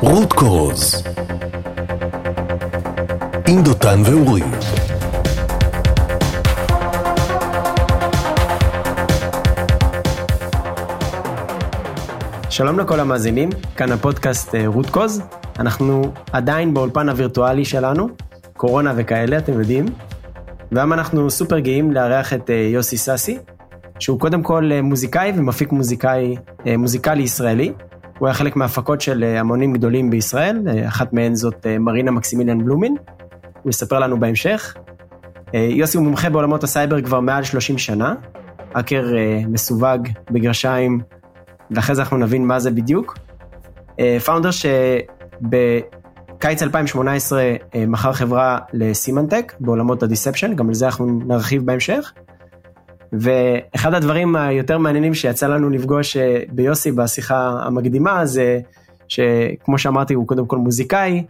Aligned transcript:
רות 0.00 0.32
קורוז 0.32 1.04
עם 3.48 3.62
דותן 3.62 4.02
ואורי 4.04 4.42
שלום 12.50 12.78
לכל 12.78 13.00
המאזינים, 13.00 13.50
כאן 13.76 13.92
הפודקאסט 13.92 14.54
אה, 14.54 14.62
רות 14.66 14.90
קוז. 14.90 15.22
אנחנו 15.58 16.12
עדיין 16.32 16.74
באולפן 16.74 17.08
הווירטואלי 17.08 17.64
שלנו, 17.64 18.08
קורונה 18.56 18.92
וכאלה, 18.96 19.38
אתם 19.38 19.52
יודעים. 19.52 19.86
והיום 20.72 20.92
אנחנו 20.92 21.30
סופר 21.30 21.58
גאים 21.58 21.92
לארח 21.92 22.32
את 22.32 22.50
אה, 22.50 22.54
יוסי 22.54 22.96
סאסי, 22.96 23.38
שהוא 24.02 24.20
קודם 24.20 24.42
כל 24.42 24.70
אה, 24.72 24.82
מוזיקאי 24.82 25.32
ומפיק 25.36 25.72
מוזיקאי, 25.72 26.36
מוזיקלי 26.78 27.22
ישראלי. 27.22 27.72
הוא 28.18 28.28
היה 28.28 28.34
חלק 28.34 28.56
מהפקות 28.56 29.00
של 29.00 29.24
המונים 29.24 29.72
גדולים 29.72 30.10
בישראל, 30.10 30.62
אחת 30.88 31.12
מהן 31.12 31.34
זאת 31.34 31.66
מרינה 31.80 32.10
מקסימיליאן 32.10 32.64
בלומין. 32.64 32.96
הוא 33.62 33.70
יספר 33.70 33.98
לנו 33.98 34.20
בהמשך. 34.20 34.76
יוסי 35.52 35.96
הוא 35.96 36.04
מומחה 36.04 36.30
בעולמות 36.30 36.64
הסייבר 36.64 37.02
כבר 37.02 37.20
מעל 37.20 37.44
30 37.44 37.78
שנה, 37.78 38.14
האקר 38.74 39.04
מסווג 39.48 40.08
בגרשיים 40.30 41.00
ואחרי 41.72 41.94
זה 41.94 42.02
אנחנו 42.02 42.16
נבין 42.16 42.46
מה 42.46 42.60
זה 42.60 42.70
בדיוק. 42.70 43.18
founder 44.24 44.48
אה, 44.48 44.52
שבקיץ 45.42 46.62
2018 46.62 47.42
אה, 47.42 47.56
מכר 47.86 48.12
חברה 48.12 48.58
לסימנטק 48.72 49.52
בעולמות 49.60 50.02
ה 50.02 50.07
deception, 50.07 50.54
גם 50.54 50.68
על 50.68 50.74
זה 50.74 50.86
אנחנו 50.86 51.20
נרחיב 51.26 51.66
בהמשך. 51.66 52.12
ואחד 53.12 53.94
הדברים 53.94 54.36
היותר 54.36 54.78
מעניינים 54.78 55.14
שיצא 55.14 55.46
לנו 55.48 55.70
לפגוש 55.70 56.16
אה, 56.16 56.42
ביוסי 56.52 56.92
בשיחה 56.92 57.62
המקדימה 57.66 58.26
זה 58.26 58.60
שכמו 59.08 59.78
שאמרתי 59.78 60.14
הוא 60.14 60.26
קודם 60.26 60.46
כל 60.46 60.58
מוזיקאי, 60.58 61.24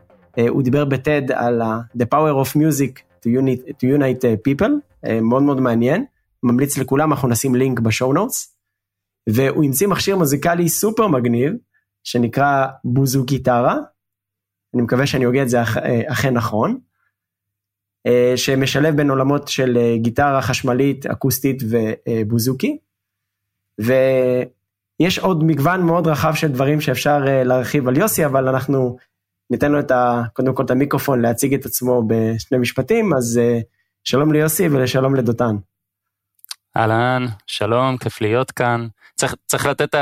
הוא 0.49 0.63
דיבר 0.63 0.85
בטד 0.85 1.23
על 1.33 1.63
The 1.99 2.05
Power 2.15 2.45
of 2.45 2.57
Music 2.57 2.99
to 3.25 3.29
Unite, 3.29 3.71
to 3.71 3.99
unite 3.99 4.25
People, 4.49 4.71
מאוד 5.23 5.43
מאוד 5.43 5.61
מעניין, 5.61 6.05
ממליץ 6.43 6.79
לכולם, 6.79 7.13
אנחנו 7.13 7.29
נשים 7.29 7.55
לינק 7.55 7.81
בשואו 7.81 8.13
נוטס. 8.13 8.57
והוא 9.29 9.65
המציא 9.65 9.87
מכשיר 9.87 10.17
מוזיקלי 10.17 10.69
סופר 10.69 11.07
מגניב, 11.07 11.53
שנקרא 12.05 12.67
בוזו 12.85 13.25
גיטרה, 13.25 13.77
אני 14.75 14.83
מקווה 14.83 15.07
שאני 15.07 15.25
הוגה 15.25 15.43
את 15.43 15.49
זה 15.49 15.59
אה, 15.61 16.03
אכן 16.07 16.35
נכון, 16.35 16.71
אה, 16.71 16.77
שמשלב 18.37 18.97
בין 18.97 19.11
עולמות 19.11 19.49
של 19.49 19.77
אה, 19.77 19.97
גיטרה 19.97 20.43
חשמלית, 20.43 21.07
אקוסטית 21.07 21.63
ובוזוקי, 21.71 22.79
ויש 23.79 25.19
עוד 25.19 25.45
מגוון 25.45 25.83
מאוד 25.83 26.07
רחב 26.07 26.35
של 26.35 26.49
דברים 26.49 26.81
שאפשר 26.81 27.19
להרחיב 27.25 27.89
על 27.89 27.97
יוסי, 27.97 28.27
אבל 28.27 28.49
אנחנו 28.49 28.97
ניתן 29.51 29.73
לו 29.73 29.81
את 29.81 29.91
ה, 29.91 30.23
קודם 30.33 30.55
כל 30.55 30.65
את 30.65 30.71
המיקרופון 30.71 31.23
להציג 31.23 31.55
את 31.55 31.67
עצמו 31.67 32.03
בשני 32.07 32.59
משפטים, 32.59 33.15
אז 33.15 33.41
שלום 34.05 34.33
ליוסי 34.33 34.69
ולשלום 34.69 35.15
לדותן. 35.15 35.57
אהלן, 36.77 37.27
שלום, 37.47 37.97
כיף 37.97 38.21
להיות 38.21 38.51
כאן. 38.51 38.87
צריך, 39.15 39.35
צריך 39.47 39.67
לתת 39.67 39.83
את 39.83 39.95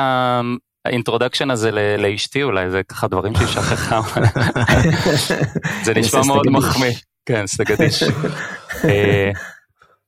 ה 0.84 0.89
introduction 0.89 1.50
הזה 1.50 1.70
לאשתי 1.98 2.42
אולי, 2.42 2.70
זה 2.70 2.82
ככה 2.82 3.08
דברים 3.08 3.34
שהיא 3.34 3.48
שכחה. 3.48 4.00
זה 5.84 5.94
נשמע 5.94 6.20
מאוד 6.26 6.50
מחמיא. 6.50 6.92
כן, 7.26 7.46
סטגדיש. 7.46 8.02
אה, 8.84 9.30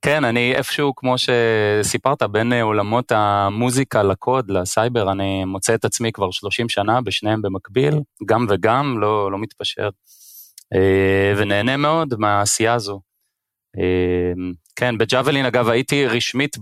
כן, 0.03 0.25
אני 0.25 0.55
איפשהו, 0.55 0.95
כמו 0.97 1.15
שסיפרת, 1.19 2.23
בין 2.23 2.53
עולמות 2.53 3.13
המוזיקה 3.13 4.03
לקוד, 4.03 4.51
לסייבר, 4.51 5.13
אני 5.13 5.45
מוצא 5.45 5.75
את 5.75 5.85
עצמי 5.85 6.13
כבר 6.13 6.31
30 6.31 6.69
שנה 6.69 7.01
בשניהם 7.01 7.43
במקביל, 7.43 7.95
גם 8.27 8.47
וגם, 8.49 9.01
לא, 9.01 9.33
לא 9.33 9.39
מתפשר. 9.39 9.89
אה, 10.75 11.35
ונהנה 11.37 11.77
מאוד 11.77 12.15
מהעשייה 12.19 12.75
הזו. 12.75 13.01
אה, 13.79 14.33
כן, 14.77 14.99
בג'אבלין 14.99 15.47
אגב 15.47 15.69
הייתי 15.69 16.07
רשמית 16.07 16.57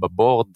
ב 0.00 0.08
board 0.08 0.46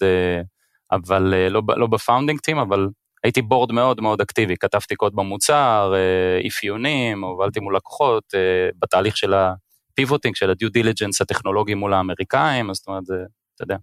אבל 0.91 1.33
אה, 1.33 1.49
לא, 1.49 1.61
לא 1.67 1.87
ב 1.87 1.93
founding 1.93 2.39
team, 2.39 2.57
אבל 2.57 2.87
הייתי 3.23 3.41
board 3.41 3.71
מאוד 3.71 4.01
מאוד 4.01 4.21
אקטיבי, 4.21 4.57
כתבתי 4.57 4.95
קוד 4.95 5.15
במוצר, 5.15 5.93
אה, 5.95 6.47
אפיונים, 6.47 7.23
הובלתי 7.23 7.59
מול 7.59 7.75
לקוחות, 7.75 8.23
אה, 8.35 8.69
בתהליך 8.79 9.17
של 9.17 9.33
ה 9.33 9.43
pivoting, 9.43 10.35
של 10.35 10.49
ה 10.49 10.54
due 10.54 10.69
diligence 10.69 11.21
הטכנולוגי 11.21 11.73
מול 11.73 11.93
האמריקאים, 11.93 12.73
זאת 12.73 12.87
אומרת, 12.87 13.05
זה, 13.05 13.15
אתה 13.55 13.63
יודע, 13.63 13.77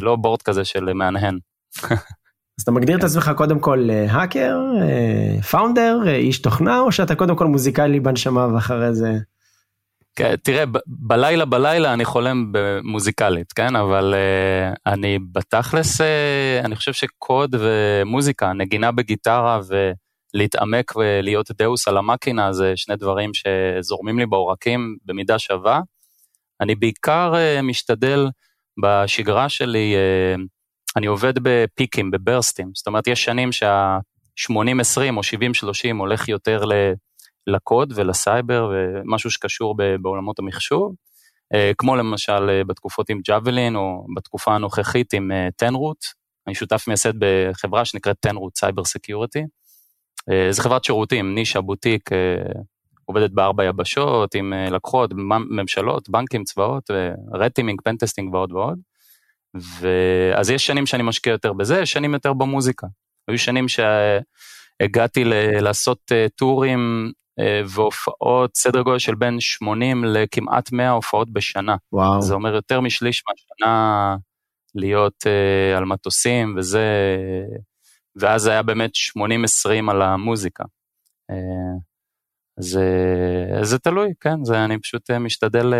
לא 0.00 0.16
board 0.16 0.42
כזה 0.42 0.64
של 0.64 0.92
מהנהן. 0.92 1.38
אז 2.58 2.62
אתה 2.62 2.70
מגדיר 2.70 2.98
את 2.98 3.04
עצמך 3.04 3.30
קודם 3.36 3.60
כל 3.60 3.88
האקר, 4.08 4.58
founder, 5.50 6.08
איש 6.08 6.42
תוכנה, 6.42 6.80
או 6.80 6.92
שאתה 6.92 7.14
קודם 7.14 7.36
כל 7.36 7.46
מוזיקלי 7.46 8.00
בנשמה 8.00 8.54
ואחרי 8.54 8.94
זה... 8.94 9.18
כן, 10.16 10.36
תראה, 10.36 10.64
בלילה 10.86 11.44
בלילה 11.44 11.92
אני 11.92 12.04
חולם 12.04 12.52
במוזיקלית, 12.52 13.52
כן? 13.52 13.76
אבל 13.76 14.14
uh, 14.14 14.78
אני 14.86 15.18
בתכלס, 15.32 16.00
uh, 16.00 16.04
אני 16.64 16.76
חושב 16.76 16.92
שקוד 16.92 17.54
ומוזיקה, 17.58 18.52
נגינה 18.52 18.92
בגיטרה 18.92 19.60
ולהתעמק 20.34 20.92
ולהיות 20.96 21.50
דאוס 21.50 21.88
על 21.88 21.96
המקינה, 21.96 22.52
זה 22.52 22.72
שני 22.76 22.96
דברים 22.96 23.30
שזורמים 23.34 24.18
לי 24.18 24.26
בעורקים 24.26 24.96
במידה 25.04 25.38
שווה. 25.38 25.80
אני 26.60 26.74
בעיקר 26.74 27.32
uh, 27.32 27.62
משתדל 27.62 28.28
בשגרה 28.82 29.48
שלי, 29.48 29.94
uh, 30.36 30.40
אני 30.96 31.06
עובד 31.06 31.34
בפיקים, 31.42 32.10
בברסטים, 32.10 32.70
זאת 32.74 32.86
אומרת, 32.86 33.06
יש 33.06 33.24
שנים 33.24 33.52
שה-80-20 33.52 35.00
או 35.16 35.20
70-30 35.20 35.96
הולך 35.98 36.28
יותר 36.28 36.64
ל... 36.64 36.72
לקוד 37.46 37.92
ולסייבר 37.96 38.72
ומשהו 38.72 39.30
שקשור 39.30 39.76
בעולמות 40.00 40.38
המחשוב, 40.38 40.94
אה, 41.54 41.72
כמו 41.78 41.96
למשל 41.96 42.50
אה, 42.50 42.64
בתקופות 42.64 43.10
עם 43.10 43.20
ג'אבלין 43.24 43.76
או 43.76 44.06
בתקופה 44.16 44.54
הנוכחית 44.54 45.12
עם 45.12 45.30
TenRoot, 45.56 46.04
אה, 46.04 46.10
אני 46.46 46.54
שותף 46.54 46.84
מייסד 46.88 47.12
בחברה 47.18 47.84
שנקראת 47.84 48.16
TenRoot 48.20 48.56
Cyber 48.56 48.84
Security. 48.84 49.42
זו 50.50 50.62
חברת 50.62 50.84
שירותים, 50.84 51.34
נישה, 51.34 51.60
בוטיק, 51.60 52.10
עובדת 53.04 53.30
בארבע 53.30 53.64
יבשות 53.64 54.34
עם 54.34 54.52
לקוחות, 54.70 55.10
ממשלות, 55.50 56.08
בנקים, 56.08 56.44
צבאות, 56.44 56.90
red 57.34 57.47
teaming, 57.47 57.80
pentesting 57.84 58.34
ועוד 58.34 58.52
ועוד. 58.52 58.78
ואז 59.54 60.50
יש 60.50 60.66
שנים 60.66 60.86
שאני 60.86 61.02
משקיע 61.02 61.30
יותר 61.30 61.52
בזה, 61.52 61.80
יש 61.80 61.92
שנים 61.92 62.14
יותר 62.14 62.32
במוזיקה. 62.32 62.86
היו 63.28 63.38
שנים 63.38 63.66
שהגעתי 63.68 65.24
ל- 65.24 65.60
לעשות 65.60 66.12
טורים 66.36 67.12
והופעות, 67.66 68.56
סדר 68.56 68.82
גודל 68.82 68.98
של 68.98 69.14
בין 69.14 69.40
80 69.40 70.04
לכמעט 70.04 70.72
100 70.72 70.90
הופעות 70.90 71.32
בשנה. 71.32 71.76
וואו. 71.92 72.22
זה 72.22 72.34
אומר 72.34 72.54
יותר 72.54 72.80
משליש 72.80 73.22
מהשנה 73.28 74.16
להיות 74.74 75.24
uh, 75.26 75.78
על 75.78 75.84
מטוסים 75.84 76.54
וזה, 76.58 77.16
ואז 78.16 78.46
היה 78.46 78.62
באמת 78.62 78.90
80-20 79.66 79.90
על 79.90 80.02
המוזיקה. 80.02 80.64
Uh, 81.32 81.34
זה, 82.56 82.84
זה 83.62 83.78
תלוי, 83.78 84.12
כן, 84.20 84.44
זה, 84.44 84.64
אני 84.64 84.78
פשוט 84.78 85.10
משתדל 85.10 85.74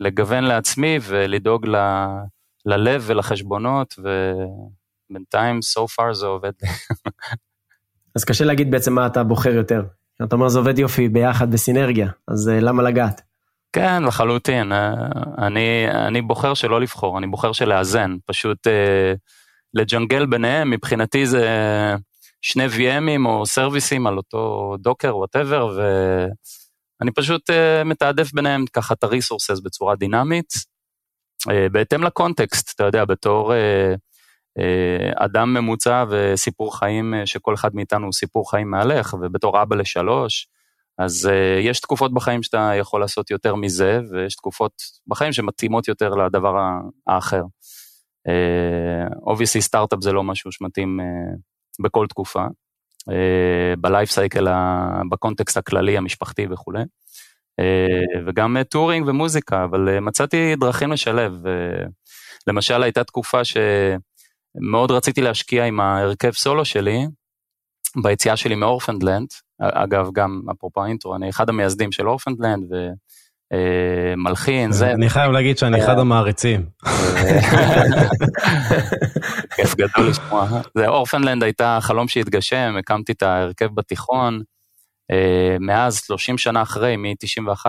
לגוון 0.00 0.44
לעצמי 0.44 0.98
ולדאוג 1.02 1.66
ל, 1.66 1.76
ללב 2.66 3.02
ולחשבונות, 3.06 3.94
ובינתיים 3.98 5.58
so 5.58 5.80
far 5.80 6.12
זה 6.12 6.26
עובד. 6.26 6.52
אז 8.16 8.24
קשה 8.24 8.44
להגיד 8.44 8.70
בעצם 8.70 8.92
מה 8.92 9.06
אתה 9.06 9.24
בוחר 9.24 9.50
יותר, 9.50 9.82
אתה 10.24 10.36
אומר 10.36 10.48
זה 10.48 10.58
עובד 10.58 10.78
יופי 10.78 11.08
ביחד 11.08 11.50
בסינרגיה, 11.50 12.08
אז 12.28 12.48
אה, 12.48 12.60
למה 12.60 12.82
לגעת? 12.82 13.20
כן, 13.72 14.02
לחלוטין. 14.02 14.72
אה, 14.72 14.92
אני, 15.38 15.90
אני 15.90 16.22
בוחר 16.22 16.54
שלא 16.54 16.80
לבחור, 16.80 17.18
אני 17.18 17.26
בוחר 17.26 17.52
שלאזן. 17.52 18.16
פשוט 18.26 18.66
אה, 18.66 19.14
לג'נגל 19.74 20.26
ביניהם, 20.26 20.70
מבחינתי 20.70 21.26
זה 21.26 21.46
שני 22.42 22.66
VMים 22.66 23.26
או 23.26 23.46
סרוויסים 23.46 24.06
על 24.06 24.16
אותו 24.16 24.74
Docker, 24.80 25.16
whatever, 25.16 25.76
ואני 25.76 27.10
פשוט 27.14 27.50
אה, 27.50 27.84
מתעדף 27.84 28.32
ביניהם 28.32 28.64
ככה 28.72 28.94
את 28.94 29.04
ה 29.04 29.10
resources 29.10 29.60
בצורה 29.60 29.96
דינמית, 29.96 30.52
אה, 31.50 31.68
בהתאם 31.68 32.02
ל 32.02 32.10
context, 32.10 32.74
אתה 32.74 32.84
יודע, 32.84 33.04
בתור... 33.04 33.54
אה, 33.54 33.94
אדם 35.16 35.54
ממוצע 35.54 36.04
וסיפור 36.10 36.78
חיים 36.78 37.14
אה, 37.14 37.26
שכל 37.26 37.54
אחד 37.54 37.74
מאיתנו 37.74 38.04
הוא 38.04 38.12
סיפור 38.12 38.50
חיים 38.50 38.70
מהלך, 38.70 39.16
ובתור 39.20 39.62
אבא 39.62 39.76
לשלוש, 39.76 40.48
אז 40.98 41.28
אה, 41.30 41.60
יש 41.60 41.80
תקופות 41.80 42.14
בחיים 42.14 42.42
שאתה 42.42 42.72
יכול 42.78 43.00
לעשות 43.00 43.30
יותר 43.30 43.54
מזה, 43.54 44.00
ויש 44.12 44.36
תקופות 44.36 44.72
בחיים 45.06 45.32
שמתאימות 45.32 45.88
יותר 45.88 46.10
לדבר 46.10 46.54
האחר. 47.06 47.42
obviously 49.26 49.60
אה, 49.60 49.64
סטארט-אפ 49.64 49.98
זה 50.02 50.12
לא 50.12 50.22
משהו 50.22 50.52
שמתאים 50.52 51.00
בכל 51.82 52.06
תקופה, 52.06 52.44
ב 53.78 53.84
life 53.84 54.10
cycle, 54.10 54.48
ב 55.10 55.16
context 55.16 55.56
הכללי, 55.56 55.96
המשפחתי 55.96 56.46
וכולי. 56.50 56.82
וגם 58.26 58.56
touring 58.70 59.08
ומוזיקה, 59.08 59.64
אבל 59.64 60.00
מצאתי 60.00 60.56
דרכים 60.56 60.92
לשלב. 60.92 61.32
למשל 62.46 62.82
הייתה 62.82 63.04
תקופה 63.04 63.44
ש... 63.44 63.56
מאוד 64.60 64.90
רציתי 64.90 65.20
להשקיע 65.20 65.64
עם 65.64 65.80
ההרכב 65.80 66.30
סולו 66.30 66.64
שלי, 66.64 67.06
ביציאה 68.02 68.36
שלי 68.36 68.54
מאורפנדלנד, 68.54 69.28
אגב, 69.60 70.08
גם 70.12 70.40
אפרופו 70.50 70.84
האינטרו, 70.84 71.16
אני 71.16 71.30
אחד 71.30 71.48
המייסדים 71.48 71.92
של 71.92 72.08
אורפנדלנד, 72.08 72.64
ומלחין, 73.52 74.70
אה, 74.70 74.76
זה... 74.76 74.92
אני 74.92 75.10
חייב 75.10 75.32
להגיד 75.32 75.58
שאני 75.58 75.84
אחד 75.84 75.98
המעריצים. 75.98 76.66
כיף 79.56 79.74
גדול 79.74 80.08
לשמוע. 80.08 80.48
זה 80.78 80.88
אורפנדלנד 80.88 81.42
הייתה 81.42 81.78
חלום 81.80 82.08
שהתגשם, 82.08 82.74
הקמתי 82.78 83.12
את 83.12 83.22
ההרכב 83.22 83.68
בתיכון, 83.74 84.42
אה, 85.10 85.56
מאז 85.60 85.96
30 85.96 86.38
שנה 86.38 86.62
אחרי, 86.62 86.96
מ-91, 86.96 87.66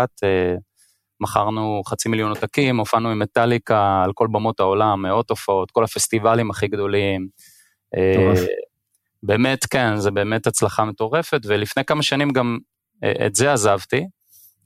מכרנו 1.19 1.81
חצי 1.87 2.09
מיליון 2.09 2.29
עותקים, 2.29 2.77
הופענו 2.77 3.09
עם 3.09 3.19
מטאליקה 3.19 4.01
על 4.05 4.11
כל 4.13 4.27
במות 4.31 4.59
העולם, 4.59 5.01
מאות 5.01 5.29
הופעות, 5.29 5.71
כל 5.71 5.83
הפסטיבלים 5.83 6.49
הכי 6.49 6.67
גדולים. 6.67 7.27
מטורף. 7.93 8.39
באמת, 9.23 9.65
כן, 9.65 9.97
זה 9.97 10.11
באמת 10.11 10.47
הצלחה 10.47 10.85
מטורפת, 10.85 11.41
ולפני 11.45 11.85
כמה 11.85 12.03
שנים 12.03 12.29
גם 12.29 12.57
אה, 13.03 13.25
את 13.25 13.35
זה 13.35 13.53
עזבתי, 13.53 14.05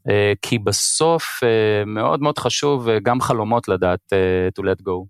אה, 0.10 0.34
כי 0.42 0.60
בסוף 0.60 1.24
אה, 1.44 1.86
מאוד 1.86 2.22
מאוד 2.22 2.40
חשוב 2.40 2.90
גם 3.04 3.22
חלומות 3.22 3.68
לדעת 3.68 4.14
to 4.60 4.62
let 4.62 4.82
go. 4.82 5.06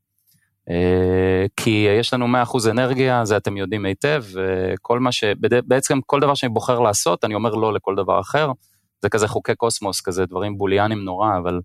כי 1.56 1.88
יש 2.00 2.14
לנו 2.14 2.26
100% 2.28 2.70
אנרגיה, 2.72 3.26
זה 3.26 3.38
אתם 3.38 3.58
יודעים 3.58 3.86
היטב, 3.86 4.24
וכל 4.34 5.00
מה 5.00 5.12
ש... 5.12 5.24
בעצם 5.68 6.00
כל 6.06 6.20
דבר 6.20 6.34
שאני 6.34 6.54
בוחר 6.54 6.80
לעשות, 6.80 7.26
אני 7.26 7.36
אומר 7.36 7.50
לא 7.50 7.74
לכל 7.74 7.96
דבר 7.96 8.20
אחר. 8.20 8.52
זה 9.02 9.10
כזה 9.10 9.28
חוקי 9.28 9.56
קוסמוס, 9.56 10.02
כזה 10.02 10.26
דברים 10.26 10.58
בוליאנים 10.58 11.04
נורא, 11.04 11.38
אבל 11.38 11.60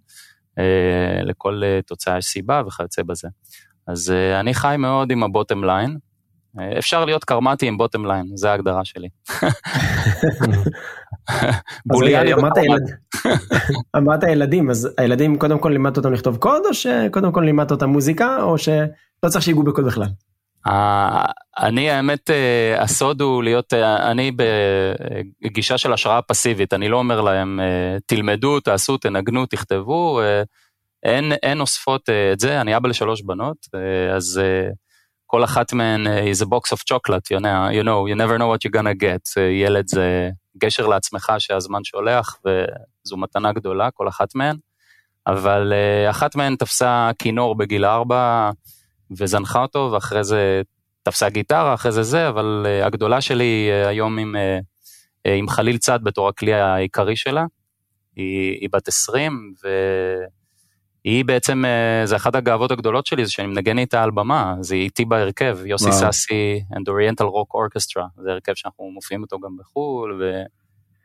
אה, 0.58 1.22
לכל 1.22 1.60
אה, 1.64 1.80
תוצאה 1.86 2.18
יש 2.18 2.24
סיבה 2.24 2.62
וכיוצא 2.66 3.02
בזה. 3.02 3.28
אז 3.86 4.10
אה, 4.10 4.40
אני 4.40 4.54
חי 4.54 4.74
מאוד 4.78 5.10
עם 5.10 5.22
ה 5.22 5.28
bottom 5.28 5.64
line. 5.64 5.96
אה, 6.60 6.78
אפשר 6.78 7.04
להיות 7.04 7.24
קרמטי 7.24 7.66
עם 7.68 7.78
bottom 7.78 8.06
line, 8.06 8.26
זה 8.34 8.50
ההגדרה 8.50 8.84
שלי. 8.84 9.08
בוליאני 11.86 12.34
וקרמטי. 12.34 12.60
אמרת 13.96 14.22
ילדים, 14.32 14.70
אז 14.70 14.88
הילדים 14.98 15.38
קודם 15.38 15.58
כל 15.58 15.68
לימדת 15.68 15.96
אותם 15.96 16.12
לכתוב 16.12 16.36
קוד, 16.36 16.62
או 16.68 16.74
שקודם 16.74 17.32
כל 17.32 17.40
לימדת 17.40 17.70
אותם 17.70 17.88
מוזיקה, 17.88 18.42
או 18.42 18.58
שלא 18.58 19.28
צריך 19.28 19.44
שיגעו 19.44 19.62
בקוד 19.62 19.84
בכלל? 19.86 20.06
אני 21.58 21.90
האמת 21.90 22.30
אה, 22.30 22.82
הסוד 22.82 23.20
הוא 23.20 23.42
להיות, 23.42 23.74
אה, 23.74 24.10
אני 24.10 24.32
בגישה 25.42 25.78
של 25.78 25.92
השראה 25.92 26.22
פסיבית, 26.22 26.72
אני 26.72 26.88
לא 26.88 26.96
אומר 26.96 27.20
להם 27.20 27.60
אה, 27.60 27.96
תלמדו, 28.06 28.60
תעשו, 28.60 28.96
תנגנו, 28.96 29.46
תכתבו, 29.46 30.20
אין, 31.02 31.32
אין 31.32 31.60
אוספות 31.60 32.08
את 32.32 32.40
זה, 32.40 32.60
אני 32.60 32.76
אבא 32.76 32.88
לשלוש 32.88 33.22
בנות, 33.22 33.56
אז 34.16 34.40
כל 35.26 35.44
אחת 35.44 35.72
מהן 35.72 36.06
is 36.06 36.44
a 36.44 36.46
box 36.46 36.76
of 36.76 36.80
chocolate, 36.92 37.36
you 37.36 37.40
know, 37.40 37.72
you 37.72 37.84
know, 37.84 38.06
you 38.10 38.14
never 38.14 38.38
know 38.38 38.46
what 38.46 38.64
you're 38.64 38.80
gonna 38.80 39.02
get, 39.02 39.40
ילד 39.62 39.88
זה 39.88 40.30
גשר 40.58 40.86
לעצמך 40.86 41.32
שהזמן 41.38 41.84
שולח 41.84 42.36
וזו 42.46 43.16
מתנה 43.16 43.52
גדולה, 43.52 43.90
כל 43.90 44.08
אחת 44.08 44.34
מהן, 44.34 44.56
אבל 45.26 45.72
אחת 46.10 46.36
מהן 46.36 46.56
תפסה 46.56 47.10
כינור 47.18 47.56
בגיל 47.56 47.84
ארבע, 47.84 48.50
וזנחה 49.18 49.62
אותו, 49.62 49.90
ואחרי 49.92 50.24
זה 50.24 50.62
תפסה 51.02 51.28
גיטרה, 51.28 51.74
אחרי 51.74 51.92
זה 51.92 52.02
זה, 52.02 52.28
אבל 52.28 52.66
uh, 52.66 52.86
הגדולה 52.86 53.20
שלי 53.20 53.70
uh, 53.70 53.88
היום 53.88 54.18
עם, 54.18 54.36
uh, 54.36 55.30
עם 55.30 55.48
חליל 55.48 55.78
צד 55.78 55.98
בתור 56.02 56.28
הכלי 56.28 56.54
העיקרי 56.54 57.16
שלה, 57.16 57.44
היא, 58.16 58.58
היא 58.60 58.68
בת 58.72 58.88
20, 58.88 59.54
והיא 61.04 61.24
בעצם, 61.24 61.64
זה 62.04 62.16
אחת 62.16 62.34
הגאוות 62.34 62.70
הגדולות 62.70 63.06
שלי, 63.06 63.26
זה 63.26 63.32
שאני 63.32 63.48
מנגן 63.48 63.78
איתה 63.78 64.02
על 64.02 64.10
במה, 64.10 64.54
זה 64.60 64.74
איתי 64.74 65.04
בהרכב, 65.04 65.58
יוסי 65.64 65.84
וואו. 65.84 65.98
סאסי 65.98 66.62
and 66.72 66.88
Oriental 66.88 67.24
Rock 67.24 67.56
Orchestra, 67.56 68.02
זה 68.22 68.30
הרכב 68.30 68.52
שאנחנו 68.54 68.90
מופיעים 68.90 69.22
אותו 69.22 69.38
גם 69.40 69.56
בחו"ל, 69.56 70.22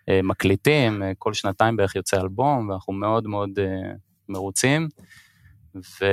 ומקליטים, 0.08 1.04
כל 1.18 1.34
שנתיים 1.34 1.78
בערך 1.78 1.96
יוצא 1.96 2.22
אלבום, 2.22 2.70
ואנחנו 2.70 2.94
מאוד 2.94 3.28
מאוד 3.28 3.60
מרוצים. 4.30 4.88
ו... 5.76 6.06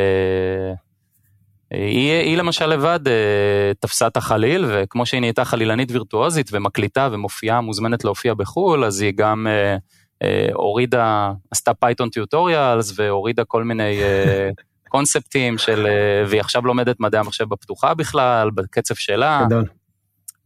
היא, 1.76 2.12
היא 2.12 2.36
למשל 2.36 2.66
לבד 2.66 3.08
אה, 3.08 3.72
תפסה 3.80 4.06
את 4.06 4.16
החליל, 4.16 4.64
וכמו 4.68 5.06
שהיא 5.06 5.20
נהייתה 5.20 5.44
חלילנית 5.44 5.90
וירטואוזית 5.90 6.50
ומקליטה 6.52 7.08
ומופיעה, 7.12 7.60
מוזמנת 7.60 8.04
להופיע 8.04 8.34
בחו"ל, 8.34 8.84
אז 8.84 9.00
היא 9.00 9.12
גם 9.16 9.46
אה, 9.46 9.76
אה, 10.22 10.48
הורידה, 10.52 11.32
עשתה 11.50 11.74
Python 11.74 12.08
tutorials 12.10 12.92
והורידה 12.98 13.44
כל 13.44 13.64
מיני 13.64 14.02
אה, 14.02 14.50
קונספטים 14.94 15.58
של, 15.58 15.86
אה, 15.86 16.28
והיא 16.28 16.40
עכשיו 16.40 16.66
לומדת 16.66 17.00
מדעי 17.00 17.20
המחשב 17.20 17.44
בפתוחה 17.48 17.94
בכלל, 17.94 18.50
בקצב 18.50 18.94
שלה. 18.94 19.42
גדול. 19.46 19.64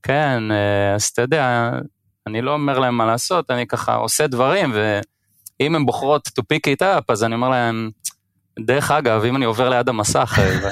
כן, 0.03 0.43
אה, 0.51 0.95
אז 0.95 1.05
אתה 1.05 1.23
יודע, 1.23 1.71
אני 2.27 2.43
לא 2.43 2.53
אומר 2.53 2.79
להם 2.79 2.97
מה 2.97 3.07
לעשות, 3.07 3.51
אני 3.51 3.67
ככה 3.67 3.95
עושה 3.95 4.27
דברים, 4.27 4.73
ואם 4.75 5.75
הן 5.75 5.87
בוחרות 5.87 6.29
to 6.29 6.43
pick 6.55 6.73
it 6.77 6.83
up, 6.83 7.05
אז 7.09 7.25
אני 7.25 7.35
אומר 7.35 7.49
להם, 7.49 7.91
דרך 8.60 8.90
אגב, 8.90 9.25
אם 9.25 9.37
אני 9.37 9.44
עובר 9.44 9.69
ליד 9.69 9.88
המסך... 9.88 10.38
אה, 10.38 10.70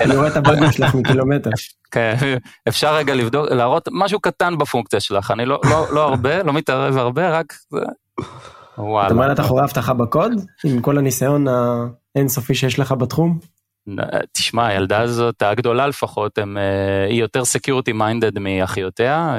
אני 0.04 0.16
רואה 0.16 0.28
את 0.28 0.36
הבגים 0.36 0.72
שלך 0.72 0.94
מקילומטר. 0.94 1.50
כן, 1.90 2.14
אפשר 2.68 2.94
רגע 2.94 3.14
לבדוק, 3.14 3.50
להראות 3.50 3.88
משהו 3.92 4.20
קטן 4.20 4.58
בפונקציה 4.58 5.00
שלך, 5.00 5.30
אני 5.30 5.46
לא, 5.46 5.60
לא, 5.64 5.86
לא 5.94 6.08
הרבה, 6.08 6.42
לא 6.42 6.52
מתערב 6.52 6.96
הרבה, 6.96 7.30
רק... 7.38 7.54
וואלה. 8.78 9.06
אתה 9.06 9.14
אומר 9.14 9.26
לה 9.26 9.32
אתה 9.32 9.42
חורה 9.42 9.64
הבטחה 9.64 9.94
בקוד? 9.94 10.32
עם 10.64 10.80
כל 10.80 10.98
הניסיון 10.98 11.46
האינסופי 12.14 12.54
שיש 12.54 12.78
לך 12.78 12.92
בתחום? 12.92 13.38
תשמע, 14.32 14.66
הילדה 14.66 15.00
הזאת, 15.00 15.42
הגדולה 15.42 15.86
לפחות, 15.86 16.38
אה, 16.38 17.06
היא 17.08 17.20
יותר 17.20 17.44
סקיורטי 17.44 17.92
מיינדד 17.92 18.38
מאחיותיה. 18.38 19.36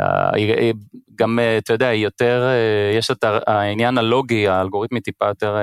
אה, 0.00 0.70
גם, 1.14 1.38
אה, 1.38 1.58
אתה 1.58 1.72
יודע, 1.72 1.92
יותר, 1.92 2.42
אה, 2.42 2.98
יש 2.98 3.10
את 3.10 3.24
העניין 3.46 3.98
הלוגי, 3.98 4.48
האלגוריתמי 4.48 5.00
טיפה 5.00 5.26
יותר 5.26 5.56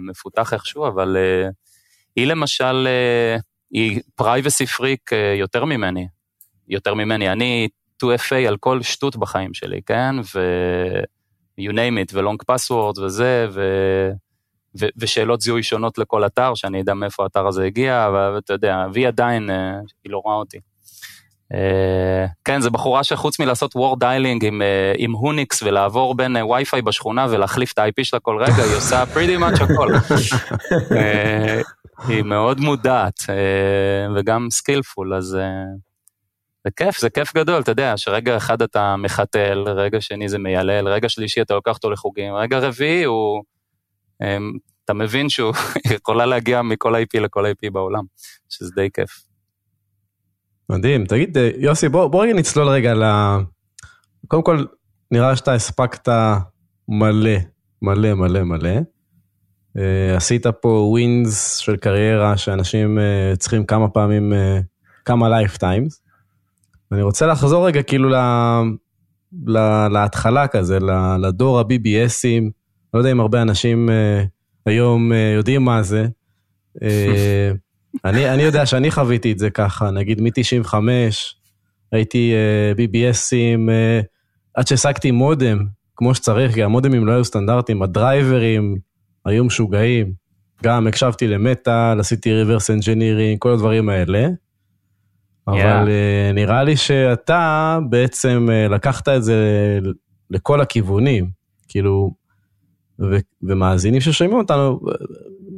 מפותח 0.00 0.52
איכשהו, 0.52 0.86
אבל 0.86 1.16
היא 2.16 2.26
למשל, 2.26 2.88
היא 3.70 4.00
privacy 4.14 4.66
freak 4.66 5.10
יותר 5.38 5.64
ממני, 5.64 6.08
יותר 6.68 6.94
ממני. 6.94 7.32
אני 7.32 7.68
2FA 8.02 8.34
על 8.48 8.56
כל 8.56 8.82
שטות 8.82 9.16
בחיים 9.16 9.54
שלי, 9.54 9.80
כן? 9.86 10.14
ו... 10.34 10.40
you 11.60 11.72
name 11.72 12.10
it, 12.10 12.16
ו 12.16 12.21
long 12.21 12.42
password 12.46 12.98
וזה, 12.98 13.46
ו... 13.50 13.60
ו... 14.80 14.86
ושאלות 14.96 15.40
זיהוי 15.40 15.62
שונות 15.62 15.98
לכל 15.98 16.26
אתר, 16.26 16.54
שאני 16.54 16.80
אדע 16.80 16.94
מאיפה 16.94 17.22
האתר 17.22 17.46
הזה 17.46 17.64
הגיע, 17.64 18.10
ואתה 18.34 18.52
יודע, 18.52 18.86
והיא 18.92 19.08
עדיין, 19.08 19.50
היא 20.04 20.12
לא 20.12 20.18
רואה 20.24 20.34
אותי. 20.34 20.58
אה, 21.54 22.26
כן, 22.44 22.60
זו 22.60 22.70
בחורה 22.70 23.04
שחוץ 23.04 23.40
מלעשות 23.40 23.76
war 23.76 24.00
dialing 24.00 24.44
עם, 24.44 24.62
אה, 24.62 24.92
עם 24.96 25.12
הוניקס 25.12 25.62
ולעבור 25.62 26.14
בין 26.14 26.36
אה, 26.36 26.46
וי-פיי 26.46 26.82
בשכונה 26.82 27.26
ולהחליף 27.30 27.72
את 27.72 27.78
ה-IP 27.78 28.04
שלה 28.04 28.20
כל 28.20 28.38
רגע, 28.40 28.62
היא 28.62 28.76
עושה 28.76 29.04
pretty 29.14 29.40
much 29.40 29.64
הכל. 29.64 29.92
היא 32.08 32.22
מאוד 32.22 32.60
מודעת 32.60 33.20
וגם 34.16 34.46
skillful, 34.50 35.14
אז 35.14 35.38
זה 36.64 36.70
כיף, 36.76 37.00
זה 37.00 37.10
כיף 37.10 37.34
גדול, 37.34 37.60
אתה 37.60 37.70
יודע, 37.70 37.96
שרגע 37.96 38.36
אחד 38.36 38.62
אתה 38.62 38.96
מחתל, 38.96 39.64
רגע 39.66 40.00
שני 40.00 40.28
זה 40.28 40.38
מיילל, 40.38 40.88
רגע 40.88 41.08
שלישי 41.08 41.42
אתה 41.42 41.54
לוקח 41.54 41.74
אותו 41.74 41.90
לחוגים, 41.90 42.34
רגע 42.34 42.58
רביעי 42.58 43.04
הוא, 43.04 43.42
אתה 44.84 44.94
מבין 44.94 45.28
שהוא 45.28 45.54
יכולה 45.96 46.26
להגיע 46.26 46.62
מכל 46.62 46.94
IP 46.94 47.20
לכל 47.20 47.46
IP 47.46 47.70
בעולם, 47.72 48.02
שזה 48.48 48.70
די 48.74 48.88
כיף. 48.94 49.29
מדהים, 50.70 51.04
תגיד, 51.04 51.38
אה, 51.38 51.50
יוסי, 51.56 51.88
בוא, 51.88 52.06
בוא 52.06 52.22
רגע 52.22 52.34
נצלול 52.34 52.68
רגע 52.68 52.94
ל... 52.94 53.02
קודם 54.28 54.42
כל, 54.42 54.64
נראה 55.10 55.36
שאתה 55.36 55.54
הספקת 55.54 56.08
מלא, 56.88 57.36
מלא, 57.82 58.14
מלא, 58.14 58.42
מלא. 58.42 58.70
אה, 59.78 60.16
עשית 60.16 60.46
פה 60.46 60.68
wins 60.68 61.56
של 61.56 61.76
קריירה 61.76 62.36
שאנשים 62.36 62.98
אה, 62.98 63.36
צריכים 63.36 63.64
כמה 63.64 63.88
פעמים, 63.88 64.32
אה, 64.32 64.36
כמה 65.04 65.28
lifetimes. 65.28 66.02
אני 66.92 67.02
רוצה 67.02 67.26
לחזור 67.26 67.66
רגע 67.66 67.82
כאילו 67.82 68.08
ל, 68.08 68.14
ל, 69.46 69.88
להתחלה 69.88 70.46
כזה, 70.46 70.78
לדור 71.22 71.58
ה-BBSים. 71.58 72.50
לא 72.94 72.98
יודע 72.98 73.12
אם 73.12 73.20
הרבה 73.20 73.42
אנשים 73.42 73.88
אה, 73.88 74.28
היום 74.66 75.12
אה, 75.12 75.14
יודעים 75.36 75.64
מה 75.64 75.82
זה. 75.82 76.06
אה, 76.76 76.80
אני, 78.04 78.30
אני 78.30 78.42
יודע 78.42 78.66
שאני 78.66 78.90
חוויתי 78.90 79.32
את 79.32 79.38
זה 79.38 79.50
ככה, 79.50 79.90
נגיד 79.90 80.20
מ-95, 80.20 80.74
הייתי 81.92 82.34
אה, 82.34 82.78
BBSים, 82.78 83.68
אה, 83.68 84.06
עד 84.54 84.66
שהשגתי 84.66 85.10
מודם, 85.10 85.66
כמו 85.96 86.14
שצריך, 86.14 86.54
כי 86.54 86.62
המודמים 86.62 87.06
לא 87.06 87.12
היו 87.12 87.24
סטנדרטיים, 87.24 87.82
הדרייברים 87.82 88.78
היו 89.24 89.44
משוגעים. 89.44 90.12
גם 90.62 90.86
הקשבתי 90.86 91.28
למטאל, 91.28 92.00
עשיתי 92.00 92.32
reverse 92.32 92.70
engineering, 92.70 93.38
כל 93.38 93.52
הדברים 93.52 93.88
האלה. 93.88 94.28
Yeah. 94.28 95.52
אבל 95.52 95.86
אה, 95.86 96.34
נראה 96.34 96.64
לי 96.64 96.76
שאתה 96.76 97.78
בעצם 97.90 98.48
אה, 98.48 98.72
לקחת 98.72 99.08
את 99.08 99.22
זה 99.24 99.78
לכל 100.30 100.60
הכיוונים, 100.60 101.30
כאילו, 101.68 102.14
ו- 103.00 103.16
ומאזינים 103.42 104.00
ששומעים 104.00 104.38
אותנו, 104.38 104.80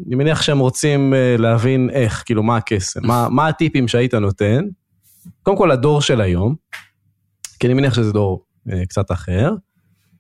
אני 0.07 0.15
מניח 0.17 0.43
שהם 0.43 0.59
רוצים 0.59 1.15
אה, 1.15 1.37
להבין 1.39 1.91
איך, 1.93 2.23
כאילו 2.27 2.43
מה 2.43 2.57
הקסם, 2.57 3.01
מה, 3.07 3.29
מה 3.31 3.49
הטיפים 3.49 3.89
שהיית 3.89 4.15
נותן, 4.15 4.65
קודם 5.43 5.57
כל 5.57 5.69
לדור 5.73 6.03
של 6.03 6.21
היום, 6.21 6.55
כי 7.61 7.67
אני 7.67 7.75
מניח 7.75 7.95
שזה 7.95 8.13
דור 8.13 8.45
אה, 8.73 8.87
קצת 8.87 9.11
אחר, 9.11 9.55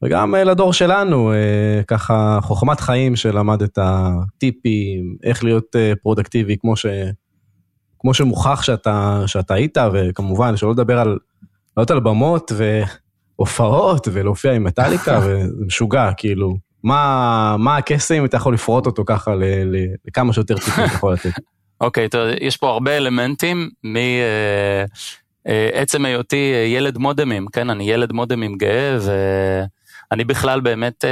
וגם 0.02 0.34
אה, 0.34 0.44
לדור 0.44 0.72
שלנו, 0.72 1.32
אה, 1.32 1.82
ככה 1.86 2.38
חוכמת 2.42 2.80
חיים 2.80 3.16
שלמד 3.16 3.62
את 3.62 3.78
הטיפים, 3.82 5.16
איך 5.22 5.44
להיות 5.44 5.76
אה, 5.76 5.92
פרודקטיבי 6.02 6.56
כמו, 6.60 6.76
ש, 6.76 6.86
כמו 7.98 8.14
שמוכח 8.14 8.62
שאתה, 8.62 9.22
שאתה 9.26 9.54
היית, 9.54 9.78
וכמובן 9.92 10.56
שלא 10.56 10.70
לדבר 10.70 10.98
על, 10.98 11.18
לעלות 11.76 11.90
על 11.90 12.00
במות 12.00 12.52
והופעות 13.38 14.08
ולהופיע 14.12 14.52
עם 14.52 14.64
מטאליקה, 14.64 15.20
וזה 15.24 15.64
משוגע, 15.66 16.10
כאילו. 16.16 16.56
מה, 16.84 17.56
מה 17.58 17.76
הקסם 17.76 18.24
אתה 18.24 18.36
יכול 18.36 18.54
לפרוט 18.54 18.86
אותו 18.86 19.02
ככה 19.06 19.34
ל, 19.34 19.44
ל, 19.44 19.76
לכמה 20.04 20.32
שיותר 20.32 20.54
טיפים 20.54 20.84
אתה 20.84 20.94
יכול 20.94 21.12
לתת. 21.12 21.30
אוקיי, 21.80 22.06
okay, 22.06 22.18
יש 22.40 22.56
פה 22.56 22.70
הרבה 22.70 22.96
אלמנטים 22.96 23.70
מעצם 25.44 26.04
היותי 26.04 26.52
ילד 26.66 26.98
מודמים, 26.98 27.46
כן, 27.52 27.70
אני 27.70 27.90
ילד 27.90 28.12
מודמים 28.12 28.56
גאה, 28.58 28.98
ואני 30.10 30.24
בכלל 30.24 30.60
באמת, 30.60 31.04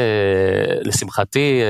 לשמחתי, 0.84 1.60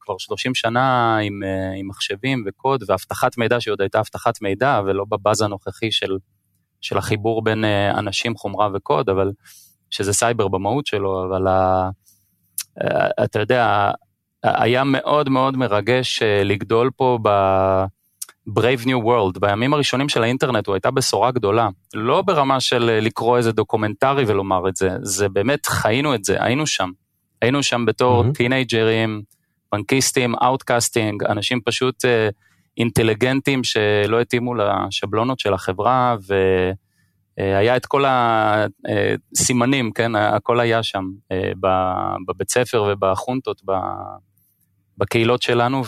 כבר 0.00 0.14
30 0.18 0.54
שנה 0.54 1.18
עם, 1.18 1.40
עם 1.78 1.88
מחשבים 1.88 2.44
וקוד 2.46 2.84
ואבטחת 2.88 3.38
מידע, 3.38 3.60
שעוד 3.60 3.80
הייתה 3.80 4.00
אבטחת 4.00 4.42
מידע, 4.42 4.80
ולא 4.86 5.04
בבאז 5.08 5.42
הנוכחי 5.42 5.92
של, 5.92 6.16
של 6.80 6.98
החיבור 6.98 7.44
בין 7.44 7.64
אנשים, 7.98 8.36
חומרה 8.36 8.68
וקוד, 8.74 9.08
אבל 9.08 9.32
שזה 9.90 10.12
סייבר 10.12 10.48
במהות 10.48 10.86
שלו, 10.86 11.24
אבל 11.28 11.46
ה... 11.46 11.90
אה, 12.82 13.24
אתה 13.24 13.40
יודע, 13.40 13.90
היה 14.42 14.84
מאוד 14.84 15.28
מאוד 15.28 15.56
מרגש 15.56 16.22
אה, 16.22 16.44
לגדול 16.44 16.90
פה 16.96 17.18
ב-Brave 17.22 18.84
New 18.84 19.04
World. 19.04 19.40
בימים 19.40 19.74
הראשונים 19.74 20.08
של 20.08 20.22
האינטרנט 20.22 20.66
הוא 20.66 20.74
הייתה 20.74 20.90
בשורה 20.90 21.30
גדולה. 21.30 21.68
לא 21.94 22.22
ברמה 22.22 22.60
של 22.60 22.90
אה, 22.90 23.00
לקרוא 23.00 23.36
איזה 23.36 23.52
דוקומנטרי 23.52 24.24
ולומר 24.26 24.68
את 24.68 24.76
זה, 24.76 24.90
זה 25.02 25.28
באמת, 25.28 25.66
חיינו 25.66 26.14
את 26.14 26.24
זה, 26.24 26.44
היינו 26.44 26.66
שם. 26.66 26.90
היינו 27.42 27.62
שם 27.62 27.84
בתור 27.84 28.24
mm-hmm. 28.24 28.36
טינאייג'רים, 28.36 29.22
פנקיסטים, 29.70 30.34
outcasting, 30.34 31.24
אנשים 31.24 31.60
פשוט 31.64 32.04
אינטליגנטים 32.78 33.64
שלא 33.64 34.20
התאימו 34.20 34.54
לשבלונות 34.54 35.38
של 35.38 35.54
החברה, 35.54 36.16
ו... 36.28 36.34
אה, 37.38 37.58
היה 37.58 37.76
את 37.76 37.86
כל 37.86 38.04
הסימנים, 39.34 39.92
כן, 39.92 40.16
הכל 40.16 40.60
היה 40.60 40.82
שם, 40.82 41.04
אה, 41.32 41.52
בבית 42.28 42.50
ספר 42.50 42.92
ובחונטות, 42.92 43.62
בקהילות 44.98 45.42
שלנו, 45.42 45.82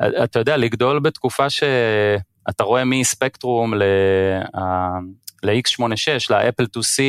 ואתה 0.00 0.38
יודע, 0.38 0.56
לגדול 0.56 0.98
בתקופה 0.98 1.50
שאתה 1.50 2.64
רואה 2.64 2.84
מספקטרום 2.84 3.74
ל-X86, 3.74 6.26
לאפל 6.30 6.64
2C, 6.64 7.02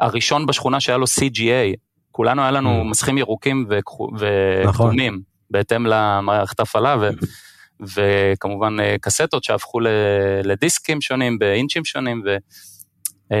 הראשון 0.00 0.46
בשכונה 0.46 0.80
שהיה 0.80 0.98
לו 0.98 1.06
CGA, 1.06 1.76
כולנו 2.10 2.42
היה 2.42 2.50
לנו 2.50 2.80
mm. 2.80 2.84
מסכים 2.84 3.18
ירוקים. 3.18 3.66
וכתומים, 4.18 5.12
נכון. 5.12 5.22
בהתאם 5.50 5.86
למערכת 5.86 6.60
הפעלה, 6.60 6.96
וכמובן 7.96 8.80
אה, 8.80 8.96
קסטות 9.00 9.44
שהפכו 9.44 9.80
לדיסקים 10.44 11.00
שונים 11.00 11.38
באינצ'ים 11.38 11.84
שונים, 11.84 12.22
ואתה 12.24 13.32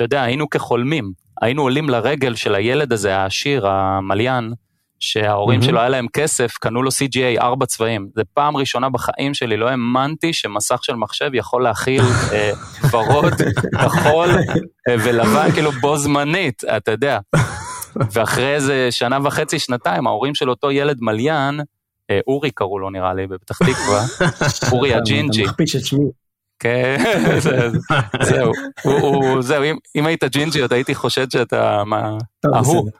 אה, 0.00 0.04
יודע, 0.04 0.22
היינו 0.22 0.50
כחולמים, 0.50 1.12
היינו 1.42 1.62
עולים 1.62 1.88
לרגל 1.88 2.34
של 2.34 2.54
הילד 2.54 2.92
הזה, 2.92 3.16
העשיר, 3.16 3.66
המליין, 3.68 4.52
שההורים 5.00 5.60
mm-hmm. 5.60 5.64
שלו 5.64 5.80
היה 5.80 5.88
להם 5.88 6.06
כסף, 6.12 6.52
קנו 6.60 6.82
לו 6.82 6.90
CGA 6.90 7.40
ארבע 7.40 7.66
צבעים. 7.66 8.08
זו 8.16 8.22
פעם 8.34 8.56
ראשונה 8.56 8.88
בחיים 8.88 9.34
שלי, 9.34 9.56
לא 9.56 9.68
האמנתי 9.68 10.32
שמסך 10.32 10.84
של 10.84 10.94
מחשב 10.94 11.30
יכול 11.34 11.62
להכיל 11.62 12.02
אה, 12.32 12.50
ורוד, 12.90 13.34
כחול 13.82 14.28
אה, 14.88 14.94
ולבן, 15.04 15.52
כאילו 15.52 15.72
בו 15.72 15.96
זמנית, 15.96 16.62
אתה 16.76 16.90
יודע. 16.90 17.18
ואחרי 18.12 18.54
איזה 18.54 18.88
שנה 18.90 19.18
וחצי, 19.24 19.58
שנתיים, 19.58 20.06
ההורים 20.06 20.34
של 20.34 20.50
אותו 20.50 20.70
ילד 20.70 20.96
מליין, 21.00 21.60
אורי 22.26 22.50
קראו 22.50 22.78
לו 22.78 22.90
נראה 22.90 23.14
לי 23.14 23.26
בפתח 23.26 23.58
תקווה, 23.58 24.04
אורי 24.72 24.94
הג'ינג'י. 24.94 25.42
אתה 25.42 25.50
מכפיש 25.50 25.76
את 25.76 25.84
שמי. 25.84 26.04
כן, 26.58 26.96
זהו, 28.28 28.52
זהו, 29.40 29.62
אם 29.96 30.06
היית 30.06 30.24
ג'ינג'י 30.24 30.60
עוד 30.60 30.72
הייתי 30.72 30.94
חושד 30.94 31.30
שאתה 31.30 31.82
ההוא, 32.54 32.90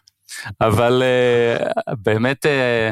אבל 0.61 1.03
אה, 1.03 1.95
באמת 2.03 2.47
אה, 2.47 2.91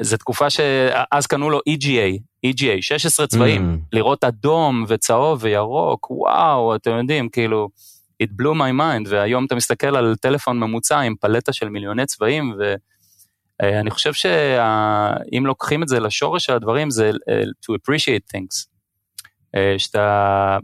זו 0.00 0.16
תקופה 0.16 0.50
שאז 0.50 1.26
קנו 1.26 1.50
לו 1.50 1.58
EGA, 1.58 2.18
EGA, 2.46 2.80
16 2.80 3.26
צבעים, 3.26 3.78
mm. 3.78 3.88
לראות 3.92 4.24
אדום 4.24 4.84
וצהוב 4.88 5.38
וירוק, 5.42 6.10
וואו, 6.10 6.74
אתם 6.74 6.90
יודעים, 6.90 7.28
כאילו, 7.28 7.68
it 8.22 8.26
blew 8.26 8.54
my 8.54 8.80
mind, 8.80 9.08
והיום 9.08 9.44
אתה 9.44 9.54
מסתכל 9.54 9.96
על 9.96 10.16
טלפון 10.16 10.58
ממוצע 10.58 10.98
עם 10.98 11.14
פלטה 11.20 11.52
של 11.52 11.68
מיליוני 11.68 12.06
צבעים, 12.06 12.54
ו... 12.58 12.74
אה, 13.62 13.80
אני 13.80 13.90
חושב 13.90 14.12
שאם 14.12 15.46
לוקחים 15.46 15.82
את 15.82 15.88
זה 15.88 16.00
לשורש 16.00 16.44
של 16.44 16.52
הדברים 16.52 16.90
זה 16.90 17.10
אה, 17.28 17.42
to 17.42 17.74
appreciate 17.74 18.36
things. 18.36 18.66
אה, 19.56 19.74
שאתה, 19.78 20.58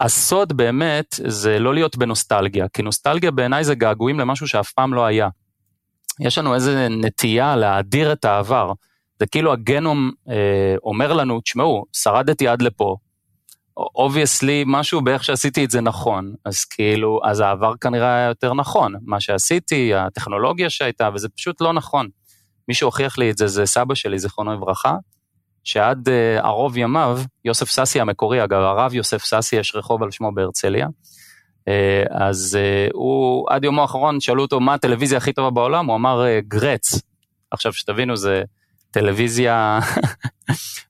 הסוד 0.00 0.52
באמת 0.52 1.14
זה 1.26 1.58
לא 1.58 1.74
להיות 1.74 1.96
בנוסטלגיה, 1.96 2.66
כי 2.68 2.82
נוסטלגיה 2.82 3.30
בעיניי 3.30 3.64
זה 3.64 3.74
געגועים 3.74 4.20
למשהו 4.20 4.48
שאף 4.48 4.72
פעם 4.72 4.94
לא 4.94 5.04
היה. 5.04 5.28
יש 6.20 6.38
לנו 6.38 6.54
איזה 6.54 6.88
נטייה 6.88 7.56
להאדיר 7.56 8.12
את 8.12 8.24
העבר. 8.24 8.72
זה 9.18 9.26
כאילו 9.26 9.52
הגנום 9.52 10.10
אה, 10.30 10.74
אומר 10.84 11.12
לנו, 11.12 11.40
תשמעו, 11.40 11.84
שרדתי 11.92 12.48
עד 12.48 12.62
לפה, 12.62 12.96
obviously 13.78 14.64
משהו 14.66 15.00
באיך 15.00 15.24
שעשיתי 15.24 15.64
את 15.64 15.70
זה 15.70 15.80
נכון, 15.80 16.34
אז 16.44 16.64
כאילו, 16.64 17.20
אז 17.24 17.40
העבר 17.40 17.72
כנראה 17.80 18.16
היה 18.16 18.28
יותר 18.28 18.54
נכון, 18.54 18.94
מה 19.02 19.20
שעשיתי, 19.20 19.94
הטכנולוגיה 19.94 20.70
שהייתה, 20.70 21.10
וזה 21.14 21.28
פשוט 21.28 21.60
לא 21.60 21.72
נכון. 21.72 22.08
מי 22.68 22.74
שהוכיח 22.74 23.18
לי 23.18 23.30
את 23.30 23.38
זה 23.38 23.46
זה 23.46 23.66
סבא 23.66 23.94
שלי, 23.94 24.18
זיכרונו 24.18 24.54
לברכה, 24.54 24.96
שעד 25.64 26.08
uh, 26.08 26.44
ערוב 26.46 26.76
ימיו, 26.76 27.18
יוסף 27.44 27.70
ססי 27.70 28.00
המקורי, 28.00 28.44
אגב, 28.44 28.60
הרב 28.60 28.94
יוסף 28.94 29.24
ססי, 29.24 29.56
יש 29.56 29.74
רחוב 29.74 30.02
על 30.02 30.10
שמו 30.10 30.34
בהרצליה, 30.34 30.86
uh, 30.86 31.70
אז 32.10 32.58
uh, 32.60 32.90
הוא, 32.94 33.46
עד 33.50 33.64
יומו 33.64 33.82
האחרון, 33.82 34.20
שאלו 34.20 34.42
אותו 34.42 34.60
מה 34.60 34.74
הטלוויזיה 34.74 35.18
הכי 35.18 35.32
טובה 35.32 35.50
בעולם, 35.50 35.86
הוא 35.86 35.96
אמר 35.96 36.24
גרץ. 36.40 37.02
עכשיו, 37.50 37.72
שתבינו, 37.72 38.16
זה 38.16 38.42
טלוויזיה, 38.90 39.80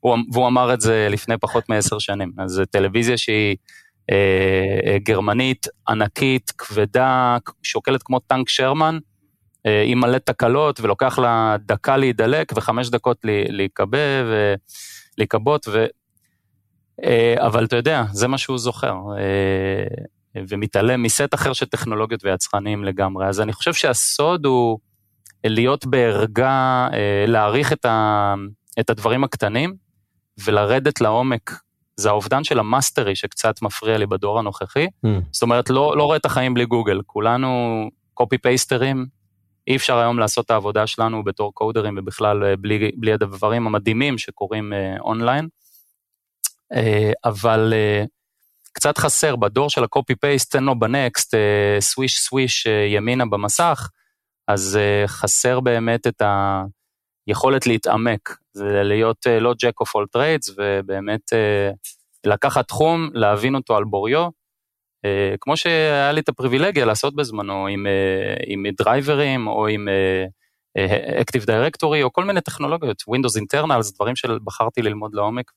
והוא 0.03 0.47
אמר 0.47 0.75
את 0.75 0.81
זה 0.81 1.09
לפני 1.11 1.39
פחות 1.39 1.69
מעשר 1.69 1.99
שנים, 1.99 2.33
אז 2.39 2.63
טלוויזיה 2.71 3.19
שהיא 3.19 3.57
אה, 4.11 4.97
גרמנית, 5.03 5.67
ענקית, 5.89 6.53
כבדה, 6.59 7.37
שוקלת 7.63 8.03
כמו 8.03 8.19
טנק 8.19 8.49
שרמן, 8.49 8.99
אה, 9.67 9.83
עם 9.87 10.01
מלא 10.01 10.19
תקלות, 10.19 10.81
ולוקח 10.81 11.19
לה 11.19 11.57
דקה 11.67 11.97
להידלק 11.97 12.53
וחמש 12.57 12.89
דקות 12.89 13.19
להיכבה 13.49 14.25
ולהיכבות, 15.17 15.69
ו... 15.69 15.87
אה, 17.05 17.35
אבל 17.47 17.65
אתה 17.65 17.77
יודע, 17.77 18.05
זה 18.13 18.29
מה 18.29 18.39
שהוא 18.39 18.59
זוכר. 18.59 18.95
אה, 19.19 20.05
ומתעלם 20.49 21.03
מסט 21.03 21.35
אחר 21.35 21.53
של 21.53 21.67
טכנולוגיות 21.67 22.25
ויצרנים 22.25 22.85
לגמרי. 22.85 23.27
אז 23.27 23.41
אני 23.41 23.53
חושב 23.53 23.73
שהסוד 23.73 24.47
הוא 24.47 24.79
להיות 25.45 25.87
בערגה, 25.87 26.89
אה, 26.93 27.25
להעריך 27.27 27.73
את, 27.73 27.85
ה, 27.85 28.35
את 28.81 28.91
הדברים 28.91 29.25
הקטנים 29.25 29.75
ולרדת 30.45 31.01
לעומק. 31.01 31.53
זה 31.97 32.09
האובדן 32.09 32.45
של 32.45 32.59
ה 32.59 32.66
mastery 32.66 33.17
שקצת 33.17 33.63
מפריע 33.63 33.99
לי 33.99 34.07
בדור 34.07 34.39
הנוכחי. 34.39 34.87
Mm. 34.87 35.09
זאת 35.33 35.43
אומרת, 35.43 35.71
לא, 35.71 35.97
לא 35.97 36.05
רואה 36.05 36.17
את 36.17 36.25
החיים 36.25 36.55
בלי 36.55 36.67
גוגל, 36.67 37.01
כולנו 37.07 37.83
קופי 38.15 38.39
פייסטרים, 38.39 39.07
אי 39.69 39.77
אפשר 39.77 39.97
היום 39.97 40.19
לעשות 40.19 40.45
את 40.45 40.51
העבודה 40.51 40.87
שלנו 40.87 41.25
בתור 41.25 41.55
קודרים 41.55 41.99
ובכלל 41.99 42.45
אה, 42.45 42.57
בלי, 42.57 42.91
בלי 42.97 43.13
הדברים 43.13 43.67
המדהימים 43.67 44.19
שקורים 44.19 44.73
אה, 44.73 44.97
אונליין. 45.01 45.49
אבל 47.25 47.75
קצת 48.73 48.99
חסר 48.99 49.37
בדור 49.37 49.71
של 49.71 49.85
הקופי 49.85 50.15
פייסט, 50.15 50.53
תן 50.53 50.65
לו 50.65 50.79
בנקסט, 50.79 51.35
סוויש 51.81 52.19
סוויש 52.19 52.67
ימינה 52.67 53.27
במסך, 53.27 53.89
אז 54.49 54.79
uh, 54.79 55.09
חסר 55.09 55.61
באמת 55.61 56.07
את 56.07 56.23
היכולת 57.27 57.67
להתעמק, 57.67 58.37
זה 58.53 58.83
להיות 58.83 59.27
uh, 59.27 59.41
לא 59.41 59.53
jack 59.53 59.87
of 59.87 59.89
all 59.89 60.07
trades 60.17 60.53
ובאמת 60.57 61.21
uh, 61.33 61.75
לקחת 62.25 62.69
תחום, 62.69 63.11
להבין 63.15 63.55
אותו 63.55 63.77
על 63.77 63.85
בוריו, 63.85 64.29
כמו 65.41 65.57
שהיה 65.57 66.13
לי 66.13 66.21
את 66.21 66.29
הפריבילגיה 66.29 66.85
לעשות 66.85 67.17
בזמנו 67.17 67.67
עם, 67.67 67.87
עם 68.47 68.67
דרייברים 68.79 69.47
או 69.47 69.67
עם 69.67 69.89
Active 71.21 71.45
Directory 71.47 72.03
או 72.03 72.13
כל 72.13 72.25
מיני 72.25 72.41
טכנולוגיות, 72.41 73.03
Windows 73.03 73.41
Internals, 73.41 73.95
דברים 73.95 74.17
שבחרתי 74.17 74.83
ללמוד 74.83 75.15
לעומק 75.15 75.51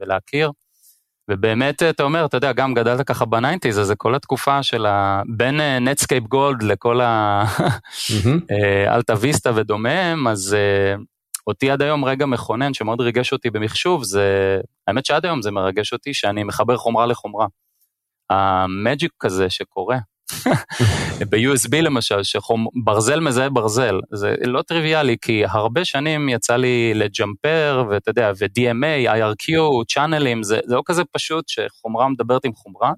ולהכיר. 0.00 0.50
ובאמת, 1.30 1.82
אתה 1.82 2.02
אומר, 2.02 2.24
אתה 2.24 2.36
יודע, 2.36 2.52
גם 2.52 2.74
גדלת 2.74 3.06
ככה 3.06 3.24
ב 3.24 3.30
nineties, 3.30 3.80
אז 3.80 3.86
זה 3.86 3.96
כל 3.96 4.14
התקופה 4.14 4.62
של 4.62 4.86
ה... 4.86 5.22
בין 5.36 5.60
נטסקייפ 5.60 6.24
גולד 6.24 6.62
לכל 6.62 7.00
ה... 7.00 7.44
אלטה 8.94 9.14
ויסטה 9.20 9.50
ודומיהם, 9.54 10.28
אז 10.28 10.56
אותי 11.46 11.70
עד 11.70 11.82
היום 11.82 12.04
רגע 12.04 12.26
מכונן 12.26 12.74
שמאוד 12.74 13.00
ריגש 13.00 13.32
אותי 13.32 13.50
במחשוב, 13.50 14.04
זה, 14.04 14.58
האמת 14.86 15.06
שעד 15.06 15.24
היום 15.24 15.42
זה 15.42 15.50
מרגש 15.50 15.92
אותי 15.92 16.14
שאני 16.14 16.44
מחבר 16.44 16.76
חומרה 16.76 17.06
לחומרה. 17.06 17.46
המג'יק 18.30 19.12
כזה 19.20 19.50
שקורה, 19.50 19.98
ב-USB 21.30 21.76
למשל, 21.82 22.22
שברזל 22.22 23.20
מזהה 23.20 23.50
ברזל, 23.50 24.00
זה 24.12 24.34
לא 24.44 24.62
טריוויאלי, 24.62 25.16
כי 25.22 25.42
הרבה 25.48 25.84
שנים 25.84 26.28
יצא 26.28 26.56
לי 26.56 26.94
לג'מפר, 26.94 27.84
ואתה 27.90 28.10
יודע, 28.10 28.32
ו-DMA, 28.40 29.10
IRQ, 29.10 29.54
צ'אנלים, 29.88 30.42
זה, 30.42 30.58
זה 30.66 30.74
לא 30.74 30.82
כזה 30.86 31.02
פשוט 31.12 31.44
שחומרה 31.48 32.08
מדברת 32.08 32.44
עם 32.44 32.52
חומרה. 32.54 32.92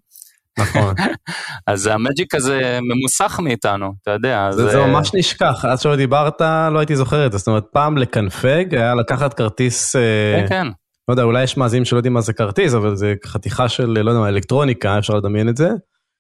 נכון. 0.59 0.95
אז 1.67 1.87
המג'יק 1.87 2.35
הזה 2.35 2.79
ממוסך 2.83 3.41
מאיתנו, 3.43 3.93
אתה 4.03 4.11
יודע. 4.11 4.49
זה, 4.53 4.69
זה 4.69 4.87
ממש 4.87 5.11
נשכח, 5.15 5.65
עד 5.65 5.81
שלא 5.81 5.97
דיברת 5.97 6.41
לא 6.41 6.79
הייתי 6.79 6.97
זוכר 6.97 7.27
את 7.27 7.33
זה, 7.33 7.39
זאת 7.39 7.49
אומרת 7.49 7.65
פעם 7.73 7.99
לקנפג 7.99 8.75
היה 8.75 8.95
לקחת 8.95 9.35
כרטיס, 9.35 9.97
אה, 9.97 10.01
כן, 10.41 10.47
כן. 10.49 10.67
לא 11.09 11.13
יודע, 11.13 11.23
אולי 11.23 11.43
יש 11.43 11.57
מאזינים 11.57 11.85
שלא 11.85 11.99
יודעים 11.99 12.13
מה 12.13 12.21
זה 12.21 12.33
כרטיס, 12.33 12.75
אבל 12.75 12.97
זה 12.97 13.15
חתיכה 13.27 13.69
של, 13.69 13.99
לא 14.03 14.11
יודע, 14.11 14.29
אלקטרוניקה, 14.29 14.99
אפשר 14.99 15.15
לדמיין 15.15 15.49
את 15.49 15.57
זה, 15.57 15.69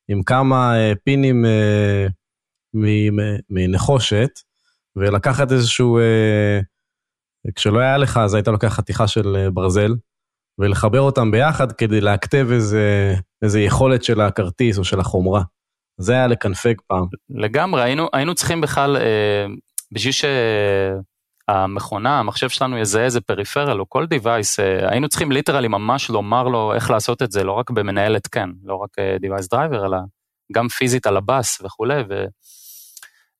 עם 0.08 0.22
כמה 0.22 0.76
אה, 0.76 0.92
פינים 1.04 1.44
אה, 1.44 2.06
מנחושת, 3.50 4.30
ולקחת 4.96 5.52
איזשהו, 5.52 5.98
כשלא 7.54 7.78
היה 7.78 7.98
לך 7.98 8.16
אז 8.16 8.34
היית 8.34 8.48
לוקח 8.48 8.68
חתיכה 8.68 9.08
של 9.08 9.48
ברזל, 9.52 9.94
ולחבר 10.58 11.00
אותם 11.00 11.30
ביחד 11.30 11.72
כדי 11.72 12.00
להכתב 12.00 12.48
איזה, 12.52 13.14
איזה 13.42 13.60
יכולת 13.60 14.04
של 14.04 14.20
הכרטיס 14.20 14.78
או 14.78 14.84
של 14.84 15.00
החומרה. 15.00 15.42
זה 16.00 16.12
היה 16.12 16.26
לקנפג 16.26 16.74
פעם. 16.86 17.06
לגמרי, 17.30 17.82
היינו, 17.82 18.08
היינו 18.12 18.34
צריכים 18.34 18.60
בכלל, 18.60 18.96
אה, 18.96 19.46
בשביל 19.92 20.12
שהמכונה, 21.50 22.18
המחשב 22.18 22.48
שלנו 22.48 22.78
יזהה 22.78 23.04
איזה 23.04 23.20
פריפרל 23.20 23.80
או 23.80 23.88
כל 23.88 24.06
device, 24.14 24.62
אה, 24.62 24.90
היינו 24.90 25.08
צריכים 25.08 25.32
ליטרלי 25.32 25.68
ממש 25.68 26.10
לומר 26.10 26.48
לו 26.48 26.74
איך 26.74 26.90
לעשות 26.90 27.22
את 27.22 27.32
זה, 27.32 27.44
לא 27.44 27.52
רק 27.52 27.70
במנהל 27.70 28.16
התקן, 28.16 28.50
לא 28.64 28.74
רק 28.74 28.98
אה, 28.98 29.16
device 29.22 29.46
driver, 29.54 29.86
אלא 29.86 29.98
גם 30.52 30.68
פיזית 30.68 31.06
על 31.06 31.16
הבאס 31.16 31.60
וכולי. 31.64 32.02
ו... 32.08 32.24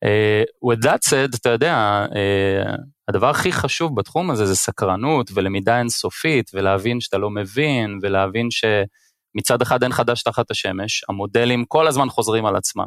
Uh, 0.05 0.71
with 0.73 0.83
that 0.85 1.09
said, 1.11 1.37
אתה 1.41 1.49
יודע, 1.51 2.07
uh, 2.11 2.77
הדבר 3.09 3.31
הכי 3.31 3.53
חשוב 3.53 3.97
בתחום 3.97 4.31
הזה 4.31 4.47
זה 4.47 4.57
סקרנות 4.57 5.31
ולמידה 5.35 5.79
אינסופית 5.79 6.51
ולהבין 6.55 7.01
שאתה 7.01 7.19
לא 7.19 7.31
מבין 7.31 7.99
ולהבין 8.03 8.49
שמצד 8.51 9.63
אחד 9.63 9.83
אין 9.83 9.93
חדש 9.93 10.23
תחת 10.23 10.51
השמש, 10.51 11.05
המודלים 11.09 11.65
כל 11.65 11.87
הזמן 11.87 12.09
חוזרים 12.09 12.47
על 12.47 12.57
עצמם. 12.57 12.87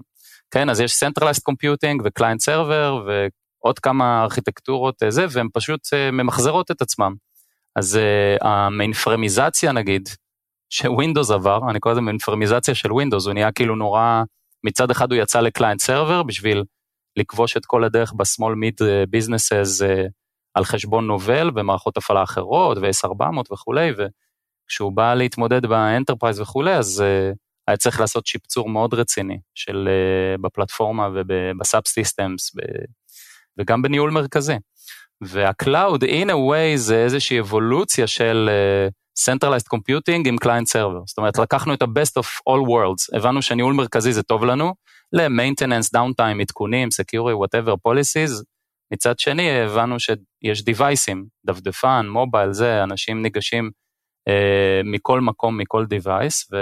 כן, 0.51 0.69
אז 0.69 0.81
יש 0.81 1.03
Centralized 1.03 1.41
Computing 1.51 2.03
ו-Client 2.03 2.45
Server 2.45 3.09
ועוד 3.63 3.79
כמה 3.79 4.23
ארכיטקטורות 4.23 5.03
אה, 5.03 5.11
זה, 5.11 5.25
והן 5.31 5.47
פשוט 5.53 5.85
uh, 5.85 6.11
ממחזרות 6.11 6.71
את 6.71 6.81
עצמם. 6.81 7.15
אז 7.75 7.99
uh, 7.99 8.45
המיינפרמיזציה 8.47 9.71
נגיד, 9.71 10.09
שווינדוס 10.69 11.31
עבר, 11.31 11.59
אני 11.69 11.79
קורא 11.79 11.93
לזה 11.93 12.01
מיינפרמיזציה 12.01 12.75
של 12.75 12.93
ווינדוס, 12.93 13.25
הוא 13.25 13.33
נהיה 13.33 13.51
כאילו 13.51 13.75
נורא, 13.75 14.23
מצד 14.63 14.91
אחד 14.91 15.11
הוא 15.11 15.21
יצא 15.21 15.39
ל 15.39 15.45
client 15.45 15.81
server 15.81 16.23
בשביל 16.23 16.63
לכבוש 17.17 17.57
את 17.57 17.65
כל 17.65 17.83
הדרך 17.83 18.13
mid 18.53 18.81
businesses 19.15 19.85
אה, 19.85 20.05
על 20.53 20.63
חשבון 20.63 21.07
נובל 21.07 21.51
ומערכות 21.55 21.97
הפעלה 21.97 22.23
אחרות 22.23 22.77
ו-AS400 22.77 23.53
וכולי, 23.53 23.91
וכשהוא 23.91 24.91
בא 24.91 25.13
להתמודד 25.13 25.65
ב 25.65 25.72
enterprise 25.72 26.39
וכולי, 26.39 26.75
אז 26.75 27.03
היה 27.67 27.77
צריך 27.77 27.99
לעשות 27.99 28.27
שיפצור 28.27 28.69
מאוד 28.69 28.93
רציני 28.93 29.39
של 29.55 29.89
בפלטפורמה 30.41 31.09
וב 31.13 31.81
subsystems 31.85 32.51
וגם 33.59 33.81
בניהול 33.81 34.11
מרכזי. 34.11 34.55
וה 35.21 35.42
cloud, 35.42 36.03
in 36.03 36.27
a 36.27 36.33
way, 36.33 36.75
זה 36.75 37.03
איזושהי 37.03 37.39
אבולוציה 37.39 38.07
של 38.07 38.49
uh, 38.49 38.91
Centralized 39.29 39.75
Computing 39.75 40.27
עם 40.27 40.35
Client 40.43 40.67
Server. 40.73 41.03
זאת 41.05 41.17
אומרת, 41.17 41.37
לקחנו 41.37 41.73
את 41.73 41.81
ה-best 41.81 42.21
of 42.21 42.25
all 42.49 42.67
worlds, 42.69 43.17
הבנו 43.17 43.41
שניהול 43.41 43.73
מרכזי 43.73 44.13
זה 44.13 44.23
טוב 44.23 44.45
לנו, 44.45 44.73
ל-maintenance, 45.13 45.97
downtime, 45.97 46.41
עדכונים, 46.41 46.89
security, 47.01 47.35
whatever 47.45 47.71
policies. 47.87 48.43
מצד 48.93 49.19
שני, 49.19 49.51
הבנו 49.51 49.99
שיש 49.99 50.61
device 50.61 50.99
ים, 50.99 51.17
דפדפן, 51.45 52.07
מובייל, 52.09 52.53
זה, 52.53 52.83
אנשים 52.83 53.21
ניגשים 53.21 53.71
אה, 54.27 54.81
מכל 54.85 55.21
מקום, 55.21 55.57
מכל 55.57 55.85
device, 55.93 56.55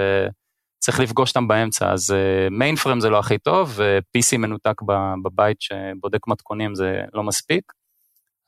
וצריך 0.78 1.00
לפגוש 1.00 1.30
אותם 1.30 1.48
באמצע. 1.48 1.92
אז 1.92 2.14
mainframe 2.50 2.96
אה, 2.96 3.00
זה 3.00 3.10
לא 3.10 3.18
הכי 3.18 3.38
טוב, 3.38 3.72
ו-PC 3.76 4.38
מנותק 4.38 4.82
בבית 5.24 5.56
שבודק 5.60 6.28
מתכונים 6.28 6.74
זה 6.74 7.00
לא 7.14 7.22
מספיק. 7.22 7.72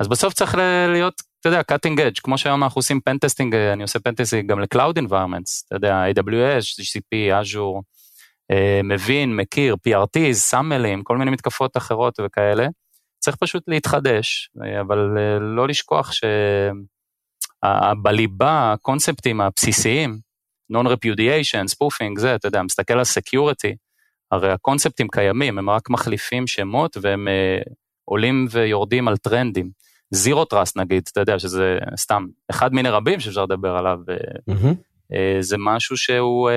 אז 0.00 0.08
בסוף 0.08 0.34
צריך 0.34 0.54
להיות, 0.88 1.22
אתה 1.40 1.48
יודע, 1.48 1.60
cutting 1.60 1.98
edge, 1.98 2.20
כמו 2.22 2.38
שהיום 2.38 2.64
אנחנו 2.64 2.78
עושים 2.78 3.00
pentesting, 3.00 3.54
אני 3.54 3.82
עושה 3.82 3.98
pentesting 3.98 4.50
גם 4.50 4.60
ל-Cloud 4.60 4.94
environments, 4.98 5.64
אתה 5.66 5.76
יודע, 5.76 6.04
AWS, 6.10 6.80
GCP, 6.80 7.32
Azure, 7.42 7.82
אה, 8.50 8.80
מבין, 8.84 9.36
מכיר, 9.36 9.76
PRT, 9.88 10.32
SAML 10.32 10.72
ים, 10.72 11.02
כל 11.02 11.16
מיני 11.18 11.30
מתקפות 11.30 11.76
אחרות 11.76 12.20
וכאלה. 12.24 12.66
צריך 13.18 13.36
פשוט 13.36 13.62
להתחדש, 13.68 14.50
אבל 14.80 15.18
אה, 15.18 15.38
לא 15.38 15.68
לשכוח 15.68 16.12
שבליבה, 17.62 18.72
הקונספטים 18.72 19.40
הבסיסיים, 19.40 20.18
non-repudiation, 20.72 21.74
spoofing, 21.74 22.20
זה, 22.20 22.34
אתה 22.34 22.48
יודע, 22.48 22.62
מסתכל 22.62 22.94
על 22.94 23.02
security, 23.18 23.74
הרי 24.30 24.52
הקונספטים 24.52 25.08
קיימים, 25.08 25.58
הם 25.58 25.70
רק 25.70 25.90
מחליפים 25.90 26.46
שמות 26.46 26.96
והם 27.02 27.28
אה, 27.28 27.58
עולים 28.04 28.46
ויורדים 28.50 29.08
על 29.08 29.16
טרנדים. 29.16 29.70
זירו 30.10 30.44
טראסט 30.44 30.76
נגיד, 30.76 31.08
אתה 31.12 31.20
יודע 31.20 31.38
שזה 31.38 31.78
סתם 31.96 32.26
אחד 32.50 32.72
מיני 32.72 32.88
רבים 32.88 33.20
שאפשר 33.20 33.42
לדבר 33.42 33.76
עליו, 33.76 33.98
mm-hmm. 34.50 34.74
זה 35.40 35.56
משהו 35.58 35.96
שהוא 35.96 36.50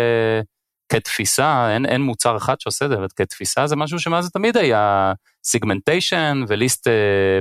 כתפיסה, 0.89 1.73
אין, 1.73 1.85
אין 1.85 2.01
מוצר 2.01 2.37
אחד 2.37 2.55
שעושה 2.59 2.85
את 2.85 2.89
זה, 2.89 2.95
אבל 2.95 3.07
כתפיסה 3.15 3.67
זה 3.67 3.75
משהו 3.75 3.99
שמאז 3.99 4.31
תמיד 4.31 4.57
היה 4.57 5.13
segmentation 5.43 6.43
ו 6.47 6.54
least 6.54 6.87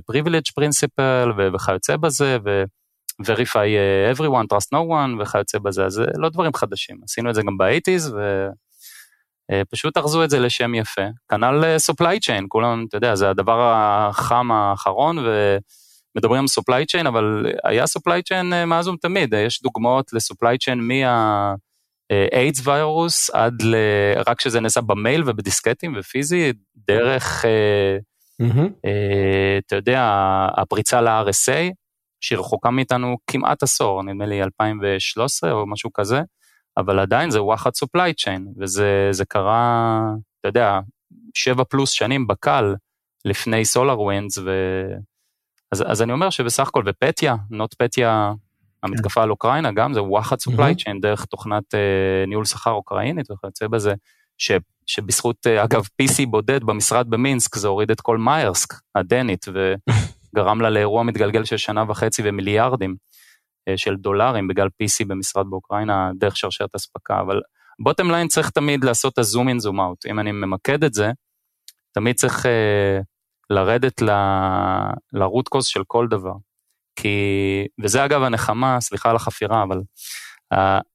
privilege 0.07 0.43
principle 0.55 1.33
וכיוצא 1.55 1.97
בזה, 1.97 2.39
ו-verify 2.45 2.80
uh, 3.21 4.15
everyone, 4.15 4.47
trust 4.53 4.69
no 4.75 4.83
one 4.91 5.23
וכיוצא 5.23 5.59
בזה, 5.59 5.85
אז 5.85 5.93
זה 5.93 6.05
לא 6.15 6.29
דברים 6.29 6.55
חדשים, 6.55 6.97
עשינו 7.05 7.31
את 7.31 7.35
זה 7.35 7.43
גם 7.43 7.59
ב-80's 7.59 8.13
ופשוט 9.53 9.97
uh, 9.97 10.01
ארזו 10.01 10.25
את 10.25 10.31
זה 10.31 10.39
לשם 10.39 10.75
יפה. 10.75 11.07
כנ"ל 11.31 11.65
uh, 11.65 11.93
supply 11.93 12.17
chain, 12.25 12.45
כולם, 12.49 12.85
אתה 12.89 12.97
יודע, 12.97 13.15
זה 13.15 13.31
הדבר 13.31 13.73
החם 13.75 14.51
האחרון, 14.53 15.19
ומדברים 15.19 16.41
על 16.43 16.47
supply 16.61 16.85
chain, 16.85 17.09
אבל 17.09 17.47
היה 17.65 17.85
supply 17.85 18.33
chain 18.33 18.67
מאז 18.67 18.89
ומתמיד, 18.89 19.35
יש 19.35 19.63
דוגמאות 19.63 20.13
ל-supply 20.13 20.57
chain 20.65 20.77
מה... 20.77 21.55
AIDS 22.33 22.67
virus 22.67 23.31
עד 23.31 23.63
ל... 23.63 23.75
רק 24.27 24.41
שזה 24.41 24.61
נעשה 24.61 24.81
במייל 24.81 25.23
ובדיסקטים 25.27 25.95
ופיזי, 25.99 26.53
דרך, 26.89 27.45
mm-hmm. 28.43 28.89
אתה 29.67 29.77
יודע, 29.77 30.03
הפריצה 30.57 31.01
ל-RSA, 31.01 31.73
שהיא 32.21 32.39
רחוקה 32.39 32.71
מאיתנו 32.71 33.17
כמעט 33.27 33.63
עשור, 33.63 34.03
נדמה 34.03 34.27
לי 34.27 34.43
2013 34.43 35.53
או 35.53 35.67
משהו 35.67 35.93
כזה, 35.93 36.21
אבל 36.77 36.99
עדיין 36.99 37.31
זה 37.31 37.43
וואחד 37.43 37.71
supply 37.85 38.13
chain, 38.21 38.41
וזה 38.61 39.25
קרה, 39.29 40.01
אתה 40.41 40.49
יודע, 40.49 40.81
שבע 41.35 41.65
פלוס 41.65 41.91
שנים 41.91 42.27
בקל 42.27 42.75
לפני 43.25 43.65
SolarWinds, 43.65 44.39
ו... 44.39 44.51
אז, 45.73 45.85
אז 45.87 46.03
אני 46.03 46.13
אומר 46.13 46.31
שבסך 46.31 46.69
הכל, 46.69 46.83
ו 46.87 47.37
Petya, 47.51 47.75
NotPetya 47.75 48.33
המתקפה 48.83 49.23
על 49.23 49.31
אוקראינה 49.31 49.73
גם 49.73 49.95
זה 49.95 50.03
וואחד 50.03 50.37
supply 50.49 50.75
chain 50.79 51.01
דרך 51.03 51.25
תוכנת 51.25 51.75
אה, 51.75 52.27
ניהול 52.27 52.45
שכר 52.45 52.71
אוקראינית 52.71 53.31
וכיוצא 53.31 53.67
בזה, 53.69 53.95
ש, 54.39 54.53
שבזכות 54.87 55.47
אה, 55.47 55.65
אגב 55.65 55.85
PC 56.03 56.27
בודד 56.31 56.65
במשרד 56.65 57.11
במינסק 57.11 57.57
זה 57.57 57.69
הוריד 57.69 57.91
את 57.91 58.01
כל 58.01 58.19
מיירסק 58.19 58.75
הדנית 58.95 59.47
וגרם 60.35 60.61
לה 60.61 60.71
לאירוע 60.71 61.03
מתגלגל 61.03 61.45
של 61.45 61.57
שנה 61.57 61.85
וחצי 61.89 62.23
ומיליארדים 62.25 62.97
אה, 63.69 63.77
של 63.77 63.97
דולרים 63.97 64.49
בגלל 64.49 64.67
PC 64.67 65.07
במשרד 65.07 65.47
באוקראינה 65.51 66.11
דרך 66.19 66.37
שרשרת 66.37 66.75
אספקה, 66.77 67.21
אבל 67.21 67.41
בוטם 67.83 68.11
ליין 68.11 68.29
צריך 68.29 68.51
תמיד 68.51 68.85
לעשות 68.85 69.13
את 69.13 69.19
הזום 69.19 69.49
אין 69.49 69.59
זום 69.59 69.81
אאוט, 69.81 70.07
אם 70.07 70.21
אני 70.21 70.33
ממקד 70.33 70.85
את 70.85 70.95
זה, 70.95 71.11
תמיד 71.93 72.17
צריך 72.17 72.47
אה, 72.47 73.01
לרדת 73.51 74.03
לרוט 75.13 75.49
קוז 75.49 75.67
של 75.67 75.83
כל 75.87 76.07
דבר. 76.09 76.33
כי, 76.97 77.19
וזה 77.83 78.05
אגב 78.05 78.23
הנחמה, 78.23 78.81
סליחה 78.81 79.11
על 79.11 79.17
החפירה, 79.17 79.63
אבל 79.63 79.81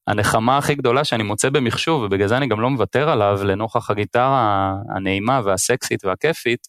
הנחמה 0.08 0.58
הכי 0.58 0.76
גדולה 0.76 1.04
שאני 1.04 1.24
מוצא 1.24 1.50
במחשוב, 1.50 2.04
ובגלל 2.04 2.28
זה 2.28 2.38
אני 2.38 2.48
גם 2.48 2.62
לא 2.62 2.70
מוותר 2.70 3.10
עליו, 3.10 3.40
לנוכח 3.44 3.90
הגיטרה 3.90 4.74
הנעימה 4.96 5.42
והסקסית 5.46 6.06
והכיפית, 6.06 6.68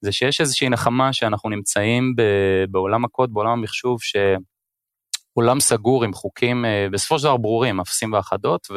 זה 0.00 0.12
שיש 0.12 0.40
איזושהי 0.40 0.68
נחמה 0.68 1.12
שאנחנו 1.12 1.50
נמצאים 1.50 2.14
בעולם 2.70 3.04
הקוד, 3.04 3.34
בעולם 3.34 3.50
המחשוב, 3.50 4.02
שהוא 4.02 4.38
אולם 5.36 5.60
סגור 5.60 6.04
עם 6.04 6.12
חוקים 6.12 6.64
בסופו 6.92 7.18
של 7.18 7.24
דבר 7.24 7.36
ברורים, 7.36 7.80
אפסים 7.80 8.12
ואחדות, 8.12 8.68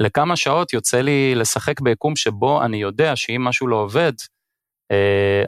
ולכמה 0.00 0.36
שעות 0.36 0.72
יוצא 0.72 1.00
לי 1.00 1.34
לשחק 1.34 1.80
ביקום 1.80 2.16
שבו 2.16 2.62
אני 2.62 2.76
יודע 2.76 3.16
שאם 3.16 3.44
משהו 3.44 3.66
לא 3.66 3.76
עובד, 3.76 4.12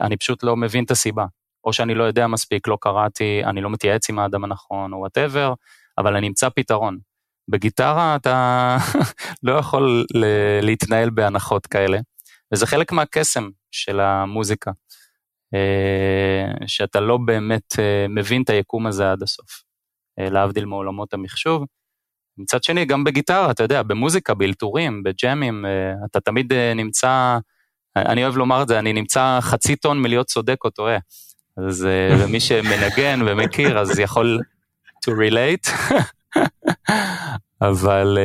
אני 0.01 0.17
פשוט 0.17 0.43
לא 0.43 0.55
מבין 0.55 0.83
את 0.83 0.91
הסיבה. 0.91 1.25
או 1.63 1.73
שאני 1.73 1.95
לא 1.95 2.03
יודע 2.03 2.27
מספיק, 2.27 2.67
לא 2.67 2.77
קראתי, 2.81 3.41
אני 3.43 3.61
לא 3.61 3.69
מתייעץ 3.69 4.09
עם 4.09 4.19
האדם 4.19 4.43
הנכון 4.43 4.93
או 4.93 4.97
וואטאבר, 4.97 5.53
אבל 5.97 6.15
אני 6.15 6.27
אמצא 6.27 6.49
פתרון. 6.49 6.97
בגיטרה 7.47 8.15
אתה 8.15 8.77
לא 9.43 9.53
יכול 9.53 10.05
להתנהל 10.61 11.09
בהנחות 11.09 11.67
כאלה, 11.67 11.99
וזה 12.53 12.67
חלק 12.67 12.91
מהקסם 12.91 13.49
של 13.77 13.99
המוזיקה, 13.99 14.71
אה, 15.53 16.67
שאתה 16.67 16.99
לא 16.99 17.17
באמת 17.17 17.79
אה, 17.79 18.05
מבין 18.09 18.41
את 18.41 18.49
היקום 18.49 18.87
הזה 18.87 19.11
עד 19.11 19.23
הסוף, 19.23 19.63
אה, 20.19 20.29
להבדיל 20.29 20.65
מעולמות 20.65 21.13
המחשוב. 21.13 21.63
מצד 22.37 22.63
שני, 22.63 22.85
גם 22.85 23.03
בגיטרה, 23.03 23.51
אתה 23.51 23.63
יודע, 23.63 23.83
במוזיקה, 23.83 24.33
באלתורים, 24.33 25.03
בג'אמים, 25.03 25.65
אתה 26.05 26.19
תמיד 26.19 26.53
נמצא, 26.53 27.37
אני 27.95 28.23
אוהב 28.23 28.37
לומר 28.37 28.61
את 28.61 28.67
זה, 28.67 28.79
אני 28.79 28.93
נמצא 28.93 29.39
חצי 29.41 29.75
טון 29.75 30.01
מלהיות 30.01 30.27
צודק 30.27 30.57
או 30.63 30.69
טועה. 30.69 30.97
אז 31.67 31.87
מי 32.31 32.39
שמנגן 32.39 33.19
ומכיר, 33.25 33.79
אז 33.79 33.99
יכול 33.99 34.39
to 35.05 35.11
relate. 35.11 35.71
אבל 37.69 38.17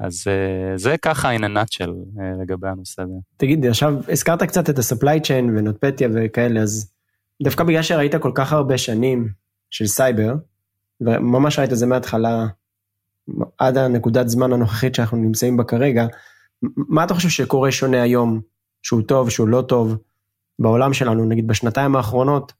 אז 0.00 0.24
אה, 0.26 0.76
זה 0.76 0.96
ככה 1.02 1.36
in 1.36 1.40
a 1.40 1.42
nutshell 1.42 2.20
אה, 2.20 2.32
לגבי 2.42 2.68
הנושא 2.68 3.02
הזה. 3.02 3.14
תגיד, 3.36 3.66
עכשיו 3.66 3.94
הזכרת 4.08 4.42
קצת 4.42 4.70
את 4.70 4.78
ה-supply 4.78 5.20
chain 5.26 5.44
ונוטפטיה 5.56 6.08
וכאלה, 6.14 6.60
אז 6.60 6.92
דווקא 7.42 7.64
בגלל 7.64 7.82
שראית 7.82 8.14
כל 8.14 8.32
כך 8.34 8.52
הרבה 8.52 8.78
שנים 8.78 9.28
של 9.70 9.86
סייבר, 9.86 10.34
וממש 11.00 11.58
ראית 11.58 11.72
את 11.72 11.78
זה 11.78 11.86
מההתחלה 11.86 12.46
עד 13.58 13.78
הנקודת 13.78 14.28
זמן 14.28 14.52
הנוכחית 14.52 14.94
שאנחנו 14.94 15.16
נמצאים 15.16 15.56
בה 15.56 15.64
כרגע, 15.64 16.06
מה 16.76 17.04
אתה 17.04 17.14
חושב 17.14 17.28
שקורה 17.28 17.72
שונה 17.72 18.02
היום, 18.02 18.40
שהוא 18.82 19.02
טוב, 19.02 19.30
שהוא 19.30 19.48
לא 19.48 19.62
טוב, 19.62 19.96
בעולם 20.58 20.92
שלנו, 20.92 21.24
נגיד 21.24 21.46
בשנתיים 21.46 21.96
האחרונות, 21.96 22.52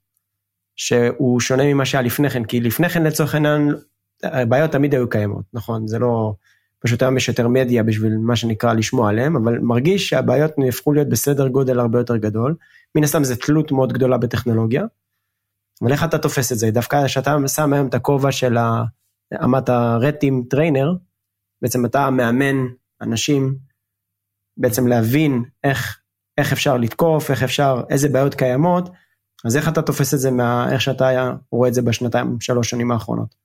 שהוא 0.75 1.39
שונה 1.39 1.73
ממה 1.73 1.85
שהיה 1.85 2.01
לפני 2.01 2.29
כן, 2.29 2.43
כי 2.43 2.59
לפני 2.59 2.89
כן 2.89 3.03
לצורך 3.03 3.33
העניין 3.33 3.75
הבעיות 4.23 4.71
תמיד 4.71 4.93
היו 4.93 5.09
קיימות, 5.09 5.45
נכון? 5.53 5.87
זה 5.87 5.99
לא, 5.99 6.33
פשוט 6.79 7.01
היום 7.01 7.17
יש 7.17 7.27
יותר 7.27 7.47
מדיה 7.47 7.83
בשביל 7.83 8.17
מה 8.17 8.35
שנקרא 8.35 8.73
לשמוע 8.73 9.09
עליהם, 9.09 9.35
אבל 9.35 9.59
מרגיש 9.59 10.09
שהבעיות 10.09 10.51
נהפכו 10.57 10.93
להיות 10.93 11.09
בסדר 11.09 11.47
גודל 11.47 11.79
הרבה 11.79 11.99
יותר 11.99 12.17
גדול. 12.17 12.55
מן 12.95 13.03
הסתם 13.03 13.23
זה 13.23 13.35
תלות 13.35 13.71
מאוד 13.71 13.93
גדולה 13.93 14.17
בטכנולוגיה. 14.17 14.83
אבל 15.81 15.91
איך 15.91 16.03
אתה 16.03 16.17
תופס 16.17 16.51
את 16.51 16.57
זה? 16.57 16.71
דווקא 16.71 17.05
כשאתה 17.05 17.35
שם 17.47 17.73
היום 17.73 17.87
את 17.87 17.93
הכובע 17.93 18.31
של 18.31 18.57
אמת 19.43 19.69
ה 19.69 19.78
red 19.78 20.06
team 20.06 20.43
trainer, 20.49 20.93
בעצם 21.61 21.85
אתה 21.85 22.09
מאמן 22.09 22.55
אנשים 23.01 23.55
בעצם 24.57 24.87
להבין 24.87 25.43
איך, 25.63 25.99
איך 26.37 26.53
אפשר 26.53 26.77
לתקוף, 26.77 27.31
איך 27.31 27.43
אפשר, 27.43 27.81
איזה 27.89 28.09
בעיות 28.09 28.35
קיימות, 28.35 28.89
אז 29.45 29.57
איך 29.57 29.67
אתה 29.67 29.81
תופס 29.81 30.13
את 30.13 30.19
זה 30.19 30.31
מה, 30.31 30.71
איך 30.71 30.81
שאתה 30.81 31.31
רואה 31.51 31.69
את 31.69 31.73
זה 31.73 31.81
בשנתיים, 31.81 32.37
שלוש 32.39 32.69
שנים 32.69 32.91
האחרונות? 32.91 33.35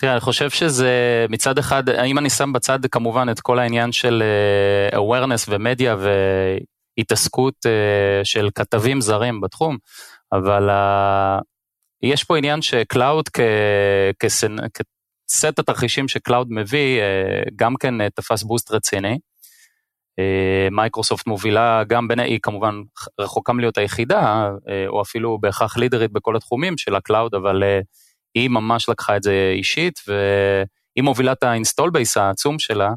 תראה, 0.00 0.12
אני 0.12 0.20
חושב 0.20 0.50
שזה 0.50 1.26
מצד 1.28 1.58
אחד, 1.58 1.88
אם 1.88 2.18
אני 2.18 2.30
שם 2.30 2.52
בצד 2.52 2.86
כמובן 2.86 3.28
את 3.30 3.40
כל 3.40 3.58
העניין 3.58 3.92
של 3.92 4.22
uh, 4.92 4.96
awareness 4.96 5.46
ומדיה 5.48 5.96
והתעסקות 6.98 7.54
uh, 7.66 8.24
של 8.24 8.48
כתבים 8.54 9.00
זרים 9.00 9.40
בתחום, 9.40 9.76
אבל 10.32 10.70
uh, 10.70 11.42
יש 12.02 12.24
פה 12.24 12.38
עניין 12.38 12.62
ש 12.62 12.81
cloud 12.81 13.28
כסט 15.28 15.58
התרחישים 15.58 16.08
ש 16.08 16.19
cloud 16.19 16.46
מביא, 16.50 17.00
גם 17.56 17.76
כן 17.76 18.08
תפס 18.08 18.42
boost 18.42 18.70
רציני. 18.70 19.18
מייקרוסופט 20.70 21.26
מובילה 21.26 21.82
גם 21.88 22.08
בין, 22.08 22.20
היא 22.20 22.38
כמובן 22.42 22.74
רחוקה 23.20 23.52
מלהיות 23.52 23.78
היחידה, 23.78 24.50
או 24.88 25.02
אפילו 25.02 25.38
בהכרח 25.40 25.76
לידרית 25.76 26.12
בכל 26.12 26.36
התחומים 26.36 26.78
של 26.78 26.94
ה 26.94 27.00
cloud, 27.00 27.34
אבל 27.34 27.62
uh, 27.62 27.84
היא 28.34 28.48
ממש 28.48 28.88
לקחה 28.88 29.16
את 29.16 29.22
זה 29.22 29.52
אישית, 29.56 30.00
והיא 30.08 31.04
מובילה 31.04 31.32
את 31.32 31.42
ה 31.42 31.48
install 31.48 31.90
base 31.90 32.16
העצום 32.16 32.58
שלה 32.58 32.90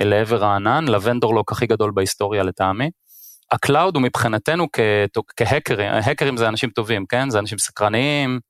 אל 0.00 0.12
עבר 0.12 0.44
הענן, 0.44 0.88
ל 0.88 0.94
vendor 0.94 1.29
lock 1.29 1.52
הכי 1.52 1.66
גדול 1.66 1.90
בהיסטוריה 1.94 2.42
לטעמי. 2.42 2.90
ה 3.50 3.57
cloud 3.57 3.94
הוא 3.94 4.02
מבחינתנו 4.02 4.66
כהאקרים, 5.36 5.92
האקרים 5.92 6.36
זה 6.36 6.48
אנשים 6.48 6.70
טובים, 6.70 7.06
כן? 7.06 7.30
זה 7.30 7.38
אנשים 7.38 7.58
סקרניים. 7.58 8.40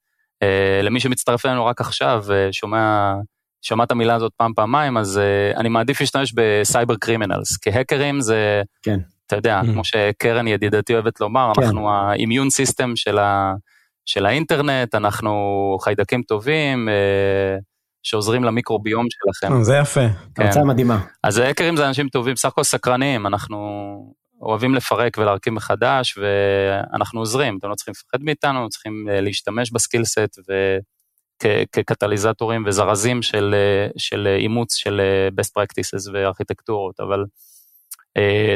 אה, 0.42 0.80
למי 0.82 1.00
שמצטרף 1.00 1.46
אלינו 1.46 1.66
רק 1.66 1.80
עכשיו 1.80 2.24
ושומע 2.26 3.14
שמע 3.62 3.84
את 3.84 3.90
המילה 3.90 4.14
הזאת 4.14 4.32
פעם 4.36 4.52
פעמיים, 4.54 4.96
אז 4.96 5.20
uh, 5.20 5.58
אני 5.58 5.68
מעדיף 5.68 6.00
להשתמש 6.00 6.32
ב 6.36 6.46
cyber 6.46 6.96
criminals, 6.96 7.56
כי 7.56 7.70
האקרים 7.70 8.20
זה, 8.20 8.62
כן. 8.82 8.98
אתה 9.26 9.36
יודע, 9.36 9.60
mm. 9.60 9.66
כמו 9.66 9.84
שקרן 9.84 10.48
ידידתי 10.48 10.94
אוהבת 10.94 11.20
לומר, 11.20 11.52
כן. 11.56 11.62
אנחנו 11.62 11.90
ה 11.90 11.99
immune 11.99 12.50
system 12.50 12.96
של, 12.96 13.18
ה, 13.18 13.54
של 14.08 14.26
האינטרנט, 14.26 14.94
אנחנו 14.94 15.76
חיידקים 15.80 16.22
טובים, 16.22 16.88
אה, 16.88 17.56
שעוזרים 18.02 18.44
למיקרוביום 18.44 19.06
שלכם. 19.10 19.52
אה, 19.56 19.64
זה 19.64 19.76
יפה. 19.76 20.08
כן. 20.34 20.42
הרצאה 20.42 20.64
מדהימה. 20.64 21.00
אז 21.22 21.38
האקרים 21.38 21.76
זה 21.76 21.88
אנשים 21.88 22.08
טובים, 22.08 22.36
סך 22.36 22.48
הכל 22.48 22.62
סקרנים, 22.62 23.26
אנחנו 23.26 23.58
אוהבים 24.42 24.74
לפרק 24.74 25.18
ולהרכיב 25.18 25.52
מחדש, 25.52 26.18
ואנחנו 26.18 27.20
עוזרים, 27.20 27.58
אתם 27.58 27.68
לא 27.68 27.74
צריכים 27.74 27.92
לפחד 27.96 28.24
מאיתנו, 28.24 28.68
צריכים 28.68 29.08
אה, 29.10 29.20
להשתמש 29.20 29.72
ב 29.72 29.77
skill 29.77 30.04
set 30.04 30.38
כקטליזטורים 31.72 32.64
וזרזים 32.66 33.22
של, 33.22 33.54
של 33.96 34.36
אימוץ 34.38 34.74
של 34.74 35.00
best 35.40 35.50
practices 35.58 36.10
וארכיטקטורות, 36.12 37.00
אבל 37.00 37.24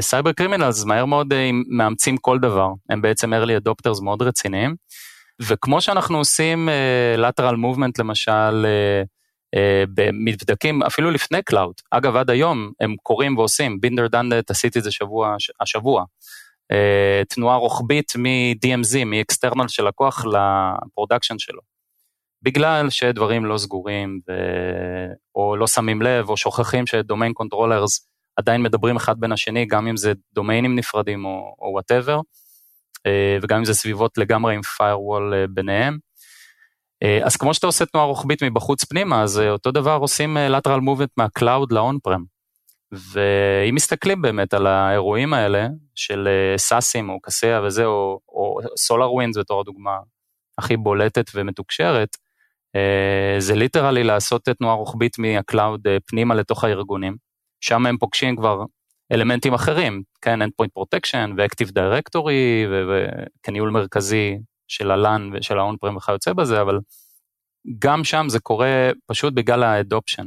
cyber 0.00 0.32
criminals 0.32 0.84
מהר 0.84 1.04
מאוד 1.04 1.34
מאמצים 1.68 2.16
כל 2.16 2.38
דבר, 2.38 2.68
הם 2.90 3.02
בעצם 3.02 3.32
early 3.34 3.62
adopters 3.62 4.02
מאוד 4.02 4.22
רציניים. 4.22 4.74
וכמו 5.48 5.80
שאנחנו 5.80 6.18
עושים 6.18 6.68
uh, 6.68 7.20
lateral 7.20 7.54
movement 7.54 7.92
למשל, 7.98 8.66
uh, 8.66 9.06
uh, 9.56 9.90
במבדקים 9.94 10.82
אפילו 10.82 11.10
לפני 11.10 11.38
Cloud, 11.50 11.82
אגב 11.90 12.16
עד 12.16 12.30
היום 12.30 12.72
הם 12.80 12.94
קוראים 13.02 13.38
ועושים, 13.38 13.80
been 13.80 13.92
there 13.92 14.06
done 14.06 14.28
that 14.28 14.50
עשיתי 14.50 14.78
את 14.78 14.84
זה 14.84 14.90
שבוע, 14.90 15.36
השבוע, 15.60 16.04
uh, 16.72 16.76
תנועה 17.28 17.56
רוחבית 17.56 18.12
מ-DMZ, 18.16 19.04
מ-external 19.04 19.68
של 19.68 19.88
לקוח 19.88 20.24
ל 20.24 20.35
production 20.35 21.38
שלו. 21.38 21.60
בגלל 22.42 22.90
שדברים 22.90 23.44
לא 23.44 23.58
סגורים 23.58 24.20
ו... 24.28 24.32
או 25.34 25.56
לא 25.56 25.66
שמים 25.66 26.02
לב 26.02 26.28
או 26.28 26.36
שוכחים 26.36 26.86
ש 26.86 26.98
domain 26.98 27.32
controllers 27.32 28.08
עדיין 28.36 28.62
מדברים 28.62 28.96
אחד 28.96 29.20
בין 29.20 29.32
השני, 29.32 29.66
גם 29.66 29.86
אם 29.86 29.96
זה 29.96 30.12
דומיינים 30.34 30.76
נפרדים 30.76 31.24
או 31.24 31.70
whatever. 31.72 32.20
אה, 33.06 33.38
וגם 33.42 33.58
אם 33.58 33.64
זה 33.64 33.74
סביבות 33.74 34.18
לגמרי 34.18 34.54
עם 34.54 34.60
firewall 34.60 35.34
אה, 35.34 35.44
ביניהם. 35.48 35.98
אה, 37.02 37.20
אז 37.24 37.36
כמו 37.36 37.54
שאתה 37.54 37.66
עושה 37.66 37.86
תנועה 37.86 38.06
רוחבית 38.06 38.42
מבחוץ 38.42 38.84
פנימה, 38.84 39.22
אז 39.22 39.38
אותו 39.38 39.70
דבר 39.70 39.98
עושים 40.00 40.36
lateral 40.36 40.80
movement 40.80 41.12
מה 41.16 41.32
cloud 41.32 41.72
ל 41.72 41.78
on-prem. 41.78 42.24
ואם 42.92 43.74
מסתכלים 43.74 44.22
באמת 44.22 44.54
על 44.54 44.66
האירועים 44.66 45.34
האלה 45.34 45.66
של 45.94 46.28
SaaS־ים 46.56 47.10
או 47.10 47.20
Kaseya 47.20 47.62
וזה, 47.64 47.84
או, 47.84 48.20
או 48.28 48.58
SolarWinds 48.78 49.38
בתור 49.38 49.60
הדוגמה 49.60 49.98
הכי 50.58 50.76
בולטת 50.76 51.30
ומתוקשרת, 51.34 52.16
זה 53.38 53.54
literally 53.54 54.04
לעשות 54.04 54.44
תנועה 54.44 54.74
רוחבית 54.74 55.18
מה 55.18 55.38
cloud 55.38 55.86
פנימה 56.06 56.34
לתוך 56.34 56.64
הארגונים. 56.64 57.16
שם 57.60 57.86
הם 57.86 57.98
פוגשים 57.98 58.36
כבר 58.36 58.64
אלמנטים 59.12 59.54
אחרים, 59.54 60.02
כן, 60.20 60.42
endpoint 60.42 60.80
protection 60.80 61.30
ו-active 61.36 61.70
directory 61.70 62.68
וכניהול 62.70 63.70
מרכזי 63.70 64.38
של 64.68 64.90
ה 64.90 65.00
LAN 65.00 65.30
ושל 65.32 65.58
ה-on-prem 65.58 65.96
וכיוצא 65.96 66.32
בזה, 66.32 66.60
אבל 66.60 66.78
גם 67.78 68.04
שם 68.04 68.26
זה 68.28 68.40
קורה 68.40 68.90
פשוט 69.06 69.34
בגלל 69.34 69.62
ה 69.62 69.69
adoption. 69.69 70.26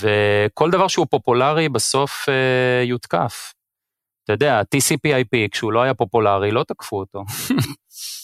וכל 0.00 0.70
דבר 0.70 0.88
שהוא 0.88 1.06
פופולרי 1.10 1.68
בסוף 1.68 2.28
uh, 2.28 2.86
יותקף. 2.88 3.52
אתה 4.24 4.32
יודע, 4.32 4.60
TCP/IP, 4.60 5.48
כשהוא 5.50 5.72
לא 5.72 5.82
היה 5.82 5.94
פופולרי, 5.94 6.50
לא 6.50 6.64
תקפו 6.68 6.98
אותו. 6.98 7.24
uh, 7.28 7.54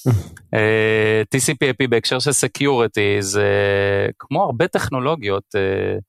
אה, 0.54 1.22
TCP/IP 1.34 1.88
בהקשר 1.88 2.18
של 2.18 2.32
security 2.32 3.16
זה 3.22 3.48
כמו 4.18 4.42
הרבה 4.42 4.68
טכנולוגיות, 4.68 5.44
uh, 5.54 6.00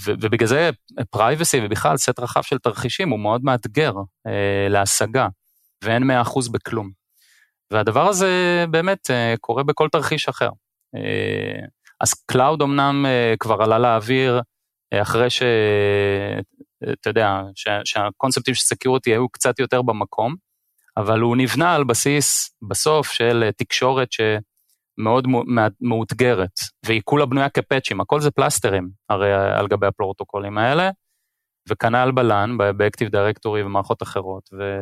ו- 0.00 0.12
ובגלל 0.20 0.48
זה 0.48 0.70
privacy 1.10 1.60
ובכלל 1.62 1.96
סט 1.96 2.20
רחב 2.20 2.42
של 2.42 2.58
תרחישים 2.58 3.08
הוא 3.08 3.20
מאוד 3.20 3.44
מאתגר 3.44 3.92
אה, 4.26 4.68
להשגה, 4.68 5.28
ואין 5.84 6.10
100% 6.10 6.52
בכלום. 6.52 6.90
והדבר 7.70 8.08
הזה 8.08 8.64
באמת 8.70 9.10
אה, 9.10 9.34
קורה 9.40 9.62
בכל 9.62 9.88
תרחיש 9.92 10.28
אחר. 10.28 10.50
אה, 10.96 11.66
אז 12.00 12.14
cloud 12.14 12.62
אמנם 12.62 13.06
אה, 13.06 13.34
כבר 13.38 13.62
עלה 13.62 13.78
לאוויר 13.78 14.36
אה, 14.36 14.42
אחרי 14.94 15.30
ש... 15.30 15.42
אתה 16.92 17.10
יודע, 17.10 17.40
שהקונספטים 17.84 18.54
של 18.54 18.62
security 18.62 19.10
היו 19.10 19.28
קצת 19.28 19.58
יותר 19.58 19.82
במקום, 19.82 20.34
אבל 20.96 21.20
הוא 21.20 21.36
נבנה 21.36 21.74
על 21.74 21.84
בסיס 21.84 22.56
בסוף 22.68 23.08
של 23.08 23.50
תקשורת 23.56 24.08
שמאוד 24.12 25.26
מאותגרת, 25.80 26.50
והיא 26.86 27.02
כולה 27.04 27.26
בנויה 27.26 27.48
כפאצ'ים, 27.48 28.00
הכל 28.00 28.20
זה 28.20 28.30
פלסטרים 28.30 28.88
הרי 29.08 29.34
על 29.34 29.66
גבי 29.68 29.86
הפרוטוקולים 29.86 30.58
האלה, 30.58 30.90
וכנ"ל 31.68 32.10
ב 32.14 32.22
LAN, 32.22 32.56
ב 32.76 32.81
Active 32.81 33.08
Directory 33.08 33.62
ומערכות 33.62 34.02
אחרות, 34.02 34.42
ו... 34.52 34.78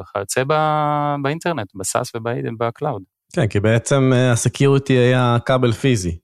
וכיוצא 0.00 0.42
באינטרנט, 1.22 1.68
ב 1.74 1.82
SaaS 1.82 2.12
וב 2.14 2.36
cloud. 2.36 3.02
כן, 3.34 3.46
כי 3.46 3.60
בעצם 3.60 4.10
אה, 4.14 4.32
ה 4.32 4.39
security 4.39 4.92
היה 4.92 5.36
כבל 5.46 5.72
פיזי. 5.72 6.18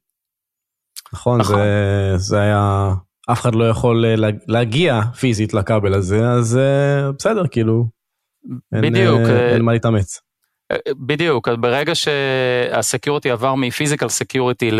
נכון, 1.12 1.40
נכון. 1.40 1.56
זה, 1.56 2.12
זה 2.16 2.40
היה 2.40 2.90
אף 3.32 3.40
אחד 3.40 3.54
לא 3.54 3.68
יכול 3.68 4.04
אה, 4.04 4.14
להגיע 4.46 5.00
פיזית 5.02 5.54
לכבל 5.54 5.94
הזה, 5.94 6.28
אז 6.30 6.56
אה, 6.56 7.12
בסדר, 7.18 7.46
כאילו, 7.50 7.84
בדיוק. 8.72 9.20
אין, 9.20 9.36
אין 9.52 9.62
מה 9.62 9.72
להתאמץ. 9.72 10.20
בדיוק, 11.06 11.48
אז 11.48 11.56
ברגע 11.60 11.94
שה 11.94 12.31
security 12.31 13.30
עבר 13.30 13.54
מ 13.54 13.60
physical 13.60 14.08
security 14.08 14.70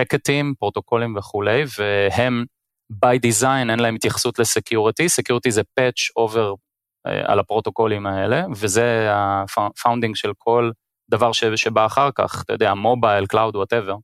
לפקטים, 0.00 0.54
פרוטוקולים 0.58 1.16
וכולי, 1.16 1.64
והם 1.78 2.44
by 2.92 3.18
design 3.26 3.70
אין 3.70 3.80
להם 3.80 3.94
התייחסות 3.94 4.38
ל 4.38 4.45
security, 4.45 5.08
security 5.08 5.50
זה 5.50 5.62
patch 5.80 6.22
over 6.24 6.56
על 7.04 7.38
הפרוטוקולים 7.38 8.06
האלה, 8.06 8.44
וזה 8.56 9.08
ה 9.12 9.24
founding 9.24 10.16
של 10.16 10.30
כל 10.38 10.70
דבר 11.10 11.32
שבא 11.32 11.86
אחר 11.86 12.10
כך, 12.14 12.42
אתה 12.44 12.52
יודע, 12.52 12.74
mobile, 12.74 13.26
cloud, 13.26 13.56
whatever. 13.56 13.94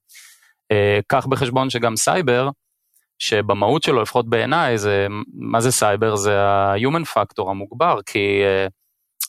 קח 1.06 1.26
בחשבון 1.26 1.70
שגם 1.70 1.96
סייבר, 1.96 2.48
שבמהות 3.18 3.82
שלו, 3.82 4.02
לפחות 4.02 4.28
בעיניי, 4.28 4.78
זה, 4.78 5.06
מה 5.34 5.60
זה 5.60 5.70
סייבר? 5.70 6.16
זה 6.16 6.40
ה-human 6.42 7.04
factor 7.16 7.50
המוגבר, 7.50 7.98
כי 8.06 8.42
uh, 8.42 8.70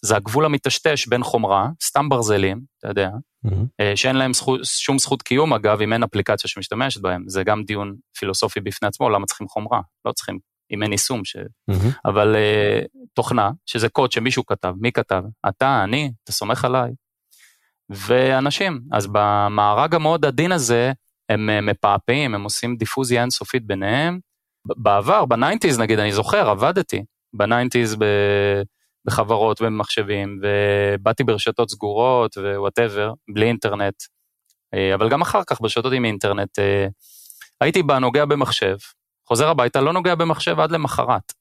זה 0.01 0.15
הגבול 0.15 0.45
המטשטש 0.45 1.07
בין 1.07 1.23
חומרה, 1.23 1.69
סתם 1.83 2.09
ברזלים, 2.09 2.61
אתה 2.79 2.87
יודע, 2.87 3.09
mm-hmm. 3.45 3.95
שאין 3.95 4.15
להם 4.15 4.33
זכות, 4.33 4.59
שום 4.63 4.99
זכות 4.99 5.21
קיום, 5.21 5.53
אגב, 5.53 5.81
אם 5.81 5.93
אין 5.93 6.03
אפליקציה 6.03 6.49
שמשתמשת 6.49 7.01
בהם. 7.01 7.23
זה 7.27 7.43
גם 7.43 7.63
דיון 7.63 7.95
פילוסופי 8.17 8.59
בפני 8.59 8.87
עצמו, 8.87 9.09
למה 9.09 9.25
צריכים 9.25 9.47
חומרה? 9.47 9.81
לא 10.05 10.11
צריכים, 10.11 10.39
אם 10.71 10.83
אין 10.83 10.91
יישום. 10.91 11.25
ש... 11.25 11.37
Mm-hmm. 11.37 11.99
אבל 12.05 12.35
uh, 12.35 12.87
תוכנה, 13.13 13.51
שזה 13.65 13.89
קוד 13.89 14.11
שמישהו 14.11 14.45
כתב, 14.45 14.73
מי 14.79 14.91
כתב? 14.91 15.23
אתה, 15.49 15.83
אני, 15.83 16.11
אתה 16.23 16.31
סומך 16.31 16.65
עליי. 16.65 16.91
ואנשים. 17.89 18.81
אז 18.91 19.07
במארג 19.11 19.95
המאוד 19.95 20.25
עדין 20.25 20.51
הזה, 20.51 20.91
הם 21.29 21.49
אה, 21.49 21.61
מפעפעים, 21.61 22.35
הם 22.35 22.43
עושים 22.43 22.75
דיפוזיה 22.75 23.21
אינסופית 23.21 23.67
ביניהם. 23.67 24.19
בעבר, 24.65 25.25
ב 25.25 25.31
nineties 25.31 25.79
נגיד, 25.79 25.99
אני 25.99 26.11
זוכר, 26.11 26.49
עבדתי 26.49 27.03
ב 27.33 27.40
nineties 27.40 27.97
בחברות 29.07 29.61
ובמחשבים, 29.61 30.39
ובאתי 30.41 31.23
ברשתות 31.23 31.69
סגורות 31.69 32.37
ו 32.37 32.45
whatever, 32.45 33.13
בלי 33.33 33.45
אינטרנט. 33.45 33.95
אה, 34.73 34.95
אבל 34.95 35.09
גם 35.09 35.21
אחר 35.21 35.41
כך 35.47 35.61
ברשתות 35.61 35.93
עם 35.93 36.05
אינטרנט, 36.05 36.59
אה, 36.59 36.87
הייתי 37.61 37.83
בא, 37.83 37.99
נוגע 37.99 38.25
במחשב, 38.25 38.75
חוזר 39.27 39.49
הביתה, 39.49 39.81
לא 39.81 39.93
נוגע 39.93 40.15
במחשב 40.15 40.59
עד 40.59 40.71
למחרת. 40.71 41.33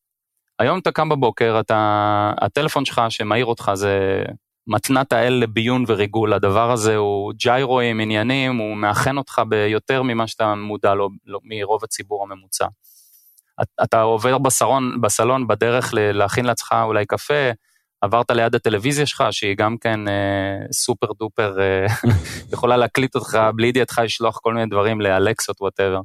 היום 0.59 0.79
אתה 0.79 0.93
קם 0.93 1.09
בבוקר, 1.09 1.61
אתה, 1.61 2.33
הטלפון 2.41 2.85
שלך 2.85 3.03
שמעיר 3.09 3.47
אותך 3.47 3.71
זה 3.75 4.25
מתנת 4.67 5.13
האל 5.13 5.33
לביון 5.33 5.85
וריגול, 5.87 6.33
הדבר 6.33 6.71
הזה 6.71 6.97
הוא 6.97 7.33
gyro־ים, 7.37 8.01
עניינים, 8.01 8.57
הוא 8.57 8.77
מאכן 8.77 9.19
אותך 9.19 9.43
ביותר 9.49 10.03
ממה 10.03 10.27
שאתה 10.27 10.55
מודע 10.55 10.95
לו, 10.95 11.09
לא, 11.27 11.41
מרוב 11.45 11.85
הציבור 11.85 12.23
הממוצע. 12.23 12.67
אתה 13.83 14.01
עובר 14.03 14.39
בסלון, 14.39 15.01
בסלון 15.01 15.47
בדרך 15.47 15.91
להכין 15.95 16.45
לעצמך 16.45 16.75
אולי 16.83 17.07
קפה, 17.07 17.51
עברת 18.01 18.31
ליד 18.31 18.55
הטלוויזיה 18.55 19.07
שלך, 19.07 19.25
שהיא 19.31 19.57
גם 19.57 19.77
כן 19.81 20.09
אה, 20.09 20.73
super 20.73 21.07
duper, 21.19 21.61
אה, 21.61 21.87
יכולה 22.53 22.77
להקליט 22.77 23.15
אותך 23.15 23.39
בלי 23.55 23.67
ידיעתך 23.67 24.01
לשלוח 24.05 24.39
כל 24.43 24.55
מיני 24.55 24.67
דברים 24.67 25.01
לאלקסות 25.01 25.61
whatever. 25.61 26.01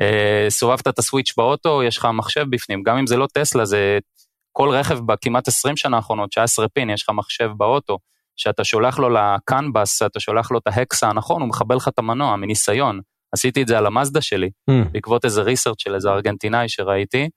אה, 0.00 0.46
סובבת 0.48 0.88
את 0.88 0.98
ה 0.98 1.03
switch 1.03 1.34
באוטו, 1.36 1.82
יש 1.82 1.98
לך 1.98 2.08
מחשב 2.12 2.44
בפנים, 2.50 2.82
גם 2.82 2.98
אם 2.98 3.06
זה 3.06 3.16
לא 3.16 3.26
טסלה, 3.32 3.64
זה 3.64 3.98
כל 4.52 4.68
רכב 4.70 4.98
בכמעט 4.98 5.48
20 5.48 5.76
שנה 5.76 5.96
האחרונות, 5.96 6.30
19 6.30 6.68
pin, 6.68 6.90
יש 6.90 7.02
לך 7.02 7.10
מחשב 7.10 7.50
באוטו, 7.56 7.98
שאתה 8.36 8.64
שולח 8.64 8.98
לו 8.98 9.08
ל 9.08 9.20
CAN 9.20 9.55
bus, 9.55 10.02
אתה 10.02 10.20
שולח 10.20 10.50
לו 10.50 10.58
את 10.58 10.66
ה 10.66 10.74
hexa 10.74 11.08
הנכון, 11.08 11.42
הוא 11.42 11.48
מכבה 11.48 11.74
לך 11.74 11.88
את 11.88 11.98
המנוע, 11.98 12.36
מניסיון. 12.36 13.00
עשיתי 13.32 13.62
את 13.62 13.68
זה 13.68 13.78
על 13.78 13.86
המאזדה 13.86 14.20
שלי, 14.20 14.50
mm. 14.70 14.72
בעקבות 14.92 15.24
איזה 15.24 15.42
research 15.42 15.78
של 15.78 15.94
איזה 15.94 16.10
ארגנטינאי 16.10 16.68
שראיתי, 16.68 17.28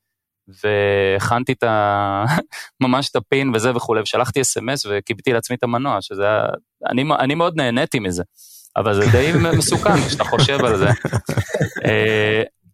והכנתי 0.48 1.52
את 1.52 1.64
ה... 1.64 2.26
ממש 2.84 3.10
את 3.10 3.16
ה 3.16 3.26
pin 3.26 3.56
וזה 3.56 3.76
וכולי, 3.76 4.02
ושלחתי 4.02 4.42
אס.אם.אס 4.42 4.86
וכיביתי 4.90 5.34
לעצמי 5.34 5.56
את 5.56 5.64
המנוע, 5.64 5.98
שזה 6.02 6.24
היה... 6.24 6.46
אני, 6.90 7.04
אני 7.20 7.36
מאוד 7.36 7.56
נהניתי 7.56 8.00
מזה, 8.00 8.24
אבל 8.78 8.94
זה 8.94 9.12
די 9.12 9.32
מסוכן 9.58 9.98
כשאתה 10.08 10.24
חושב 10.24 10.66
על 10.66 10.78
זה. 10.78 10.90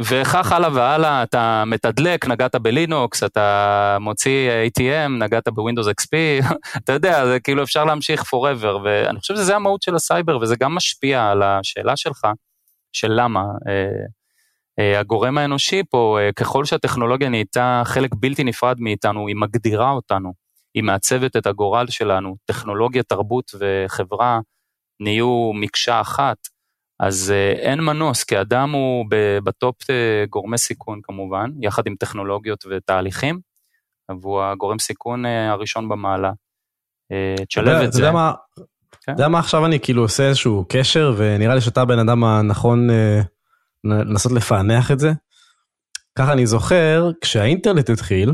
וכך 0.00 0.52
הלאה 0.52 0.68
והלאה, 0.74 1.22
אתה 1.22 1.64
מתדלק, 1.66 2.26
נגעת 2.26 2.54
בלינוקס, 2.54 3.22
אתה 3.22 3.96
מוציא 4.00 4.50
ATM, 4.66 5.08
נגעת 5.18 5.48
ב 5.48 5.53
Windows 5.53 5.86
XP, 5.86 6.44
אתה 6.84 6.92
יודע, 6.92 7.26
זה 7.26 7.40
כאילו 7.40 7.62
אפשר 7.62 7.84
להמשיך 7.84 8.22
forever, 8.22 8.76
ואני 8.84 9.20
חושב 9.20 9.34
שזה 9.34 9.56
המהות 9.56 9.82
של 9.82 9.94
הסייבר, 9.94 10.38
וזה 10.38 10.56
גם 10.56 10.74
משפיע 10.74 11.30
על 11.30 11.42
השאלה 11.42 11.96
שלך, 11.96 12.26
של 12.92 13.12
למה. 13.12 13.40
אה, 13.68 14.06
אה, 14.78 15.00
הגורם 15.00 15.38
האנושי 15.38 15.82
פה, 15.90 16.18
אה, 16.20 16.32
ככל 16.32 16.64
שהטכנולוגיה 16.64 17.28
נהייתה 17.28 17.82
חלק 17.84 18.10
בלתי 18.14 18.44
נפרד 18.44 18.76
מאיתנו, 18.80 19.28
היא 19.28 19.36
מגדירה 19.36 19.90
אותנו, 19.90 20.32
היא 20.74 20.82
מעצבת 20.82 21.36
את 21.36 21.46
הגורל 21.46 21.86
שלנו, 21.86 22.36
טכנולוגיה, 22.44 23.02
תרבות 23.02 23.50
וחברה 23.58 24.40
נהיו 25.00 25.50
מקשה 25.54 26.00
אחת. 26.00 26.36
אז 27.00 27.30
אה, 27.30 27.52
אין 27.52 27.80
מנוס, 27.80 28.24
כי 28.24 28.40
אדם 28.40 28.70
הוא 28.70 29.06
בטופ 29.44 29.90
אה, 29.90 30.24
גורמי 30.30 30.58
סיכון 30.58 31.00
כמובן, 31.02 31.50
יחד 31.60 31.82
עם 31.86 31.94
טכנולוגיות 31.98 32.64
ותהליכים, 32.70 33.40
והוא 34.20 34.42
הגורם 34.42 34.78
סיכון 34.78 35.26
אה, 35.26 35.50
הראשון 35.50 35.88
במעלה. 35.88 36.32
תשלב 37.48 37.82
את 37.82 37.92
זה. 37.92 38.10
אתה 38.10 38.96
כן? 39.02 39.12
יודע 39.12 39.28
מה 39.28 39.38
עכשיו 39.38 39.66
אני 39.66 39.80
כאילו 39.80 40.02
עושה 40.02 40.28
איזשהו 40.28 40.64
קשר, 40.68 41.14
ונראה 41.16 41.54
לי 41.54 41.60
שאתה 41.60 41.82
הבן 41.82 41.98
אדם 41.98 42.24
הנכון 42.24 42.88
לנסות 43.84 44.32
לפענח 44.32 44.90
את 44.90 44.98
זה. 44.98 45.12
ככה 46.18 46.32
אני 46.32 46.46
זוכר, 46.46 47.10
כשהאינטרנט 47.20 47.90
התחיל, 47.90 48.32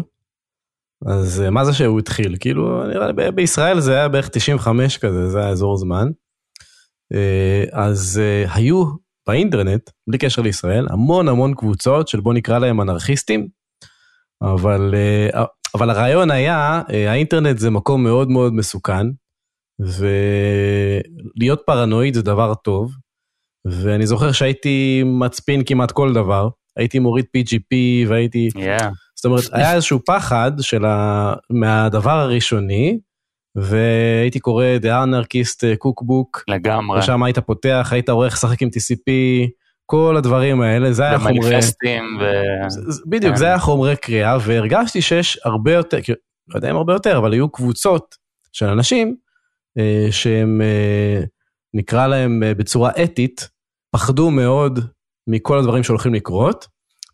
אז 1.07 1.43
מה 1.51 1.65
זה 1.65 1.73
שהוא 1.73 1.99
התחיל? 1.99 2.37
כאילו, 2.41 2.87
נראה 2.87 3.07
לי 3.07 3.33
בישראל 3.33 3.81
זה 3.81 3.93
היה 3.93 4.09
בערך 4.09 4.29
95 4.29 4.99
כזה, 4.99 5.31
זה 5.31 5.39
היה 5.39 5.49
אזור 5.49 5.77
זמן. 5.77 6.09
אה, 7.15 7.65
אז 7.73 8.21
אה, 8.23 8.55
היו 8.55 8.85
באינטרנט, 9.29 9.91
בלי 10.09 10.19
קשר 10.19 10.43
לישראל, 10.43 10.87
המון 10.91 11.29
המון 11.29 11.55
קבוצות 11.55 12.09
של 12.09 12.21
בוא 12.21 12.35
נקרא 12.35 12.59
להם 12.59 12.81
אנרכיסטים, 12.81 13.49
אבל, 14.43 14.95
אה, 14.95 15.45
אבל 15.75 15.91
הרעיון 15.91 16.31
היה, 16.31 16.83
האינטרנט 16.89 17.59
זה 17.59 17.71
מקום 17.71 18.05
מאוד 18.05 18.31
מאוד 18.31 18.53
מסוכן, 18.53 19.07
ולהיות 19.81 21.63
פרנואיד 21.67 22.15
זה 22.15 22.23
דבר 22.23 22.55
טוב, 22.55 22.93
ואני 23.67 24.07
זוכר 24.07 24.33
שהייתי 24.33 25.03
מצפין 25.05 25.63
כמעט 25.67 25.93
כל 25.93 26.13
דבר, 26.13 26.49
הייתי 26.77 26.99
מוריד 26.99 27.25
PGP 27.37 27.77
והייתי... 28.09 28.49
Yeah. 28.55 28.85
זאת 29.17 29.25
אומרת, 29.25 29.45
היה 29.53 29.75
איזשהו 29.75 30.01
פחד 30.07 30.53
של 30.61 30.85
ה... 30.85 31.35
מהדבר 31.51 32.11
הראשוני, 32.11 32.99
והייתי 33.57 34.41
קורא 34.41 34.65
The 34.83 34.85
Anarchist 34.85 35.61
Cookbook, 35.85 36.43
לגמרי. 36.49 36.99
ושם 36.99 37.23
היית 37.23 37.39
פותח, 37.39 37.89
היית 37.93 38.09
עורך 38.09 38.33
לשחק 38.33 38.63
עם 38.63 38.69
TCP, 38.69 39.11
כל 39.87 40.17
הדברים 40.17 40.61
האלה, 40.61 40.93
זה 40.93 41.03
היה 41.03 41.19
חומרי... 41.19 41.39
ומניפסטים 41.39 42.05
ו... 42.21 42.25
בדיוק, 43.07 43.33
כן. 43.33 43.39
זה 43.39 43.47
היה 43.47 43.59
חומרי 43.59 43.97
קריאה, 43.97 44.37
והרגשתי 44.41 45.03
שיש 45.03 45.41
הרבה 45.45 45.73
יותר, 45.73 45.99
לא 46.49 46.57
יודע 46.57 46.71
אם 46.71 46.77
הרבה 46.77 46.93
יותר, 46.93 47.19
אבל 47.19 47.33
היו 47.33 47.49
קבוצות 47.49 48.15
של 48.53 48.67
אנשים 48.67 49.17
אה, 49.79 50.07
שהם, 50.11 50.61
אה, 50.63 51.25
נקרא 51.75 52.07
להם 52.07 52.43
אה, 52.43 52.55
בצורה 52.55 52.91
אתית, 53.05 53.49
פחדו 53.91 54.31
מאוד 54.31 54.81
מכל 55.27 55.59
הדברים 55.59 55.83
שהולכים 55.83 56.15
לקרות. 56.15 56.67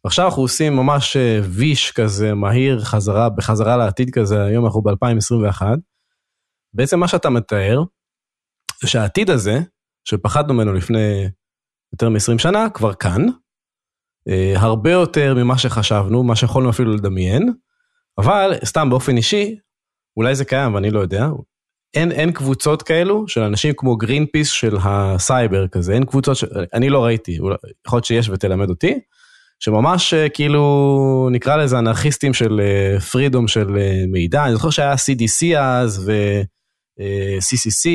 ועכשיו 0.04 0.24
אנחנו 0.24 0.42
עושים 0.42 0.76
ממש 0.76 1.16
אה, 1.16 1.40
ויש 1.44 1.92
כזה 1.92 2.34
מהיר 2.34 2.80
חזרה, 2.80 3.28
בחזרה 3.28 3.76
לעתיד 3.76 4.10
כזה, 4.10 4.44
היום 4.44 4.64
אנחנו 4.64 4.82
ב-2021. 4.82 5.62
בעצם 6.74 7.00
מה 7.00 7.08
שאתה 7.08 7.30
מתאר, 7.30 7.82
זה 8.82 8.88
שהעתיד 8.88 9.30
הזה, 9.30 9.58
שפחדנו 10.04 10.54
ממנו 10.54 10.72
לפני 10.72 11.28
יותר 11.92 12.08
מ-20 12.08 12.38
שנה, 12.38 12.70
כבר 12.70 12.94
כאן. 12.94 13.26
אה, 14.28 14.52
הרבה 14.56 14.90
יותר 14.90 15.34
ממה 15.34 15.58
שחשבנו, 15.58 16.22
מה 16.22 16.36
שיכולנו 16.36 16.70
אפילו 16.70 16.94
לדמיין, 16.94 17.52
אבל 18.18 18.54
סתם 18.64 18.90
באופן 18.90 19.16
אישי, 19.16 19.56
אולי 20.16 20.34
זה 20.34 20.44
קיים 20.44 20.74
ואני 20.74 20.90
לא 20.90 21.00
יודע, 21.00 21.26
אין, 21.94 22.12
אין 22.12 22.32
קבוצות 22.32 22.82
כאלו 22.82 23.28
של 23.28 23.40
אנשים 23.40 23.74
כמו 23.76 23.96
Greenpeace 23.96 24.50
של 24.50 24.76
הסייבר 24.82 25.68
כזה, 25.68 25.92
אין 25.92 26.04
קבוצות, 26.04 26.36
ש... 26.36 26.44
אני 26.74 26.90
לא 26.90 27.04
ראיתי, 27.04 27.32
יכול 27.86 27.96
להיות 27.96 28.04
שיש 28.04 28.28
ותלמד 28.28 28.70
אותי, 28.70 29.00
שממש 29.60 30.14
אה, 30.14 30.28
כאילו 30.28 31.28
נקרא 31.32 31.56
לזה 31.56 31.78
אנרכיסטים 31.78 32.34
של 32.34 32.60
freedom 33.10 33.48
של 33.48 33.76
אה, 33.76 34.04
מידע, 34.08 34.44
אני 34.44 34.52
זוכר 34.52 34.70
שהיה 34.70 34.94
CDC 34.94 35.58
אז 35.58 36.10
ו-CCC, 36.98 37.90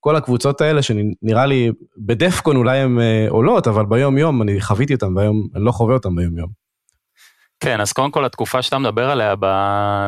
כל 0.00 0.16
הקבוצות 0.16 0.60
האלה 0.60 0.82
שנראה 0.82 1.46
לי 1.46 1.70
ב 1.98 2.06
DEF 2.06 2.31
CON 2.31 2.56
אולי 2.56 2.78
הן 2.78 3.00
אה, 3.00 3.26
עולות, 3.28 3.66
אבל 3.66 3.86
ביום 3.86 4.18
יום 4.18 4.42
אני 4.42 4.60
חוויתי 4.60 4.94
אותן 4.94 5.16
והיום 5.16 5.48
אני 5.54 5.64
לא 5.64 5.72
חווה 5.72 5.94
אותן 5.94 6.14
ביום 6.16 6.38
יום. 6.38 6.48
כן, 7.60 7.80
אז 7.80 7.92
קודם 7.92 8.10
כל 8.10 8.24
התקופה 8.24 8.62
שאתה 8.62 8.78
מדבר 8.78 9.10
עליה 9.10 9.34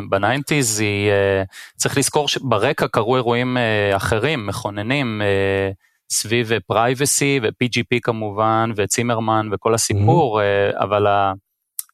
ב 0.09 0.16
nineties 0.16 0.81
היא, 0.81 1.11
אה, 1.11 1.43
צריך 1.77 1.99
לזכור 1.99 2.29
שברקע 2.29 2.89
קרו 2.89 3.17
אירועים 3.17 3.57
אה, 3.57 3.97
אחרים, 3.97 4.47
מכוננים, 4.47 5.23
אה, 5.23 5.71
סביב 6.12 6.51
privacy 6.66 7.40
ו-PGP 7.43 7.99
כמובן, 8.03 8.71
וצימרמן 8.77 9.49
וכל 9.53 9.75
הסיפור, 9.75 10.41
אה, 10.43 10.47
אבל 10.85 11.07
ה- 11.07 11.33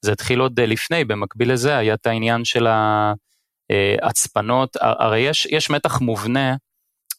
זה 0.03 0.13
התחיל 0.13 0.41
עוד 0.41 0.61
אה, 0.61 0.67
לפני, 0.67 1.05
במקביל 1.05 1.53
לזה 1.53 1.77
היה 1.77 1.95
את 1.95 2.07
העניין 2.07 2.45
של 2.45 2.67
ההצפנות, 4.03 4.77
הרי 4.81 5.21
יש, 5.21 5.47
יש 5.47 5.71
מתח 5.71 6.01
מובנה 6.01 6.57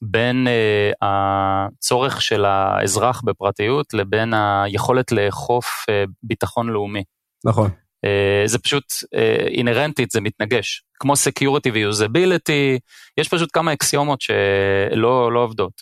בין 0.02 0.48
אה, 0.48 0.92
הצורך 1.02 2.22
של 2.22 2.46
האזרח 2.46 3.22
בפרטיות 3.26 3.94
לבין 3.94 4.34
היכולת 4.34 5.12
לאכוף 5.12 5.86
אה, 5.90 6.04
ביטחון 6.24 6.70
לאומי. 6.70 7.04
נכון. 7.46 7.70
Uh, 8.06 8.48
זה 8.48 8.60
פשוט 8.60 8.84
uh, 8.94 9.48
אינהרנטית, 9.48 10.12
זה 10.12 10.22
מתנגש. 10.22 10.84
כמו 11.00 11.14
Security 11.14 11.70
ו-Usability, 11.74 12.80
יש 13.18 13.30
פשוט 13.30 13.50
כמה 13.54 13.74
אקסיומות 13.74 14.22
שלא 14.22 15.32
לא 15.32 15.40
עובדות. 15.40 15.74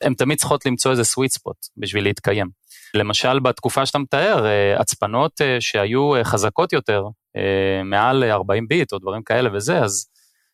הן 0.00 0.14
תמיד 0.14 0.38
צריכות 0.38 0.66
למצוא 0.66 0.90
איזה 0.90 1.02
sweet 1.02 1.38
spot 1.38 1.68
בשביל 1.76 2.04
להתקיים. 2.04 2.48
למשל, 2.94 3.38
בתקופה 3.40 3.86
שאתה 3.86 3.98
מתאר, 3.98 4.44
uh, 4.44 4.80
הצפנות 4.80 5.40
uh, 5.40 5.44
שהיו 5.60 6.20
uh, 6.20 6.24
חזקות 6.24 6.72
יותר, 6.72 7.04
uh, 7.36 7.84
מעל 7.84 8.24
40 8.24 8.68
ביט 8.68 8.92
או 8.92 8.98
דברים 8.98 9.22
כאלה 9.22 9.50
וזה, 9.52 9.78
אז 9.78 10.06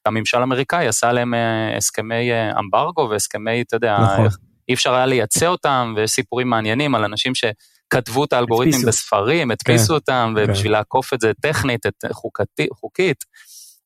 הממשל 0.07 0.39
האמריקאי 0.39 0.89
עשה 0.89 1.13
להם 1.13 1.35
uh, 1.35 1.77
הסכמי 1.77 2.31
uh, 2.33 2.59
אמברגו 2.59 3.09
והסכמי, 3.11 3.63
אתה 3.63 3.77
יודע, 3.77 3.99
נכון. 3.99 4.29
אי 4.69 4.75
אפשר 4.75 4.95
היה 4.95 5.07
לייצא 5.07 5.47
אותם, 5.47 5.95
ויש 5.97 6.11
סיפורים 6.11 6.51
מעניינים 6.51 6.95
על 6.95 7.05
אנשים 7.05 7.35
ש... 7.35 7.45
כתבו 7.91 8.25
את 8.25 8.33
האלגוריתמים 8.33 8.75
הדפיסו. 8.75 8.89
בספרים, 8.89 9.51
הדפיסו 9.51 9.89
כן, 9.89 9.95
אותם, 9.95 10.35
כן. 10.37 10.43
ובשביל 10.45 10.73
לעקוף 10.73 11.15
את 11.15 11.21
זה 11.21 11.33
טכנית, 11.41 11.87
את 11.87 12.05
חוקתי, 12.13 12.67
חוקית, 12.73 13.25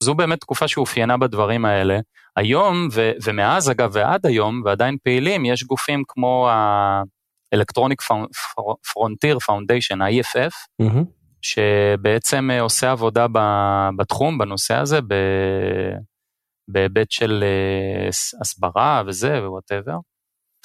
זו 0.03 0.15
באמת 0.15 0.41
תקופה 0.41 0.69
שאופיינה 0.69 1.17
בדברים 1.17 1.65
האלה. 1.65 1.99
היום, 2.37 2.89
ו- 2.93 3.11
ומאז 3.25 3.71
אגב 3.71 3.91
ועד 3.93 4.27
היום, 4.27 4.63
ועדיין 4.65 4.97
פעילים, 5.03 5.45
יש 5.45 5.65
גופים 5.65 6.03
כמו 6.09 6.49
ה-Electronic 6.51 8.05
Frontier 8.63 9.37
Foundation, 9.49 10.03
ה-EFF, 10.03 10.53
מהמם. 10.79 11.05
שבעצם 11.43 12.51
אה, 12.51 12.61
עושה 12.61 12.91
עבודה 12.91 13.27
בתחום, 13.97 14.39
בנושא 14.39 14.75
הזה, 14.75 15.01
ב- 15.01 15.95
בהיבט 16.73 17.11
של 17.11 17.45
אה, 17.47 18.09
הסברה 18.41 19.03
וזה, 19.07 19.41
ו 19.47 19.52
whatever. 19.52 19.97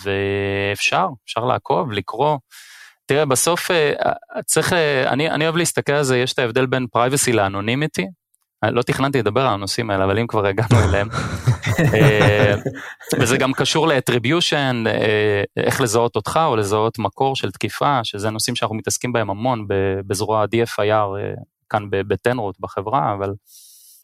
ואפשר, 0.03 1.07
אפשר 1.25 1.45
לעקוב, 1.45 1.91
לקרוא. 1.91 2.37
תראה, 3.05 3.25
בסוף 3.25 3.71
אה, 3.71 3.93
צריך, 4.45 4.73
אה, 4.73 5.09
אני, 5.09 5.29
אני 5.29 5.43
אוהב 5.43 5.57
להסתכל 5.57 5.93
על 5.93 6.03
זה, 6.03 6.17
יש 6.17 6.33
את 6.33 6.39
ההבדל 6.39 6.65
בין 6.65 6.87
privacy 6.91 7.33
ל 7.33 7.40
anonymity. 7.40 8.07
לא 8.63 8.81
תכננתי 8.81 9.19
לדבר 9.19 9.41
על 9.41 9.53
הנושאים 9.53 9.89
האלה, 9.89 10.03
אבל 10.03 10.19
אם 10.19 10.27
כבר 10.27 10.45
הגענו 10.45 10.83
אליהם. 10.89 11.07
וזה 13.19 13.37
גם 13.37 13.53
קשור 13.53 13.87
ל 13.87 13.95
attribution, 13.95 14.83
איך 15.57 15.81
לזהות 15.81 16.15
אותך 16.15 16.39
או 16.45 16.55
לזהות 16.55 16.99
מקור 16.99 17.35
של 17.35 17.51
תקיפה, 17.51 17.99
שזה 18.03 18.29
נושאים 18.29 18.55
שאנחנו 18.55 18.75
מתעסקים 18.75 19.13
בהם 19.13 19.29
המון 19.29 19.67
בזרוע 20.07 20.41
ה-DFIR 20.41 21.35
כאן 21.69 21.83
בטנרוט 21.89 22.55
בחברה, 22.59 23.13
אבל 23.13 23.33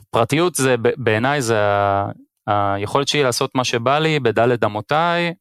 פרטיות 0.09 0.55
זה 0.55 0.75
בעיניי 0.97 1.41
זה 1.41 1.59
היכולת 2.47 3.07
שלי 3.07 3.23
לעשות 3.23 3.55
מה 3.55 3.63
שבא 3.63 3.99
לי 3.99 4.19
בדלת 4.19 4.63
אמותיי, 4.63 5.33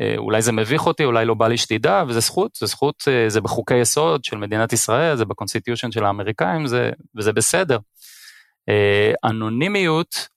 אה, 0.00 0.14
אולי 0.16 0.42
זה 0.42 0.52
מביך 0.52 0.86
אותי, 0.86 1.04
אולי 1.04 1.24
לא 1.24 1.34
בא 1.34 1.48
לי 1.48 1.56
שתדע, 1.56 2.04
וזה 2.08 2.20
זכות, 2.20 2.54
זה 2.54 2.66
זכות, 2.66 3.02
אה, 3.08 3.28
זה 3.28 3.40
בחוקי 3.40 3.76
יסוד 3.76 4.24
של 4.24 4.36
מדינת 4.36 4.72
ישראל, 4.72 5.16
זה 5.16 5.24
ב 5.24 5.29
constitution 5.29 5.92
של 5.92 6.04
האמריקאים, 6.04 6.66
זה, 6.66 6.90
וזה 7.16 7.32
בסדר. 7.32 7.78
אה, 8.68 9.12
אנונימיות, 9.24 10.28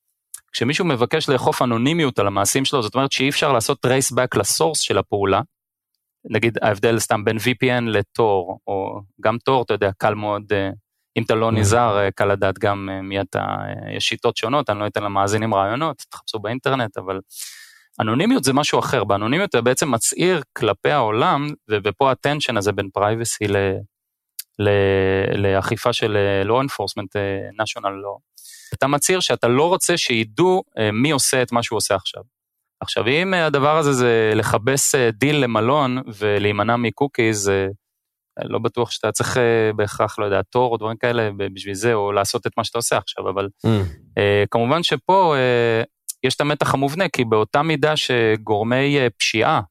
כשמישהו 0.51 0.85
מבקש 0.85 1.29
לאכוף 1.29 1.61
אנונימיות 1.61 2.19
על 2.19 2.27
המעשים 2.27 2.65
שלו, 2.65 2.81
זאת 2.81 2.95
אומרת 2.95 3.11
שאי 3.11 3.29
אפשר 3.29 3.51
לעשות 3.51 3.85
trace 3.85 4.15
back 4.15 4.39
ל 4.39 4.45
source 4.45 4.79
של 4.79 4.97
הפעולה. 4.97 5.41
נגיד 6.29 6.57
ההבדל 6.61 6.99
סתם 6.99 7.25
בין 7.25 7.37
VPN 7.37 7.81
לתור, 7.87 8.59
או 8.67 9.01
גם 9.21 9.37
תור, 9.37 9.63
אתה 9.63 9.73
יודע, 9.73 9.91
קל 9.97 10.13
מאוד, 10.13 10.43
אם 11.19 11.23
אתה 11.23 11.35
לא 11.35 11.51
נזהר, 11.51 11.97
אה, 11.97 12.11
קל 12.11 12.25
לדעת 12.25 12.59
גם 12.59 12.89
אה, 12.91 13.01
מי 13.01 13.21
אתה, 13.21 13.39
אה, 13.39 13.95
יש 13.95 14.05
שיטות 14.05 14.37
שונות, 14.37 14.69
אני 14.69 14.79
לא 14.79 14.87
אתן 14.87 15.03
למאזינים 15.03 15.53
רעיונות, 15.53 16.05
תחפשו 16.09 16.39
באינטרנט, 16.39 16.97
אבל 16.97 17.19
אנונימיות 17.99 18.43
זה 18.43 18.53
משהו 18.53 18.79
אחר, 18.79 19.03
באנונימיות 19.03 19.49
אתה 19.49 19.61
בעצם 19.61 19.91
מצהיר 19.91 20.41
כלפי 20.53 20.91
העולם, 20.91 21.47
ופה 21.83 22.11
ה 22.11 22.17
tension 22.17 22.57
הזה 22.57 22.71
בין 22.71 22.89
privacy 22.93 23.47
ל... 23.47 23.57
לאכיפה 25.35 25.93
של 25.93 26.17
law 26.45 26.65
enforcement, 26.65 27.13
national 27.61 27.83
law. 27.83 28.19
אתה 28.73 28.87
מצהיר 28.87 29.19
שאתה 29.19 29.47
לא 29.47 29.67
רוצה 29.67 29.97
שידעו 29.97 30.63
מי 30.93 31.11
עושה 31.11 31.41
את 31.41 31.51
מה 31.51 31.63
שהוא 31.63 31.77
עושה 31.77 31.95
עכשיו. 31.95 32.23
עכשיו, 32.79 33.07
אם 33.07 33.33
הדבר 33.33 33.77
הזה 33.77 33.93
זה 33.93 34.31
לחפש 34.35 34.95
דיל 34.95 35.35
למלון 35.35 35.97
ולהימנע 36.17 36.75
מ 36.75 36.84
cookies, 36.84 37.51
לא 38.43 38.59
בטוח 38.59 38.91
שאתה 38.91 39.11
צריך 39.11 39.37
אה, 39.37 39.73
בהכרח, 39.75 40.19
לא 40.19 40.25
יודע, 40.25 40.41
תור 40.41 40.71
או 40.71 40.77
דברים 40.77 40.97
כאלה 40.97 41.29
בשביל 41.53 41.73
זה, 41.73 41.93
או 41.93 42.11
לעשות 42.11 42.47
את 42.47 42.51
מה 42.57 42.63
שאתה 42.63 42.77
עושה 42.77 42.97
עכשיו, 42.97 43.29
אבל 43.29 43.47
מהמם. 43.63 43.83
אה, 44.17 44.43
כמובן 44.51 44.83
שפה 44.83 45.35
אה, 45.35 45.83
יש 46.23 46.35
את 46.35 46.41
המתח 46.41 46.73
המובנה, 46.73 47.09
כי 47.09 47.25
באותה 47.25 47.61
מידה 47.61 47.93
שגורמי 47.97 48.97
פשיעה, 49.17 49.61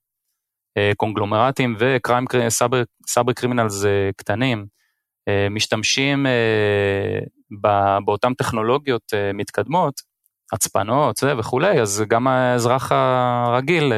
קונגלומרטים 0.97 1.77
ו 1.79 1.86
crime 1.86 2.25
cyber 3.07 3.33
criminals 3.33 3.85
אה, 3.85 4.11
קטנים, 4.17 4.67
משתמשים 5.51 6.27
באותן 8.05 8.35
טכנולוגיות 8.35 9.03
מתקדמות, 9.35 10.01
הצפנות 10.53 11.21
וכולי, 11.39 11.81
אז 11.81 12.05
גם 12.09 12.27
האזרח 12.27 12.93
הרגיל 12.93 13.93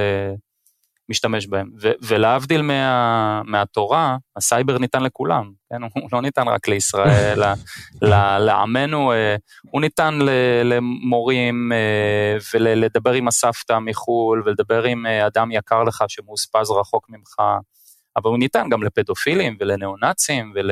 משתמש 1.10 1.46
בהם. 1.46 1.70
ו- 1.82 1.92
ולהבדיל 2.02 2.62
מה, 2.62 3.42
מהתורה, 3.44 4.16
הסייבר 4.36 4.78
ניתן 4.78 5.02
לכולם, 5.02 5.52
כן? 5.70 5.82
הוא 5.82 6.08
לא 6.12 6.22
ניתן 6.22 6.48
רק 6.48 6.68
לישראל, 6.68 7.42
ל- 8.02 8.38
לעמנו, 8.38 9.12
אה, 9.12 9.36
הוא 9.70 9.80
ניתן 9.80 10.14
ל- 10.14 10.62
למורים 10.64 11.72
אה, 11.72 12.36
ולדבר 12.54 13.12
עם 13.12 13.28
הסבתא 13.28 13.78
מחו"ל 13.78 14.42
ולדבר 14.46 14.82
עם 14.84 15.06
אה, 15.06 15.26
אדם 15.26 15.50
יקר 15.52 15.82
לך 15.84 16.04
שמאוספז 16.08 16.70
רחוק 16.70 17.06
ממך, 17.10 17.36
אבל 18.16 18.30
הוא 18.30 18.38
ניתן 18.38 18.68
גם 18.70 18.82
לפדופילים 18.82 19.56
ולניאו-נאצים 19.60 20.52
ול... 20.54 20.70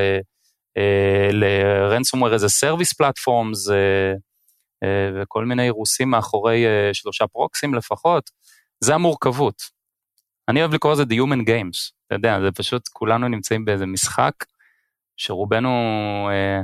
ל-ransomware 1.33 2.39
as 2.39 2.45
a 2.45 2.65
service 2.65 2.95
platforms 3.03 3.73
וכל 5.15 5.45
מיני 5.45 5.71
רוסים 5.71 6.11
מאחורי 6.11 6.65
שלושה 6.93 7.27
פרוקסים 7.27 7.75
לפחות, 7.75 8.31
זה 8.81 8.95
המורכבות. 8.95 9.78
אני 10.49 10.61
אוהב 10.61 10.75
לקרוא 10.75 10.93
לזה 10.93 11.03
The 11.03 11.15
Human 11.15 11.49
Games, 11.49 11.93
אתה 12.07 12.15
יודע, 12.15 12.41
זה 12.41 12.53
פשוט 12.53 12.89
כולנו 12.93 13.29
נמצאים 13.29 13.65
באיזה 13.65 13.87
משחק 13.87 14.33
שרובנו 15.17 15.71
אה, 16.31 16.61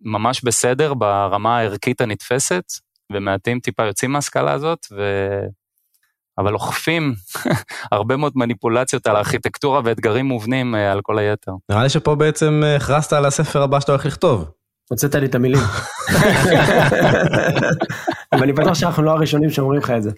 ממש 0.00 0.44
בסדר 0.44 0.94
ברמה 0.94 1.58
הערכית 1.58 2.00
הנתפסת, 2.00 2.64
ומעטים 3.12 3.60
טיפה 3.60 3.86
יוצאים 3.86 4.12
מההשכלה 4.12 4.52
הזאת, 4.52 4.86
ו... 4.92 5.02
אבל 6.38 6.54
אוכפים 6.54 7.14
הרבה 7.92 8.16
מאוד 8.16 8.32
מניפולציות 8.36 9.06
על 9.06 9.16
הארכיטקטורה 9.16 9.80
ואתגרים 9.84 10.26
מובנים 10.26 10.74
אה, 10.74 10.92
על 10.92 11.00
כל 11.02 11.18
היתר. 11.18 11.52
נראה 11.70 11.82
לי 11.82 11.88
שפה 11.88 12.14
בעצם 12.14 12.60
אה, 12.64 12.76
הכרזת 12.76 13.12
על 13.12 13.24
הספר 13.24 13.62
הבא 13.62 13.80
שאתה 13.80 13.92
הולך 13.92 14.06
לכתוב. 14.06 14.50
הוצאת 14.90 15.14
לי 15.14 15.26
את 15.26 15.34
המילים. 15.34 15.62
אבל 18.32 18.42
אני 18.42 18.52
בטוח 18.52 18.74
שאנחנו 18.74 19.02
לא 19.02 19.10
הראשונים 19.10 19.50
שאומרים 19.50 19.80
לך 19.80 19.90
את 19.90 20.02
זה. 20.02 20.10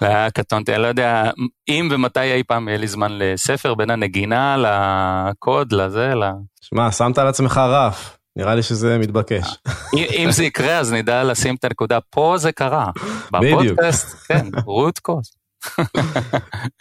היה 0.00 0.30
קטונתי, 0.30 0.74
אני 0.74 0.82
לא 0.82 0.86
יודע 0.86 1.30
אם 1.68 1.88
ומתי 1.92 2.32
אי 2.32 2.42
פעם 2.42 2.68
יהיה 2.68 2.78
לי 2.78 2.88
זמן 2.88 3.12
לספר 3.18 3.74
בין 3.74 3.90
הנגינה 3.90 4.56
לקוד 4.56 5.72
לזה, 5.72 6.14
ל... 6.14 6.24
שמע, 6.60 6.92
שמת 6.92 7.18
על 7.18 7.26
עצמך 7.26 7.58
רף, 7.58 8.18
נראה 8.36 8.54
לי 8.54 8.62
שזה 8.62 8.98
מתבקש. 8.98 9.56
אם 9.94 10.28
זה 10.30 10.44
יקרה 10.44 10.78
אז 10.78 10.92
נדע 10.92 11.24
לשים 11.24 11.54
את 11.54 11.64
הנקודה, 11.64 11.98
פה 12.10 12.34
זה 12.38 12.52
קרה. 12.52 12.90
בפודקאסט, 13.32 14.16
כן, 14.28 14.46
רות 14.64 14.98
קוז. 14.98 15.30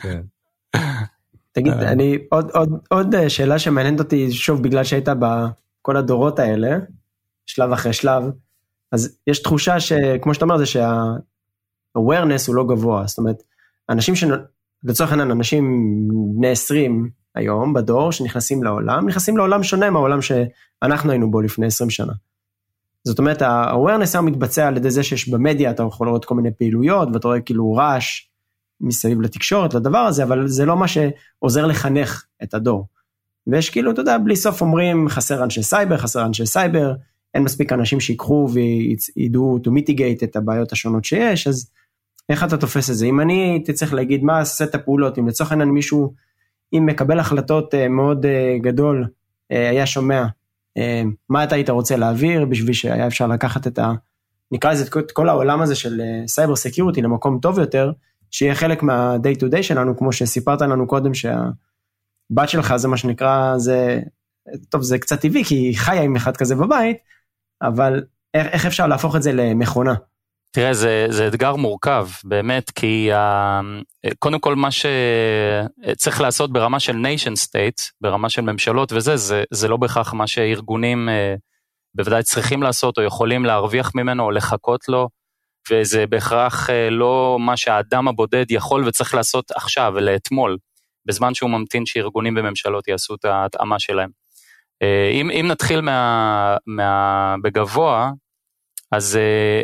כן. 0.01 0.21
תגיד, 1.51 1.73
אני, 1.73 2.17
עוד, 2.29 2.51
עוד, 2.53 2.69
עוד 2.89 3.15
אה, 3.15 3.29
שאלה 3.29 3.59
שמעניינת 3.59 3.99
אותי, 3.99 4.31
שוב, 4.31 4.63
בגלל 4.63 4.83
שהיית 4.83 5.09
בכל 5.19 5.97
הדורות 5.97 6.39
האלה, 6.39 6.77
שלב 7.45 7.71
אחרי 7.71 7.93
שלב, 7.93 8.23
אז 8.91 9.17
יש 9.27 9.39
תחושה 9.39 9.79
שכמו 9.79 10.33
שאתה 10.33 10.45
אומר, 10.45 10.57
זה 10.57 10.65
שה-awareness 11.95 12.47
הוא 12.47 12.55
לא 12.55 12.63
גבוה, 12.67 13.03
זאת 13.07 13.17
אומרת, 13.17 13.43
אנשים 13.89 14.15
ש... 14.15 14.23
לצורך 14.83 15.11
העניין, 15.11 15.31
אנשים 15.31 15.65
בני 16.35 16.47
20 16.47 17.09
היום 17.35 17.73
בדור 17.73 18.11
שנכנסים 18.11 18.63
לעולם, 18.63 19.07
נכנסים 19.07 19.37
לעולם 19.37 19.63
שונה 19.63 19.89
מהעולם 19.89 20.19
שאנחנו 20.21 21.11
היינו 21.11 21.31
בו 21.31 21.41
לפני 21.41 21.65
20 21.65 21.89
שנה. 21.89 22.13
זאת 23.03 23.19
אומרת, 23.19 23.41
ה-awareness 23.41 24.09
היום 24.13 24.25
מתבצע 24.25 24.67
על 24.67 24.77
ידי 24.77 24.91
זה 24.91 25.03
שיש 25.03 25.29
במדיה, 25.29 25.71
אתה 25.71 25.83
יכול 25.83 26.07
לראות 26.07 26.25
כל 26.25 26.35
מיני 26.35 26.51
פעילויות, 26.51 27.09
ואתה 27.13 27.27
רואה 27.27 27.39
כאילו 27.39 27.73
רעש 27.73 28.21
מסביב 28.81 29.21
לתקשורת, 29.21 29.73
לדבר 29.73 29.97
הזה, 29.97 30.23
אבל 30.23 30.47
זה 30.47 30.65
לא 30.65 30.77
מה 30.77 30.85
שעוזר 30.87 31.65
לחנך 31.65 32.25
את 32.43 32.53
הדור. 32.53 32.87
ויש 33.47 33.69
כאילו, 33.69 33.91
אתה 33.91 34.01
יודע, 34.01 34.17
בלי 34.17 34.35
סוף 34.35 34.61
אומרים, 34.61 35.09
חסר 35.09 35.43
אנשי 35.43 35.63
סייבר, 35.63 35.97
חסר 35.97 36.25
אנשי 36.25 36.45
סייבר, 36.45 36.93
אין 37.33 37.43
מספיק 37.43 37.73
אנשים 37.73 37.99
שיקחו 37.99 38.47
וידעו 38.53 39.59
to 39.63 39.69
mitigate 39.69 40.23
את 40.23 40.35
הבעיות 40.35 40.71
השונות 40.71 41.05
שיש, 41.05 41.47
אז 41.47 41.69
איך 42.29 42.43
אתה 42.43 42.57
תופס 42.57 42.89
את 42.89 42.95
זה? 42.95 43.05
אם 43.05 43.21
אני 43.21 43.51
הייתי 43.51 43.73
צריך 43.73 43.93
להגיד 43.93 44.23
מה 44.23 44.45
סט 44.45 44.75
הפעולות, 44.75 45.19
אם 45.19 45.27
לצורך 45.27 45.51
העניין 45.51 45.69
מישהו, 45.69 46.13
אם 46.73 46.85
מקבל 46.85 47.19
החלטות 47.19 47.75
אה, 47.75 47.87
מאוד 47.87 48.25
אה, 48.25 48.57
גדול, 48.61 49.07
אה, 49.51 49.69
היה 49.69 49.85
שומע, 49.85 50.25
מה 51.29 51.43
אתה 51.43 51.55
היית 51.55 51.69
רוצה 51.69 51.95
להעביר 51.97 52.45
בשביל 52.45 52.73
שהיה 52.73 53.07
אפשר 53.07 53.27
לקחת 53.27 53.67
את 53.67 53.79
ה... 53.79 53.93
נקרא 54.51 54.71
לזה 54.71 54.85
את 54.99 55.11
כל 55.11 55.29
העולם 55.29 55.61
הזה 55.61 55.75
של 55.75 56.01
cyber 56.27 56.55
security 56.55 57.01
למקום 57.01 57.39
טוב 57.41 57.59
יותר, 57.59 57.91
שיהיה 58.31 58.55
חלק 58.55 58.83
מה-day 58.83 59.39
to 59.39 59.53
day 59.53 59.63
שלנו, 59.63 59.97
כמו 59.97 60.13
שסיפרת 60.13 60.61
לנו 60.61 60.87
קודם 60.87 61.13
שהבת 61.13 62.49
שלך 62.49 62.75
זה 62.75 62.87
מה 62.87 62.97
שנקרא, 62.97 63.57
זה, 63.57 63.99
טוב 64.69 64.81
זה 64.81 64.99
קצת 64.99 65.21
טבעי 65.21 65.43
כי 65.43 65.55
היא 65.55 65.77
חיה 65.77 66.01
עם 66.01 66.15
אחד 66.15 66.37
כזה 66.37 66.55
בבית, 66.55 66.97
אבל 67.61 68.03
איך, 68.33 68.47
איך 68.47 68.65
אפשר 68.65 68.87
להפוך 68.87 69.15
את 69.15 69.23
זה 69.23 69.33
למכונה? 69.33 69.93
תראה, 70.55 70.73
זה, 70.73 71.05
זה 71.09 71.27
אתגר 71.27 71.55
מורכב, 71.55 72.07
באמת, 72.23 72.69
כי 72.69 73.09
uh, 73.13 74.13
קודם 74.19 74.39
כל 74.39 74.55
מה 74.55 74.69
שצריך 74.71 76.21
לעשות 76.21 76.53
ברמה 76.53 76.79
של 76.79 76.93
nation 76.93 77.47
state, 77.47 77.91
ברמה 78.01 78.29
של 78.29 78.41
ממשלות 78.41 78.91
וזה, 78.91 79.17
זה, 79.17 79.43
זה 79.51 79.67
לא 79.67 79.77
בהכרח 79.77 80.13
מה 80.13 80.27
שארגונים 80.27 81.09
uh, 81.09 81.39
בוודאי 81.95 82.23
צריכים 82.23 82.63
לעשות 82.63 82.97
או 82.97 83.03
יכולים 83.03 83.45
להרוויח 83.45 83.91
ממנו 83.95 84.23
או 84.23 84.31
לחכות 84.31 84.89
לו, 84.89 85.09
וזה 85.71 86.07
בהכרח 86.07 86.69
uh, 86.69 86.73
לא 86.91 87.37
מה 87.39 87.57
שהאדם 87.57 88.07
הבודד 88.07 88.45
יכול 88.49 88.87
וצריך 88.87 89.13
לעשות 89.13 89.51
עכשיו, 89.51 89.97
אלא 89.97 90.15
אתמול, 90.15 90.57
בזמן 91.05 91.33
שהוא 91.33 91.49
ממתין 91.49 91.85
שארגונים 91.85 92.33
וממשלות 92.37 92.87
יעשו 92.87 93.15
את 93.15 93.25
ההתאמה 93.25 93.79
שלהם. 93.79 94.09
אם, 95.11 95.31
אם 95.31 95.45
נתחיל 95.47 95.81
מה, 95.81 96.57
מה, 96.67 97.35
בגבוה, 97.43 98.11
אז 98.91 99.17
אה, 99.17 99.63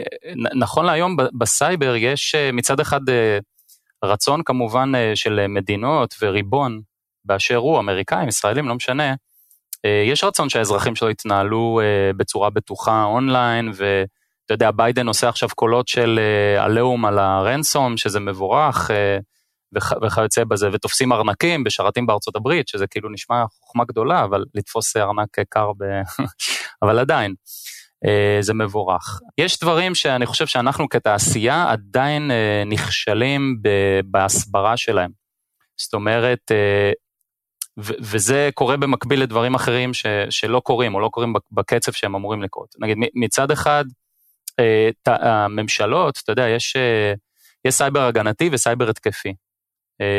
נכון 0.55 0.85
להיום 0.85 1.17
בסייבר 1.37 1.95
יש 1.95 2.35
אה, 2.35 2.51
מצד 2.51 2.79
אחד 2.79 3.09
אה, 3.09 3.39
רצון 4.03 4.41
כמובן 4.45 4.91
של 5.15 5.47
מדינות 5.47 6.15
וריבון 6.21 6.81
באשר 7.25 7.55
הוא, 7.55 7.79
אמריקאים, 7.79 8.27
ישראלים, 8.27 8.67
לא 8.67 8.75
משנה, 8.75 9.13
יש 10.11 10.23
רצון 10.23 10.49
שהאזרחים 10.49 10.95
שלו 10.95 11.09
יתנהלו 11.09 11.81
בצורה 12.17 12.49
בטוחה 12.49 13.03
אונליין, 13.03 13.71
ואתה 13.73 14.53
יודע, 14.53 14.71
ביידן 14.71 15.07
עושה 15.07 15.29
עכשיו 15.29 15.49
קולות 15.55 15.87
של 15.87 16.19
עליהום 16.59 17.05
על 17.05 17.19
הרנסום, 17.19 17.97
שזה 17.97 18.19
מבורך, 18.19 18.91
וכיוצא 20.03 20.43
בזה, 20.43 20.69
ותופסים 20.73 21.13
ארנקים 21.13 21.63
בשרתים 21.63 22.05
בארצות 22.05 22.35
הברית, 22.35 22.67
שזה 22.67 22.87
כאילו 22.87 23.09
נשמע 23.09 23.43
חוכמה 23.49 23.85
גדולה, 23.85 24.23
אבל 24.23 24.45
לתפוס 24.53 24.97
ארנק 24.97 25.39
קר 25.49 25.71
ב... 25.77 25.83
אבל 26.83 26.99
עדיין. 26.99 27.33
אה, 28.05 28.41
זה 28.41 28.53
מבורך. 28.53 29.19
יש 29.37 29.59
דברים 29.59 29.95
שאני 29.95 30.25
חושב 30.25 30.47
שאנחנו 30.47 30.89
כתעשייה 30.89 31.71
עדיין 31.71 32.31
אה, 32.31 32.63
נכשלים 32.65 33.57
בהסברה 34.05 34.77
שלהם. 34.77 35.11
זאת 35.77 35.93
אומרת, 35.93 36.51
אה, 36.51 36.91
וזה 37.77 38.49
קורה 38.53 38.77
במקביל 38.77 39.21
לדברים 39.21 39.55
אחרים 39.55 39.91
שלא 40.29 40.59
קורים, 40.59 40.95
או 40.95 40.99
לא 40.99 41.09
קורים 41.09 41.33
בקצב 41.51 41.91
שהם 41.91 42.15
אמורים 42.15 42.43
לקרות. 42.43 42.75
נגיד, 42.79 42.97
מצד 43.15 43.51
אחד, 43.51 43.85
הממשלות, 45.07 46.19
אתה 46.23 46.31
יודע, 46.31 46.47
יש, 46.47 46.75
יש 47.65 47.73
סייבר 47.73 47.99
הגנתי 47.99 48.49
וסייבר 48.51 48.89
התקפי. 48.89 49.33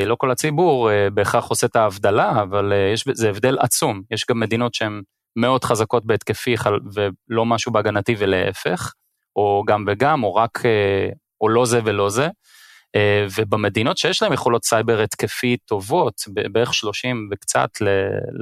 לא 0.06 0.14
כל 0.14 0.30
הציבור 0.30 0.90
בהכרח 1.14 1.48
עושה 1.48 1.66
את 1.66 1.76
ההבדלה, 1.76 2.42
אבל 2.42 2.72
יש, 2.92 3.04
זה 3.12 3.30
הבדל 3.30 3.58
עצום. 3.60 4.02
יש 4.10 4.24
גם 4.30 4.40
מדינות 4.40 4.74
שהן 4.74 5.02
מאוד 5.36 5.64
חזקות 5.64 6.06
בהתקפי 6.06 6.54
ולא 6.94 7.46
משהו 7.46 7.72
בהגנתי 7.72 8.14
ולהפך, 8.18 8.92
או 9.36 9.62
גם 9.66 9.84
וגם, 9.88 10.24
או 10.24 10.34
רק, 10.34 10.66
אה, 10.66 11.08
או 11.40 11.48
לא 11.48 11.64
זה 11.64 11.80
ולא 11.84 12.10
זה. 12.10 12.28
אה, 12.96 13.26
ובמדינות 13.38 13.98
שיש 13.98 14.22
להן 14.22 14.32
יכולות 14.32 14.64
סייבר 14.64 15.00
התקפי 15.00 15.56
טובות, 15.56 16.14
בערך 16.52 16.74
30 16.74 17.28
וקצת 17.32 17.70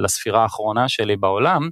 לספירה 0.05 0.43
האחרונה 0.43 0.89
שלי 0.89 1.17
בעולם, 1.17 1.69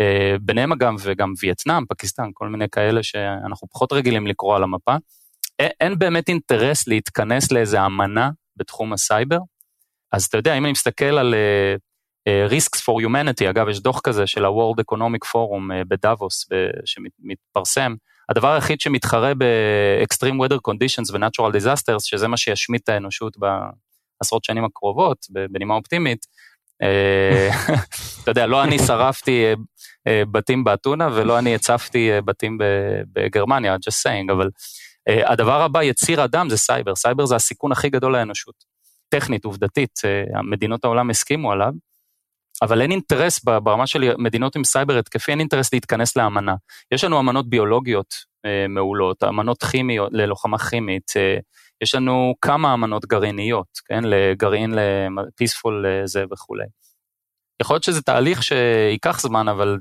אה, 0.00 0.36
ביניהם 0.40 0.72
אגב 0.72 0.94
וגם 1.00 1.32
וייטנאם, 1.42 1.84
פקיסטן, 1.88 2.30
כל 2.34 2.48
מיני 2.48 2.68
כאלה 2.72 3.02
שאנחנו 3.02 3.68
פחות 3.68 3.92
רגילים 3.92 4.26
לקרוא 4.26 4.56
על 4.56 4.62
המפה, 4.62 4.96
אין 5.58 5.98
באמת 5.98 6.28
אינטרס 6.28 6.88
להתכנס 6.88 7.52
לאיזה 7.52 7.86
אמנה 7.86 8.30
בתחום 8.56 8.92
הסייבר. 8.92 9.38
אז 10.12 10.24
אתה 10.24 10.36
יודע, 10.36 10.58
אם 10.58 10.64
אני 10.64 10.72
מסתכל 10.72 11.04
על 11.04 11.34
Risks 12.28 12.80
for 12.80 13.06
Humanity, 13.06 13.50
אגב, 13.50 13.68
יש 13.68 13.80
דוח 13.80 14.00
כזה 14.00 14.26
של 14.26 14.44
ה-World 14.44 14.80
Economic 14.80 15.28
Forum 15.28 15.72
אה, 15.72 15.84
בדאבוס 15.88 16.46
שמתפרסם. 16.84 17.94
הדבר 18.28 18.52
היחיד 18.52 18.80
שמתחרה 18.80 19.32
ב-Extreme 19.34 20.46
Weather 20.46 20.58
Conditions 20.70 21.12
ו-Natural 21.12 21.52
Disasters, 21.56 22.00
שזה 22.00 22.28
מה 22.28 22.36
שישמיד 22.36 22.82
את 22.82 22.88
האנושות 22.88 23.36
בעשרות 23.38 24.44
שנים 24.44 24.64
הקרובות, 24.64 25.26
בנימה 25.50 25.74
אופטימית, 25.74 26.26
אה, 26.82 27.50
אתה 28.22 28.30
יודע, 28.30 28.46
לא 28.46 28.64
אני 28.64 28.78
שרפתי 28.78 29.44
בתים 30.08 30.64
באתונה 30.64 31.08
ולא 31.14 31.38
אני 31.38 31.54
הצפתי 31.54 32.10
בתים 32.24 32.58
בגרמניה, 33.12 33.76
just 33.76 34.06
saying, 34.06 34.32
אבל 34.32 34.50
הדבר 35.06 35.62
הבא, 35.62 35.82
יציר 35.82 36.24
אדם 36.24 36.50
זה 36.50 36.56
סייבר, 36.56 36.94
סייבר 36.94 37.26
זה 37.26 37.36
הסיכון 37.36 37.72
הכי 37.72 37.90
גדול 37.90 38.12
לאנושות. 38.12 38.54
טכנית, 39.08 39.44
עובדתית, 39.44 40.00
מדינות 40.50 40.84
העולם 40.84 41.10
הסכימו 41.10 41.52
עליו. 41.52 41.72
אבל 42.62 42.82
אין 42.82 42.90
אינטרס 42.90 43.44
ברמה 43.44 43.86
של 43.86 44.14
מדינות 44.18 44.56
עם 44.56 44.64
סייבר 44.64 44.98
התקפי, 44.98 45.30
אין 45.30 45.40
אינטרס 45.40 45.72
להתכנס 45.72 46.16
לאמנה. 46.16 46.54
יש 46.92 47.04
לנו 47.04 47.20
אמנות 47.20 47.48
ביולוגיות 47.48 48.14
אה, 48.46 48.68
מעולות, 48.68 49.24
אמנות 49.24 49.62
כימיות, 49.62 50.10
ללוחמה 50.12 50.58
כימית, 50.58 51.12
אה, 51.16 51.36
יש 51.82 51.94
לנו 51.94 52.34
כמה 52.40 52.74
אמנות 52.74 53.04
גרעיניות, 53.04 53.66
כן, 53.86 54.04
לגרעין, 54.04 54.74
ל 54.74 54.86
peaceful 54.86 55.86
זה 56.04 56.24
וכולי. 56.32 56.64
יכול 57.62 57.74
להיות 57.74 57.82
שזה 57.82 58.02
תהליך 58.02 58.42
שייקח 58.42 59.20
זמן, 59.20 59.48
אבל 59.48 59.78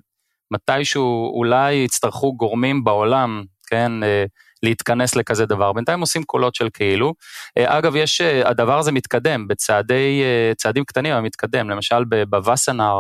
מתישהו 0.52 1.32
אולי 1.38 1.74
יצטרכו 1.74 2.34
גורמים 2.34 2.84
בעולם, 2.84 3.44
כן, 3.68 4.04
אה, 4.04 4.26
להתכנס 4.64 5.16
לכזה 5.16 5.46
דבר. 5.46 5.74
בינתיים 5.74 6.00
עושים 6.00 6.24
קולות 6.24 6.56
של 6.56 6.70
כאילו. 6.74 7.14
אה, 7.58 7.78
אגב, 7.78 7.96
יש, 7.96 8.22
אה, 8.22 8.50
הדבר 8.50 8.80
הזה 8.80 8.92
מתקדם 8.92 9.48
בצעדי, 9.48 10.22
אה, 10.24 10.56
צעדים 10.56 10.84
קטנים, 10.84 11.14
אבל 11.14 11.22
מתקדם. 11.22 11.70
למשל 11.70 12.04
בווסנר, 12.30 12.96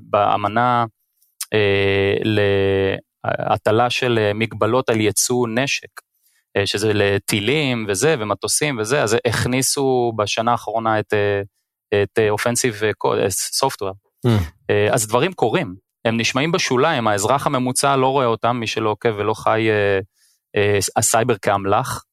באמנה 0.00 0.84
להטלה 3.24 3.90
של 3.90 4.30
מגבלות 4.34 4.88
על 4.88 5.00
ייצוא 5.00 5.48
נשק. 5.48 5.88
שזה 6.64 6.92
לטילים 6.94 7.86
וזה, 7.88 8.16
ומטוסים 8.18 8.78
וזה, 8.78 9.02
אז 9.02 9.16
הכניסו 9.26 10.12
בשנה 10.16 10.52
האחרונה 10.52 10.98
את, 10.98 11.14
את 11.94 12.18
offensive 12.30 12.80
software. 13.28 13.92
Mm. 14.26 14.30
אז 14.92 15.06
דברים 15.06 15.32
קורים, 15.32 15.74
הם 16.04 16.16
נשמעים 16.16 16.52
בשוליים, 16.52 17.08
האזרח 17.08 17.46
הממוצע 17.46 17.96
לא 17.96 18.06
רואה 18.06 18.26
אותם, 18.26 18.56
מי 18.56 18.66
שלא 18.66 18.90
עוקב 18.90 19.14
ולא 19.16 19.34
חי 19.34 19.68
הסייבר 20.96 21.34
כאמל"ח, 21.42 22.04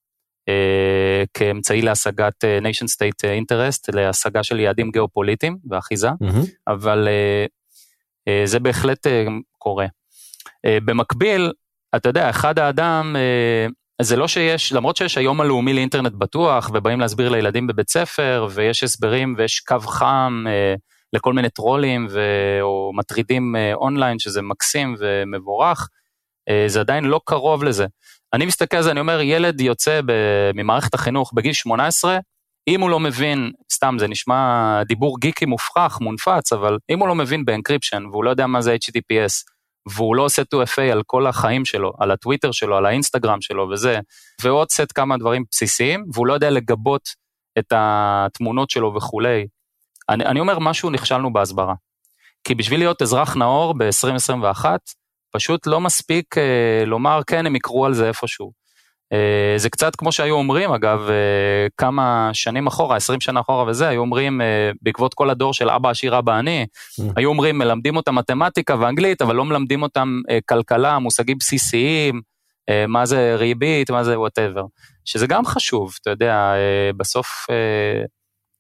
אה, 0.50 1.24
כאמצעי 1.34 1.82
להשגת 1.82 2.46
אה, 2.46 2.60
nation 2.60 2.86
state 2.86 3.24
interest, 3.24 3.84
להשגה 3.94 4.44
של 4.44 4.60
יעדים 4.60 4.92
גיאופוליטיים 4.92 5.58
ואחיזה, 5.70 6.10
מהמם. 6.22 6.44
אבל 6.68 7.08
אה, 7.08 7.46
אה, 8.28 8.42
זה 8.46 8.60
בהחלט 8.60 9.08
אה, 9.08 9.26
קורה. 9.58 9.86
אה, 10.66 10.78
במקביל, 10.86 11.52
אתה 11.96 12.10
יודע, 12.10 12.30
אחד 12.30 12.60
האדם, 12.60 13.16
אה, 13.16 13.68
זה 14.02 14.16
לא 14.16 14.28
שיש, 14.28 14.74
למרות 14.74 14.96
שיש 14.96 15.18
היום 15.18 15.42
הלאומי 15.42 15.74
לאינטרנט 15.74 16.14
בטוח, 16.14 16.70
ובאים 16.74 17.00
להסביר 17.00 17.30
לילדים 17.30 17.68
בבית 17.68 17.90
ספר, 17.90 18.48
ויש 18.52 18.84
הסברים 18.84 19.36
ויש 19.38 19.60
קו 19.60 19.80
חם 19.80 20.44
אה, 20.48 20.76
לכל 21.14 21.34
מיני 21.34 21.50
טרולים 21.50 22.08
ו, 22.10 22.20
או 22.62 22.92
מטרידים 22.96 23.56
אה, 23.56 23.74
אונליין, 23.74 24.20
שזה 24.20 24.42
מקסים 24.42 24.96
ומבורך, 25.00 25.90
אה, 26.50 26.64
זה 26.68 26.80
עדיין 26.80 27.04
לא 27.04 27.22
קרוב 27.26 27.64
לזה. 27.64 27.86
אני 28.34 28.46
מסתכל 28.46 28.78
על 28.78 28.84
זה, 28.84 28.92
אני 28.92 29.00
אומר, 29.00 29.22
ילד 29.22 29.62
יוצא 29.62 30.02
ב, 30.06 30.12
ממערכת 30.56 30.94
החינוך 30.94 31.32
בגיל 31.34 31.54
18, 31.54 32.20
אם 32.68 32.82
הוא 32.82 32.90
לא 32.90 33.00
מבין, 33.00 33.52
סתם 33.74 33.96
זה 34.00 34.08
נשמע 34.08 34.84
דיבור 34.88 35.20
גיקי 35.20 35.46
מופרך, 35.46 36.02
מונפץ, 36.02 36.54
אבל 36.54 36.78
אם 36.90 37.00
הוא 37.00 37.08
לא 37.08 37.16
מבין 37.16 37.46
ב 37.46 37.51
encryption 37.51 38.04
והוא 38.12 38.24
לא 38.24 38.30
יודע 38.30 38.48
מה 38.48 38.62
זה 38.62 38.76
HTTPS, 38.76 39.44
והוא 39.90 40.16
לא 40.16 40.24
עושה 40.24 40.42
2FA 40.42 40.82
על 40.92 41.04
כל 41.06 41.28
החיים 41.28 41.66
שלו, 41.66 41.94
על 42.00 42.12
הטוויטר 42.12 42.52
שלו, 42.52 42.78
על 42.78 42.86
האינסטגרם 42.86 43.42
שלו 43.42 43.70
וזה, 43.70 44.00
ועוד 44.42 44.70
סט 44.72 44.92
כמה 44.96 45.18
דברים 45.18 45.44
בסיסיים, 45.52 46.06
והוא 46.14 46.28
לא 46.28 46.34
יודע 46.34 46.50
לגבות 46.50 47.10
את 47.60 47.74
התמונות 47.76 48.70
שלו 48.70 48.96
וכולי. 48.96 49.48
אני, 50.10 50.26
אני 50.26 50.40
אומר, 50.40 50.60
משהו 50.60 50.90
נכשלנו 50.90 51.34
בהסברה. 51.34 51.74
כי 52.44 52.56
בשביל 52.56 52.80
להיות 52.80 53.02
אזרח 53.02 53.36
נאור 53.36 53.74
ב-2021, 53.78 54.66
פשוט 55.32 55.68
לא 55.68 55.82
מספיק 55.82 56.38
אה, 56.38 56.86
לומר, 56.86 57.22
כן, 57.28 57.46
הם 57.46 57.56
יקרו 57.56 57.86
על 57.86 57.94
זה 57.94 58.08
איפשהו. 58.08 58.52
אה, 59.14 59.54
זה 59.58 59.70
קצת 59.70 59.96
כמו 59.96 60.12
שהיו 60.12 60.36
אומרים, 60.36 60.72
אגב, 60.72 61.10
אה, 61.10 61.68
כמה 61.78 62.30
שנים 62.34 62.68
אחורה, 62.68 62.96
20 62.96 63.22
שנה 63.22 63.40
אחורה 63.40 63.64
וזה, 63.68 63.88
היו 63.88 64.02
אומרים, 64.02 64.42
אה, 64.42 64.72
בעקבות 64.82 65.14
כל 65.14 65.30
הדור 65.30 65.54
של 65.54 65.70
אבא 65.70 65.90
עשיר 65.90 66.20
אבא 66.20 66.34
עני, 66.34 66.66
היו 67.16 67.30
אומרים, 67.30 67.58
מלמדים 67.58 67.96
אותם 67.96 68.16
מתמטיקה 68.16 68.76
ואנגלית, 68.80 69.22
אבל 69.22 69.36
לא 69.36 69.46
מלמדים 69.46 69.84
אותם 69.84 70.22
אה, 70.30 70.40
כלכלה, 70.46 71.00
מושגים 71.00 71.38
בסיסיים, 71.38 72.22
אה, 72.70 72.88
מה 72.88 73.06
זה 73.06 73.36
ריבית, 73.36 73.92
מה 73.92 74.04
זה 74.04 74.20
whatever. 74.20 74.64
שזה 75.06 75.28
גם 75.28 75.46
חשוב, 75.46 75.96
אתה 76.02 76.10
יודע, 76.10 76.34
אה, 76.34 76.92
בסוף 76.98 77.28
אה, 77.50 78.06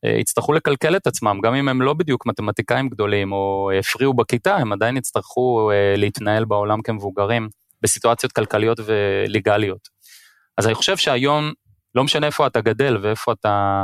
יצטרכו 0.03 0.53
לכלכל 0.53 0.95
את 0.95 1.07
עצמם, 1.07 1.39
גם 1.43 1.55
אם 1.55 1.69
הם 1.69 1.81
לא 1.81 1.93
בדיוק 1.93 2.25
מתמטיקאים 2.25 2.89
גדולים 2.89 3.31
או 3.31 3.71
הפריעו 3.79 4.13
בכיתה, 4.13 4.55
הם 4.55 4.73
עדיין 4.73 4.97
יצטרכו 4.97 5.71
אה, 5.71 5.93
להתנהל 5.97 6.45
בעולם 6.45 6.81
כמבוגרים 6.81 7.49
בסיטואציות 7.81 8.31
כלכליות 8.31 8.79
ו 8.85 8.95
legal 8.95 9.47
יות. 9.47 9.89
אז 10.57 10.67
אני 10.67 10.75
חושב 10.75 10.97
שהיום, 10.97 11.51
לא 11.95 12.03
משנה 12.03 12.27
איפה 12.27 12.47
אתה 12.47 12.61
גדל 12.61 12.97
ואיפה 13.01 13.31
אתה, 13.31 13.83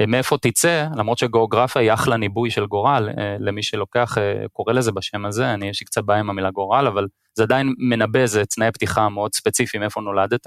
אה, 0.00 0.06
מאיפה 0.06 0.36
תצא, 0.38 0.86
למרות 0.96 1.18
שגיאוגרפיה 1.18 1.82
היא 1.82 1.92
אחלה 1.92 2.16
ניבוי 2.16 2.50
של 2.50 2.66
גורל, 2.66 3.08
אה, 3.18 3.36
למי 3.38 3.62
שלוקח, 3.62 4.18
אה, 4.18 4.48
קורא 4.52 4.72
לזה 4.72 4.92
בשם 4.92 5.26
הזה, 5.26 5.54
אני 5.54 5.68
יש 5.68 5.80
לי 5.80 5.86
קצת 5.86 6.04
בעיה 6.04 6.20
עם 6.20 6.30
המילה 6.30 6.50
גורל, 6.50 6.86
אבל 6.86 7.06
זה 7.34 7.42
עדיין 7.42 7.74
מנבא 7.78 8.20
איזה 8.20 8.44
תנאי 8.44 8.72
פתיחה 8.72 9.08
מאוד 9.08 9.34
ספציפיים 9.34 9.82
איפה 9.82 10.00
נולדת. 10.00 10.46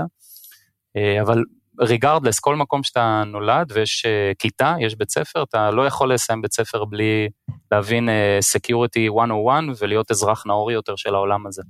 אה, 0.98 1.22
אבל 1.22 1.44
regardless, 1.82 2.40
כל 2.40 2.56
מקום 2.56 2.84
שאתה 2.84 3.24
נולד 3.26 3.72
ויש 3.74 4.06
אה, 4.06 4.32
כיתה, 4.40 4.76
יש 4.80 4.96
בית 4.96 5.10
ספר, 5.10 5.44
אתה 5.44 5.72
לא 5.72 5.88
יכול 5.88 6.14
לסיים 6.14 6.42
בית 6.42 6.54
ספר 6.54 6.86
בלי 6.86 7.30
להבין 7.72 8.10
אה, 8.10 8.40
Security 8.58 9.14
101 9.28 9.64
ולהיות 9.80 10.12
אזרח 10.12 10.46
נאור 10.46 10.72
יותר 10.72 10.96
של 10.96 11.16
העולם 11.16 11.48
הזה. 11.48 11.62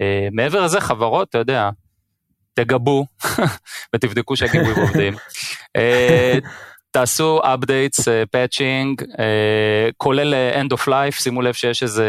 אה, 0.00 0.28
מעבר 0.32 0.64
לזה, 0.64 0.80
חברות, 0.80 1.28
אתה 1.28 1.38
יודע, 1.38 1.70
תגבו 2.54 3.06
ותבדקו 3.94 4.36
שהגיבויים 4.36 4.78
עובדים. 4.86 5.14
אה, 5.76 6.38
תעשו 6.90 7.40
updates, 7.44 8.02
patching, 8.30 9.02
כולל 9.96 10.34
אה, 10.34 10.62
end 10.62 10.76
of 10.76 10.88
life, 10.88 11.20
שימו 11.22 11.42
לב 11.42 11.54
שיש 11.54 11.82
איזה 11.82 12.06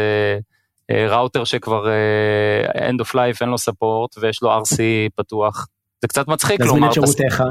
אה, 0.90 1.06
ראוטר 1.08 1.44
שכבר 1.44 1.88
אה, 1.88 2.88
end 2.88 3.00
of 3.04 3.10
life 3.14 3.38
אין 3.40 3.48
לו 3.48 3.56
support 3.56 4.20
ויש 4.20 4.42
לו 4.42 4.58
RC 4.58 4.78
פתוח. 5.14 5.66
זה 6.06 6.08
קצת 6.08 6.28
מצחיק 6.28 6.60
לומר, 6.60 6.88
את 6.88 6.92
שירותיך. 6.92 7.42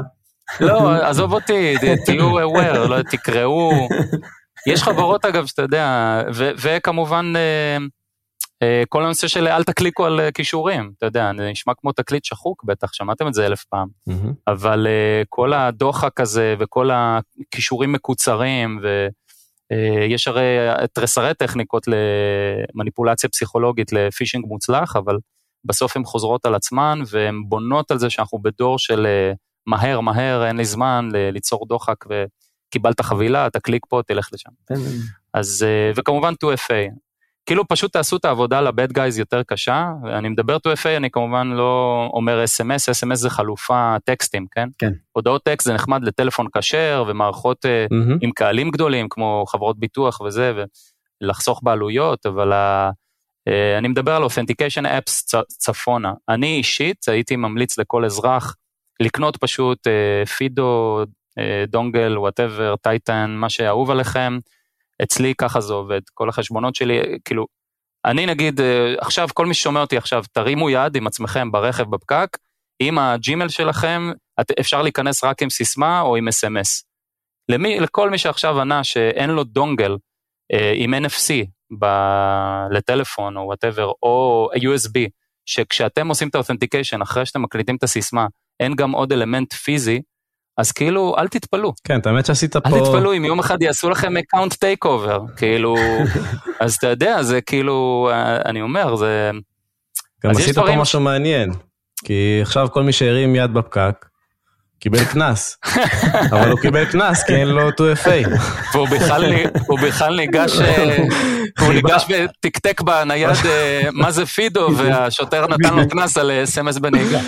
לא, 0.60 0.92
עזוב 0.92 1.32
אותי, 1.32 1.74
תהיו 2.04 2.38
aware, 2.38 2.78
לא, 2.88 3.02
תקראו. 3.10 3.70
יש 4.66 4.82
חברות 4.82 5.24
אגב 5.24 5.46
שאתה 5.46 5.62
יודע, 5.62 6.22
וכמובן 6.32 7.32
אה, 7.36 7.76
אה, 8.62 8.82
כל 8.88 9.04
הנושא 9.04 9.28
של 9.28 9.48
אל 9.48 9.64
תקליקו 9.64 10.04
על 10.04 10.20
אה, 10.20 10.32
כישורים, 10.32 10.92
אתה 10.98 11.06
יודע, 11.06 11.30
זה 11.38 11.50
נשמע 11.50 11.72
כמו 11.76 11.92
תקליט 11.92 12.24
שחוק 12.24 12.64
בטח, 12.64 12.92
שמעתם 12.92 13.28
את 13.28 13.34
זה 13.34 13.46
אלף 13.46 13.64
פעם. 13.64 13.88
אבל 14.48 14.86
כל 15.28 15.52
הדוחק 15.52 16.20
הזה 16.20 16.54
וכל 16.58 16.90
הכישורים 16.92 17.92
מקוצרים, 17.92 18.80
ויש 18.82 20.28
הרי 20.28 20.44
תרסרי 20.92 21.34
טכניקות 21.34 21.86
למניפולציה 22.74 23.30
פסיכולוגית 23.30 23.92
לפישינג 23.92 24.44
מוצלח, 24.48 24.96
אבל 24.96 25.16
בסוף 25.66 25.96
הן 25.96 26.04
חוזרות 26.04 26.46
על 26.46 26.54
עצמן 26.54 26.98
והן 27.10 27.42
בונות 27.48 27.90
על 27.90 27.98
זה 27.98 28.10
שאנחנו 28.10 28.38
בדור 28.38 28.78
של 28.78 29.06
uh, 29.06 29.36
מהר, 29.66 30.00
מהר, 30.00 30.46
אין 30.46 30.56
לי 30.56 30.64
זמן 30.64 31.08
ליצור 31.32 31.66
דוחק 31.68 32.04
וקיבלת 32.06 33.00
חבילה, 33.00 33.50
תקליק 33.50 33.86
פה, 33.88 34.00
תלך 34.06 34.28
לשם. 34.32 34.50
כן, 34.68 34.74
אז, 35.34 35.66
אה, 35.68 35.92
וכמובן 35.96 36.32
2FA. 36.44 36.90
כאילו 37.46 37.68
פשוט 37.68 37.92
תעשו 37.92 38.16
את 38.16 38.24
העבודה 38.24 38.60
לבד 38.60 38.92
גייז 38.92 39.18
יותר 39.18 39.42
קשה, 39.42 39.88
אני 40.18 40.28
מדבר 40.28 40.56
2FA, 40.56 40.96
אני 40.96 41.10
כמובן 41.10 41.48
לא 41.48 42.10
אומר 42.12 42.44
SMS, 42.44 42.92
SMS 43.02 43.14
זה 43.14 43.30
חלופה 43.30 43.96
טקסטים, 44.04 44.46
כן? 44.50 44.68
כן. 44.78 44.92
הודעות 45.12 45.42
טקסט 45.42 45.66
זה 45.66 45.74
נחמד 45.74 46.04
לטלפון 46.04 46.46
כשר 46.58 47.04
ומערכות 47.08 47.66
אה, 47.66 47.86
מהמם. 47.90 48.18
עם 48.20 48.30
קהלים 48.30 48.70
גדולים 48.70 49.08
כמו 49.10 49.44
חברות 49.48 49.78
ביטוח 49.78 50.20
וזה, 50.20 50.52
ולחסוך 51.22 51.60
בעלויות, 51.62 52.26
אבל 52.26 52.52
ה... 52.52 52.90
אה, 53.48 53.78
אני 53.78 53.88
מדבר 53.88 54.12
על 54.12 54.22
authentication 54.22 54.86
אפס 54.86 55.34
צפונה. 55.48 56.12
אני 56.28 56.56
אישית 56.56 57.08
הייתי 57.08 57.36
ממליץ 57.36 57.78
לכל 57.78 58.04
אזרח 58.04 58.56
לקנות 59.00 59.36
פשוט 59.36 59.86
אה, 59.86 60.26
FIDO, 60.26 61.00
אה, 61.38 61.64
dongle, 61.68 62.18
whatever, 62.18 62.76
Titan, 62.76 63.30
מה 63.30 63.50
שאהוב 63.50 63.90
עליכם. 63.90 64.38
אצלי 65.02 65.34
ככה 65.38 65.60
זה 65.60 65.72
עובד, 65.72 66.00
כל 66.14 66.28
החשבונות 66.28 66.74
שלי, 66.74 67.00
כאילו, 67.24 67.46
אני 68.04 68.26
נגיד, 68.26 68.60
עכשיו, 69.00 69.28
כל 69.34 69.46
מי 69.46 69.54
ששומע 69.54 69.80
אותי 69.80 69.96
עכשיו, 69.96 70.24
תרימו 70.32 70.70
יד 70.70 70.96
עם 70.96 71.06
עצמכם 71.06 71.52
ברכב 71.52 71.90
בפקק, 71.90 72.36
עם 72.80 72.98
ה 72.98 73.06
Gmail 73.06 73.48
שלכם, 73.48 74.10
את, 74.40 74.50
אפשר 74.60 74.82
להיכנס 74.82 75.24
רק 75.24 75.42
עם 75.42 75.50
סיסמה 75.50 76.00
או 76.00 76.16
עם 76.16 76.28
SMS. 76.28 76.84
למי, 77.48 77.80
לכל 77.80 78.10
מי 78.10 78.18
שעכשיו 78.18 78.60
ענה 78.60 78.84
שאין 78.84 79.30
לו 79.30 79.44
dongle 79.44 79.96
אה, 80.52 80.72
עם 80.76 80.94
NFC 80.94 81.55
ב, 81.78 81.86
לטלפון 82.70 83.36
או 83.36 83.42
whatever, 83.42 83.92
או 84.02 84.48
USB, 84.54 85.08
שכשאתם 85.46 86.08
עושים 86.08 86.28
את 86.28 86.34
ה 86.34 86.38
authentication, 86.38 87.02
אחרי 87.02 87.26
שאתם 87.26 87.42
מקליטים 87.42 87.76
את 87.76 87.82
הסיסמה, 87.82 88.26
אין 88.60 88.74
גם 88.74 88.92
עוד 88.92 89.12
אלמנט 89.12 89.52
פיזי, 89.52 90.02
אז 90.58 90.72
כאילו, 90.72 91.14
אל 91.18 91.28
תתפלאו. 91.28 91.72
כן, 91.84 92.00
את 92.00 92.06
האמת 92.06 92.26
שעשית 92.26 92.56
פה... 92.56 92.68
אל 92.68 92.80
תתפלאו 92.80 93.16
אם 93.16 93.24
יום 93.24 93.38
אחד 93.38 93.62
יעשו 93.62 93.90
לכם 93.90 94.16
account 94.16 94.54
takeover, 94.54 95.20
כאילו, 95.36 95.76
אז 96.60 96.74
אתה 96.74 96.86
יודע, 96.86 97.22
זה 97.22 97.40
כאילו, 97.40 98.08
אה, 98.12 98.36
אני 98.44 98.62
אומר, 98.62 98.96
זה... 98.96 99.30
גם 100.24 100.30
עשית 100.30 100.58
פה 100.58 100.76
משהו 100.76 101.00
מעניין. 101.00 101.52
כי 102.04 102.38
עכשיו 102.42 102.68
כל 102.72 102.82
מי 102.82 102.92
שהרים 102.92 103.34
יד 103.34 103.54
בפקק, 103.54 104.05
קיבל 104.78 105.04
קנס. 105.04 105.58
אבל 106.32 106.50
הוא 106.50 106.60
קיבל 106.60 106.84
קנס 106.84 107.22
כי 107.22 107.34
אין 107.34 107.48
לו 107.48 107.68
2FA. 107.70 108.28
והוא 108.74 108.88
בכלל, 109.78 110.16
ניגש, 110.16 110.60
אה, 110.60 110.96
הוא 111.60 111.72
ניגש 111.72 112.06
ותקתק 112.08 112.80
בנייד 112.80 113.36
אה, 113.46 113.88
מה 113.92 114.10
זה 114.10 114.26
FIDO, 114.26 114.70
והשוטר 114.76 115.46
נתן 115.46 115.74
לו 115.74 115.88
קנס 115.88 116.18
על 116.18 116.30
SMS 116.30 116.78
בנהיגה. 116.78 117.20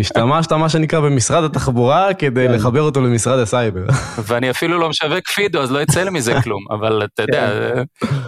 השתמשת 0.00 0.52
מה 0.52 0.68
שנקרא 0.68 1.00
במשרד 1.00 1.44
התחבורה 1.44 2.14
כדי 2.14 2.46
כן. 2.48 2.52
לחבר 2.52 2.80
אותו 2.80 3.00
למשרד 3.00 3.38
הסייבר. 3.38 3.84
ואני 4.18 4.50
אפילו 4.50 4.78
לא 4.78 4.88
משווק 4.88 5.28
FIDO, 5.28 5.62
אז 5.62 5.72
לא 5.72 5.82
יצא 5.82 6.02
לי 6.02 6.10
מזה 6.10 6.34
כלום, 6.42 6.60
אבל 6.70 7.02
אתה 7.14 7.22
יודע, 7.22 7.50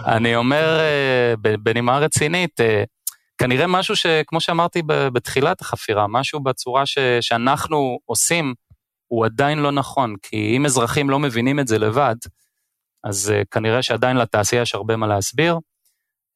אני 0.05 0.35
אומר 0.35 0.79
אה, 0.79 1.55
בנימה 1.59 1.97
רצינית, 1.97 2.61
אה, 2.61 2.83
כנראה 3.37 3.67
משהו 3.67 3.95
שכמו 3.95 4.41
שאמרתי 4.41 4.81
בתחילת 4.87 5.61
החפירה, 5.61 6.07
משהו 6.07 6.39
בצורה 6.39 6.85
ש, 6.85 6.97
שאנחנו 7.21 7.99
עושים, 8.05 8.53
הוא 9.07 9.25
עדיין 9.25 9.59
לא 9.59 9.71
נכון, 9.71 10.15
כי 10.21 10.53
אם 10.57 10.65
אזרחים 10.65 11.09
לא 11.09 11.19
מבינים 11.19 11.59
את 11.59 11.67
זה 11.67 11.79
לבד, 11.79 12.15
אז 13.03 13.31
אה, 13.31 13.41
כנראה 13.51 13.81
שעדיין 13.81 14.17
לתעשייה 14.17 14.61
יש 14.61 14.75
הרבה 14.75 14.95
מה 14.95 15.07
להסביר. 15.07 15.59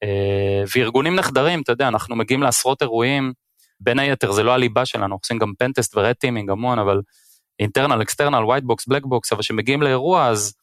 אה, 0.04 0.64
וארגונים 0.76 1.16
נחדרים, 1.16 1.62
אתה 1.62 1.72
יודע, 1.72 1.88
אנחנו 1.88 2.16
מגיעים 2.16 2.44
לעשרות 2.44 2.82
אירועים, 2.82 3.34
בין 3.80 4.00
היתר 4.00 4.32
זה 4.32 4.44
לא 4.44 4.54
הליבה 4.54 4.86
שלנו, 4.86 5.06
אנחנו 5.06 5.20
עושים 5.24 5.40
גם 5.40 5.54
pentest 5.60 5.98
ו 5.98 6.02
red 6.02 6.14
teaming 6.14 6.50
המון, 6.50 6.80
אבל 6.80 7.02
internal, 7.60 8.02
external, 8.02 8.44
white 8.46 8.64
box, 8.64 8.88
black 8.88 9.06
box, 9.06 9.34
אבל 9.34 9.42
כשמגיעים 9.42 9.82
לאירוע 9.82 10.28
אז 10.28 10.54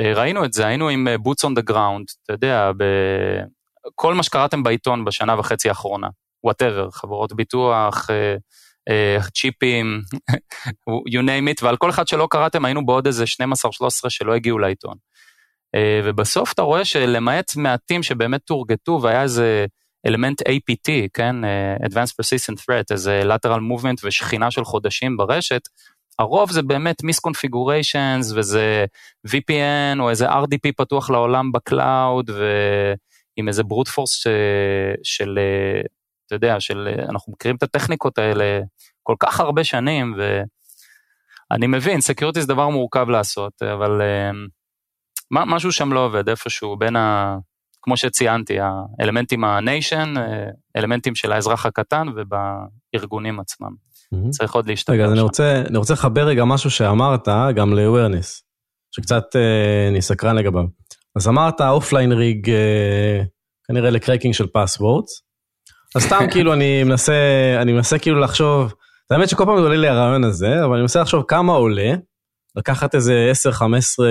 אה, 0.00 0.12
ראינו 0.14 0.44
את 0.44 0.52
זה, 0.52 0.66
היינו 0.66 0.88
עם 0.88 1.08
boots 1.22 1.44
on 1.44 1.54
the 1.54 1.60
ground, 1.60 2.06
אתה 2.22 2.32
יודע. 2.32 2.70
כל 3.94 4.14
מה 4.14 4.22
שקראתם 4.22 4.62
בעיתון 4.62 5.04
בשנה 5.04 5.38
וחצי 5.38 5.68
האחרונה, 5.68 6.08
whatever, 6.44 6.90
חברות 6.90 7.32
ביטוח, 7.32 8.10
אה, 8.10 8.36
אה, 8.88 9.18
צ'יפים, 9.34 10.00
you 11.14 11.22
name 11.22 11.58
it, 11.58 11.64
ועל 11.64 11.76
כל 11.76 11.90
אחד 11.90 12.08
שלא 12.08 12.28
קראתם 12.30 12.64
היינו 12.64 12.86
בעוד 12.86 13.06
איזה 13.06 13.24
12-13 13.24 13.26
שלא 14.08 14.34
הגיעו 14.34 14.58
לעיתון. 14.58 14.94
אה, 15.74 16.00
ובסוף 16.04 16.52
אתה 16.52 16.62
רואה 16.62 16.84
שלמעט 16.84 17.56
מעטים 17.56 18.02
שבאמת 18.02 18.40
תורגטו 18.44 19.00
והיה 19.02 19.22
איזה 19.22 19.66
אלמנט 20.06 20.42
APT, 20.42 20.90
כן, 21.14 21.36
Advanced 21.84 22.14
Persistent 22.22 22.58
Threat, 22.60 22.84
איזה 22.90 23.22
lateral 23.24 23.58
movement 23.58 24.00
ושכינה 24.04 24.50
של 24.50 24.64
חודשים 24.64 25.16
ברשת, 25.16 25.62
הרוב 26.18 26.52
זה 26.52 26.62
באמת 26.62 27.02
misconfigurations 27.02 28.32
וזה 28.36 28.84
VPN 29.28 30.00
או 30.00 30.10
איזה 30.10 30.28
RDP 30.28 30.72
פתוח 30.76 31.10
לעולם 31.10 31.52
ב 31.52 31.65
cloud 31.65 32.30
ועם 33.36 33.48
איזה 33.48 33.62
brute 33.62 33.88
force 33.88 34.22
של, 35.02 35.38
אתה 36.26 36.34
יודע, 36.34 36.60
של, 36.60 36.88
אנחנו 37.08 37.32
מכירים 37.32 37.56
את 37.56 37.62
הטכניקות 37.62 38.18
האלה 38.18 38.60
כל 39.02 39.14
כך 39.20 39.40
הרבה 39.40 39.64
שנים 39.64 40.14
ואני 40.18 41.66
מבין, 41.66 42.00
security 42.00 42.40
זה 42.40 42.48
דבר 42.48 42.68
מורכב 42.68 43.08
לעשות, 43.08 43.62
אבל 43.62 44.00
uh, 44.00 44.34
משהו 45.30 45.72
שם 45.72 45.92
לא 45.92 46.04
עובד 46.04 46.28
איפשהו 46.28 46.76
בין 46.76 46.96
ה... 46.96 47.36
כמו 47.82 47.96
שציינתי, 47.96 48.58
האלמנטים 49.00 49.44
ה 49.44 49.53
nation, 49.53 50.14
אלמנטים 50.76 51.14
של 51.14 51.32
האזרח 51.32 51.66
הקטן 51.66 52.06
ובארגונים 52.16 53.40
עצמם. 53.40 53.68
Mm-hmm. 53.68 54.30
צריך 54.30 54.54
עוד 54.54 54.68
להשתפר. 54.68 54.92
רגע, 54.92 55.04
אז 55.04 55.12
אני 55.12 55.20
רוצה, 55.20 55.62
אני 55.68 55.78
רוצה 55.78 55.94
לחבר 55.94 56.26
רגע 56.26 56.44
משהו 56.44 56.70
שאמרת 56.70 57.28
גם 57.56 57.74
ל-awareness, 57.74 58.42
שקצת 58.90 59.36
אה, 59.36 59.88
אני 59.88 60.02
סקרן 60.02 60.36
לגביו. 60.36 60.64
אז 61.16 61.28
אמרת 61.28 61.60
offline 61.60 62.12
rig, 62.12 62.50
אה, 62.50 63.22
כנראה 63.68 63.90
ל 63.90 63.95
cracking 63.95 64.34
של 64.34 64.46
passwords. 64.46 65.22
אז 65.94 66.02
סתם 66.02 66.24
כאילו 66.32 66.52
אני 66.52 66.84
מנסה, 66.84 67.12
אני 67.62 67.72
מנסה 67.72 67.98
כאילו 67.98 68.20
לחשוב, 68.20 68.74
האמת 69.10 69.28
שכל 69.28 69.44
פעם 69.44 69.58
עולה 69.58 69.76
לי 69.76 69.88
הרעיון 69.88 70.24
הזה, 70.24 70.64
אבל 70.64 70.72
אני 70.72 70.80
מנסה 70.80 71.00
לחשוב 71.00 71.24
כמה 71.28 71.52
עולה, 71.52 71.92
לקחת 72.56 72.94
איזה 72.94 73.32
10-15 73.58 73.62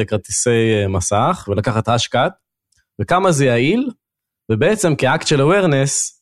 כרטיסי 0.08 0.50
אה, 0.50 0.88
מסך 0.88 1.46
ולקחת 1.48 1.88
Hashcat, 1.88 2.34
וכמה 3.02 3.32
זה 3.32 3.46
יעיל, 3.46 3.90
ובעצם 4.52 4.96
כאקט 4.96 5.28
של 5.28 5.42
awareness, 5.42 6.15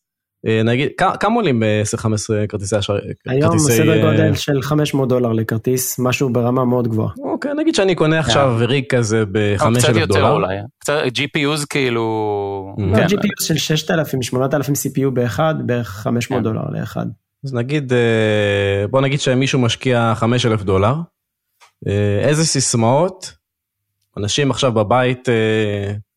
נגיד, 0.46 0.90
כמה 1.20 1.36
עולים 1.36 1.60
ב-10-15 1.60 2.08
כרטיסי 2.50 2.80
אשראי? 2.80 3.00
היום 3.28 3.60
סדר 3.60 3.92
אה, 3.92 4.12
גודל 4.12 4.36
של 4.36 4.62
500 4.62 5.10
דולר 5.10 5.32
לכרטיס, 5.32 6.00
משהו 6.00 6.30
ברמה 6.30 6.66
מאוד 6.66 6.88
גבוהה. 6.88 7.10
אוקיי, 7.24 7.52
נגיד 7.54 7.76
שאני 7.76 7.96
קונה 7.96 8.20
עכשיו 8.20 8.56
ריג 8.60 8.86
כזה 8.90 9.24
ב-5,000 9.32 9.64
דולר. 9.64 9.80
קצת 9.80 9.96
יותר 9.96 10.30
אולי, 10.30 10.58
קצת 10.80 11.02
GPUs 11.06 11.66
כאילו... 11.70 12.76
לא, 12.78 12.96
כן. 12.96 13.06
GPUs 13.06 13.46
של 13.46 13.58
6,000, 13.58 14.22
8,000 14.22 14.74
CPU 14.74 15.10
באחד, 15.10 15.56
בערך 15.66 15.90
500 15.90 16.40
כן. 16.40 16.44
דולר 16.44 16.64
לאחד. 16.70 17.06
אז 17.46 17.54
נגיד, 17.54 17.94
אה, 17.94 18.88
בוא 18.88 19.02
נגיד 19.02 19.20
שמישהו 19.20 19.60
משקיע 19.60 20.14
5,000 20.16 20.64
דולר, 20.64 20.96
איזה 22.22 22.46
סיסמאות 22.46 23.34
אנשים 24.18 24.52
עכשיו 24.52 24.72
בבית 24.72 25.30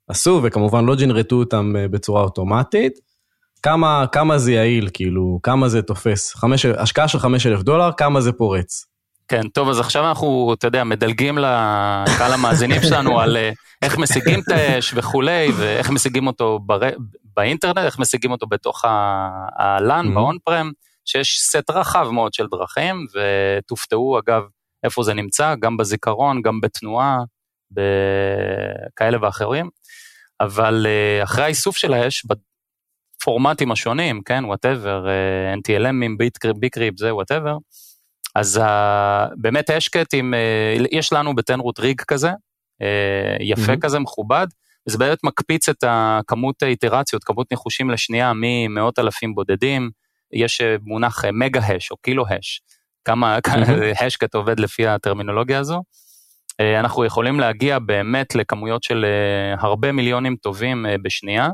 עשו, 0.09 0.41
וכמובן 0.43 0.85
לא 0.85 0.95
ג'נרטו 0.95 1.37
אותם 1.37 1.75
בצורה 1.91 2.23
אוטומטית, 2.23 3.06
כמה, 3.67 4.05
כמה 4.13 4.39
זה 4.39 4.53
יעיל, 4.53 4.89
כאילו, 4.93 5.41
כמה 5.43 5.69
זה 5.69 5.83
תופס? 5.83 6.35
חמש, 6.35 6.67
השקעה 6.67 7.09
של 7.09 7.19
5,000 7.19 7.63
דולר, 7.63 7.91
כמה 7.97 8.21
זה 8.21 8.33
פורץ? 8.33 8.85
כן, 9.29 9.49
טוב, 9.49 9.69
אז 9.69 9.81
עכשיו 9.81 10.09
אנחנו, 10.09 10.55
אתה 10.59 10.67
יודע, 10.67 10.85
מדלגים 10.85 11.39
לקהל 11.39 12.33
המאזינים 12.33 12.83
שלנו 12.83 13.21
על 13.21 13.37
אה, 13.37 13.51
איך 13.83 13.99
משיגים 13.99 14.41
את 14.41 14.49
ה 14.49 14.58
hash 14.58 14.95
וכולי, 14.97 15.49
ואיך 15.57 15.91
משיגים 15.91 16.27
אותו 16.27 16.59
בר... 16.59 16.81
באינטרנט, 17.37 17.79
איך 17.79 17.99
משיגים 17.99 18.31
אותו 18.31 18.47
בתוך 18.47 18.85
mm-hmm. 18.85 20.15
ב 20.15 20.37
on-prem, 20.45 20.71
שיש 21.05 21.41
סט 21.41 21.71
רחב 21.71 22.09
מאוד 22.11 22.35
של 22.35 22.47
דרכים, 22.51 23.07
ותופתעו, 23.15 24.19
אגב, 24.19 24.43
איפה 24.85 25.03
זה 25.03 25.15
נמצא, 25.15 25.55
גם 25.61 25.77
בזיכרון, 25.77 26.43
גם 26.43 26.61
בתנועה, 26.61 27.19
בכאלה 27.71 29.19
ואחרים. 29.23 29.69
אבל 30.41 30.87
אה, 30.89 31.23
אחרי 31.25 31.45
האיסוף 31.45 31.77
של 31.77 31.95
ה 31.95 32.00
hash, 32.00 32.27
הפורמטים 33.27 33.73
השונים, 33.73 34.21
כן, 34.25 34.45
whatever, 34.45 35.09
אה, 35.09 35.55
NTLM 35.55 35.90
ים, 35.90 36.17
bcrypt, 36.61 36.99
זה 36.99 37.15
whatever, 37.15 37.57
אז 38.35 38.57
uh, 38.57 39.35
באמת 39.37 39.71
Hashcat 39.71 40.15
ים, 40.15 40.35
uh, 40.35 40.87
יש 40.91 41.13
לנו 41.13 41.35
ב 41.35 41.41
10Root 41.41 41.79
rig 41.79 42.01
כזה, 42.01 42.31
uh, 42.31 42.85
יפה 43.41 43.73
mm-hmm. 43.73 43.81
כזה, 43.81 43.99
מכובד, 43.99 44.47
וזה 44.89 44.99
באמת 44.99 45.19
מקפיץ 45.25 45.69
את 45.69 45.85
הכמות 45.87 46.63
האיטרציות, 46.63 47.25
כמות 47.25 47.47
ניחושים 47.51 47.91
לשנייה 47.91 48.33
ממאות 48.35 48.99
אלפים 48.99 49.35
בודדים, 49.35 49.91
יש 50.33 50.61
מונח 50.83 51.25
mega 51.33 51.61
hash 51.61 51.91
או 51.91 51.97
kilo 51.97 52.25
hash, 52.29 52.61
כמה 53.05 53.39
mm-hmm. 53.39 54.03
Hashcat 54.05 54.35
עובד 54.35 54.61
לפי 54.61 54.87
הטרמינולוגיה 54.87 55.59
הזו. 55.59 55.83
אנחנו 56.81 57.05
יכולים 57.05 57.41
להגיע 57.41 57.79
באמת 57.79 58.35
לכמויות 58.35 58.83
של 58.83 59.07
הרבה 59.59 59.93
מיליונים 59.93 60.37
טובים 60.37 60.87
בשנייה. 61.03 61.49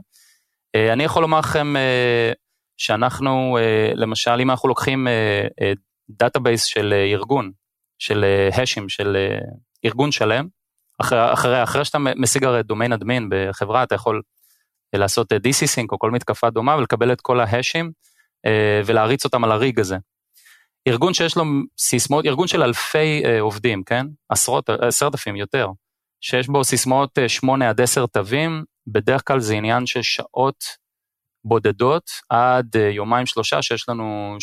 אה, 0.75 0.93
אני 0.93 1.05
יכול 1.05 1.23
לומר 1.23 1.39
לכם 1.39 1.77
אה, 1.77 2.33
שאנחנו, 2.77 3.59
אה, 3.61 3.93
למשל, 3.95 4.41
אם 4.41 4.51
אנחנו 4.51 4.69
לוקחים 4.69 5.09
database 6.11 6.65
של 6.65 6.95
ארגון, 7.13 7.53
של 7.99 8.25
hash 8.53 8.73
ים, 8.73 8.89
של 8.89 9.17
ארגון 9.85 10.13
שלם, 10.13 10.47
אחרי, 11.01 11.33
אחרי, 11.33 11.63
אחרי 11.63 11.85
שאתה 11.85 11.99
משיג 11.99 12.45
הרי 12.45 12.63
domain 12.63 12.93
admin 12.93 13.29
בחברה, 13.31 13.83
אתה 13.83 13.95
יכול 13.95 14.23
לעשות 14.93 15.33
DC-Sync 15.33 15.87
או 15.93 15.99
כל 15.99 16.11
מתקפה 16.11 16.51
דומה 16.51 16.77
ולקבל 16.77 17.13
את 17.13 17.21
כל 17.21 17.41
ה 17.41 17.48
hash 17.48 17.78
ים 17.78 17.93
ולהריץ 18.87 19.25
אותם 19.25 19.45
על 19.45 19.53
ה 19.53 19.60
rig 19.60 19.81
הזה. 19.81 19.97
ארגון 20.89 21.15
שיש 21.15 21.37
לו 21.37 21.45
סיסמאות, 21.79 22.27
ארגון 22.27 22.47
של 22.47 22.63
אלפי 22.63 23.23
עובדים, 23.41 23.83
כן? 23.83 24.07
עשרות, 24.29 24.71
עשרת 24.71 25.15
אלפים 25.15 25.37
יותר, 25.37 25.69
שיש 26.23 26.49
בו 26.49 26.65
סיסמאות 26.65 27.19
8 27.29 27.69
עד 27.69 27.81
10 27.81 28.07
תווים, 28.07 28.65
בדרך 28.87 29.23
כלל 29.27 29.41
זה 29.41 29.55
עניין 29.55 29.87
של 29.87 30.03
שעות 30.03 30.65
בודדות 31.45 32.11
עד 32.29 32.77
אה, 32.77 32.91
יומיים 32.91 33.27
שלושה 33.27 33.63
שיש 33.63 33.89
לנו 33.89 34.37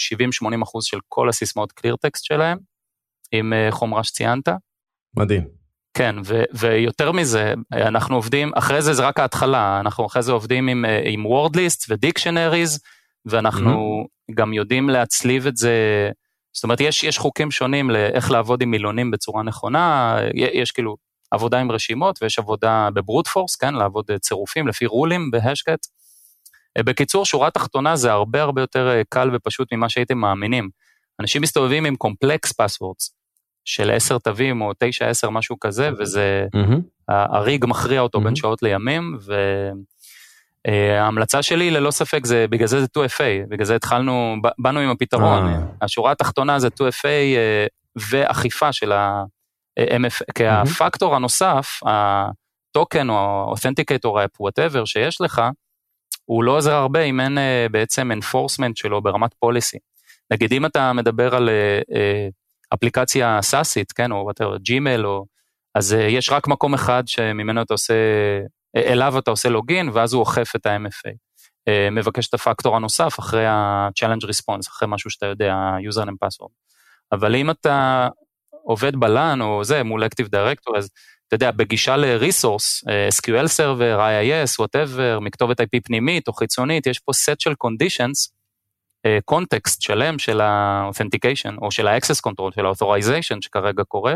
70-80 0.43 0.63
אחוז 0.63 0.85
של 0.85 0.97
כל 1.07 1.29
הסיסמאות 1.29 1.71
קליר 1.71 1.95
טקסט 1.95 2.25
שלהם, 2.25 2.57
עם 3.31 3.53
אה, 3.53 3.67
חומרה 3.71 4.03
שציינת. 4.03 4.49
מדהים. 5.17 5.47
כן, 5.93 6.15
ו- 6.25 6.43
ויותר 6.53 7.11
מזה, 7.11 7.53
אנחנו 7.73 8.15
עובדים, 8.15 8.51
אחרי 8.55 8.81
זה 8.81 8.93
זה 8.93 9.07
רק 9.07 9.19
ההתחלה, 9.19 9.79
אנחנו 9.79 10.05
אחרי 10.05 10.23
זה 10.23 10.31
עובדים 10.31 10.67
עם, 10.67 10.85
אה, 10.85 11.01
עם 11.05 11.25
word 11.25 11.55
list 11.55 11.85
ודיקשנריז, 11.89 12.79
ואנחנו 13.25 14.03
mm-hmm. 14.03 14.33
גם 14.35 14.53
יודעים 14.53 14.89
להצליב 14.89 15.47
את 15.47 15.57
זה, 15.57 15.73
זאת 16.53 16.63
אומרת, 16.63 16.81
יש, 16.81 17.03
יש 17.03 17.17
חוקים 17.17 17.51
שונים 17.51 17.89
לאיך 17.89 18.31
לעבוד 18.31 18.61
עם 18.61 18.71
מילונים 18.71 19.11
בצורה 19.11 19.43
נכונה, 19.43 20.17
יש 20.33 20.71
כאילו 20.71 20.95
עבודה 21.31 21.59
עם 21.59 21.71
רשימות 21.71 22.19
ויש 22.21 22.39
עבודה 22.39 22.89
ב 22.93 22.99
brute 22.99 23.27
force, 23.27 23.55
כן, 23.55 23.73
לעבוד 23.73 24.05
צירופים 24.21 24.67
לפי 24.67 24.85
rule 24.85 25.16
ים 25.16 25.31
ב 25.31 25.37
Hashcat. 25.37 25.87
בקיצור, 26.79 27.25
שורה 27.25 27.51
תחתונה 27.51 27.95
זה 27.95 28.11
הרבה 28.11 28.41
הרבה 28.41 28.61
יותר 28.61 28.89
אה, 28.89 29.01
קל 29.09 29.29
ופשוט 29.33 29.73
ממה 29.73 29.89
שהייתם 29.89 30.17
מאמינים. 30.17 30.69
אנשים 31.19 31.41
מסתובבים 31.41 31.85
עם 31.85 31.95
complex 31.95 32.51
passwords 32.51 33.15
של 33.65 33.91
10 33.91 34.17
תווים 34.17 34.61
או 34.61 34.71
9-10 35.25 35.29
משהו 35.29 35.59
כזה, 35.59 35.89
וזה, 35.99 36.47
mm-hmm. 36.55 36.79
ה 37.09 37.23
rig 37.23 37.65
מכריע 37.67 38.01
אותו 38.01 38.17
mm-hmm. 38.17 38.23
בין 38.23 38.35
שעות 38.35 38.63
לימים, 38.63 39.17
וההמלצה 40.67 41.37
אה, 41.37 41.43
שלי 41.43 41.71
ללא 41.71 41.91
ספק 41.91 42.25
זה, 42.25 42.45
בגלל 42.49 42.67
זה 42.67 42.79
זה 42.79 42.85
2FA, 42.97 43.49
בגלל 43.49 43.65
זה 43.65 43.75
התחלנו, 43.75 44.35
באנו 44.59 44.79
עם 44.79 44.89
הפתרון. 44.89 45.47
אה. 45.47 45.61
השורה 45.81 46.11
התחתונה 46.11 46.59
זה 46.59 46.67
2FA 46.67 47.37
ואכיפה 48.09 48.73
של 48.73 48.91
ה... 48.91 49.23
MFA, 49.79 50.23
כי 50.35 50.47
הפקטור 50.47 51.15
הנוסף, 51.15 51.79
ה 51.85 52.06
token 52.06 53.09
או 53.09 53.45
authenticator 53.47 54.25
app, 54.25 54.41
whatever 54.41 54.85
שיש 54.85 55.21
לך, 55.21 55.41
הוא 56.25 56.43
לא 56.43 56.57
עוזר 56.57 56.73
הרבה 56.73 57.01
אם 57.01 57.19
אין 57.19 57.37
בעצם 57.71 58.11
enforcement 58.11 58.71
שלו 58.75 59.01
ברמת 59.01 59.33
policy. 59.33 59.77
נגיד 60.31 60.53
אם 60.53 60.65
אתה 60.65 60.93
מדבר 60.93 61.35
על 61.35 61.49
אפליקציה 62.73 63.41
SaaS 63.41 63.70
ית, 63.70 63.91
כן, 63.91 64.11
או 64.11 64.17
whatever, 64.17 64.57
Gmail, 64.57 65.05
או... 65.05 65.25
אז 65.75 65.93
יש 65.93 66.29
רק 66.29 66.47
מקום 66.47 66.73
אחד 66.73 67.03
שממנו 67.07 67.61
אתה 67.61 67.73
עושה, 67.73 67.93
אליו 68.75 69.19
אתה 69.19 69.31
עושה 69.31 69.49
login, 69.49 69.89
ואז 69.93 70.13
הוא 70.13 70.19
אוכף 70.19 70.55
את 70.55 70.65
ה-MFA. 70.65 71.11
מבקש 71.91 72.27
את 72.27 72.33
הפקטור 72.33 72.75
הנוסף 72.75 73.19
אחרי 73.19 73.45
ה-challenge 73.45 74.23
response, 74.23 74.69
אחרי 74.69 74.87
משהו 74.91 75.09
שאתה 75.09 75.25
יודע, 75.25 75.55
username 75.89 76.25
password. 76.25 76.51
אבל 77.11 77.35
אם 77.35 77.49
אתה 77.49 78.07
עובד 78.69 78.95
בלאן 78.95 79.41
או 79.41 79.63
זה 79.63 79.83
מול 79.83 80.03
Active 80.03 80.27
Director, 80.27 80.77
אז 80.77 80.89
אתה 81.27 81.35
יודע, 81.35 81.51
בגישה 81.51 81.97
ל-resource, 81.97 82.89
אה, 82.89 83.09
SQL 83.09 83.47
Server, 83.57 83.99
IIS, 83.99 84.65
whatever, 84.65 85.19
מכתובת 85.21 85.61
IP 85.61 85.79
פנימית 85.83 86.27
או 86.27 86.33
חיצונית, 86.33 86.87
יש 86.87 86.99
פה 86.99 87.11
set 87.11 87.35
של 87.39 87.51
conditions, 87.51 88.31
קונטקסט 89.25 89.79
אה, 89.81 89.85
שלם 89.85 90.19
של 90.19 90.41
ה-authentication 90.41 91.57
או 91.61 91.71
של 91.71 91.87
ה-access 91.87 92.29
control, 92.29 92.55
של 92.55 92.65
ה-authorization 92.65 93.37
שכרגע 93.41 93.83
קורה, 93.83 94.15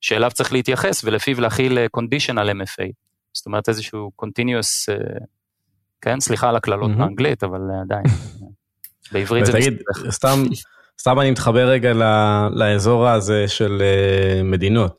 שאליו 0.00 0.30
צריך 0.30 0.52
להתייחס 0.52 1.04
ולפיו 1.04 1.40
להכיל 1.40 1.78
אה, 1.78 1.86
conditional 1.96 2.50
MFA, 2.62 2.90
זאת 3.32 3.46
אומרת 3.46 3.68
איזשהו 3.68 4.10
continuous 4.22 4.92
כן, 6.00 6.20
סליחה 6.20 6.48
על 6.48 6.56
הקללות. 6.56 6.90
באנגלית, 6.96 7.44
אבל 7.44 7.60
אה, 7.70 7.80
עדיין. 7.80 8.04
בעברית 9.12 9.46
זה 9.46 9.58
מסתבך. 9.58 10.10
סתם, 10.10 10.42
סתם 11.00 11.20
אני 11.20 11.30
מתחבר 11.30 11.68
רגע 11.68 11.92
ל- 11.92 12.48
לאזור 12.52 13.08
הזה 13.08 13.48
של 13.48 13.82
אה, 13.82 14.42
מדינות. 14.42 14.96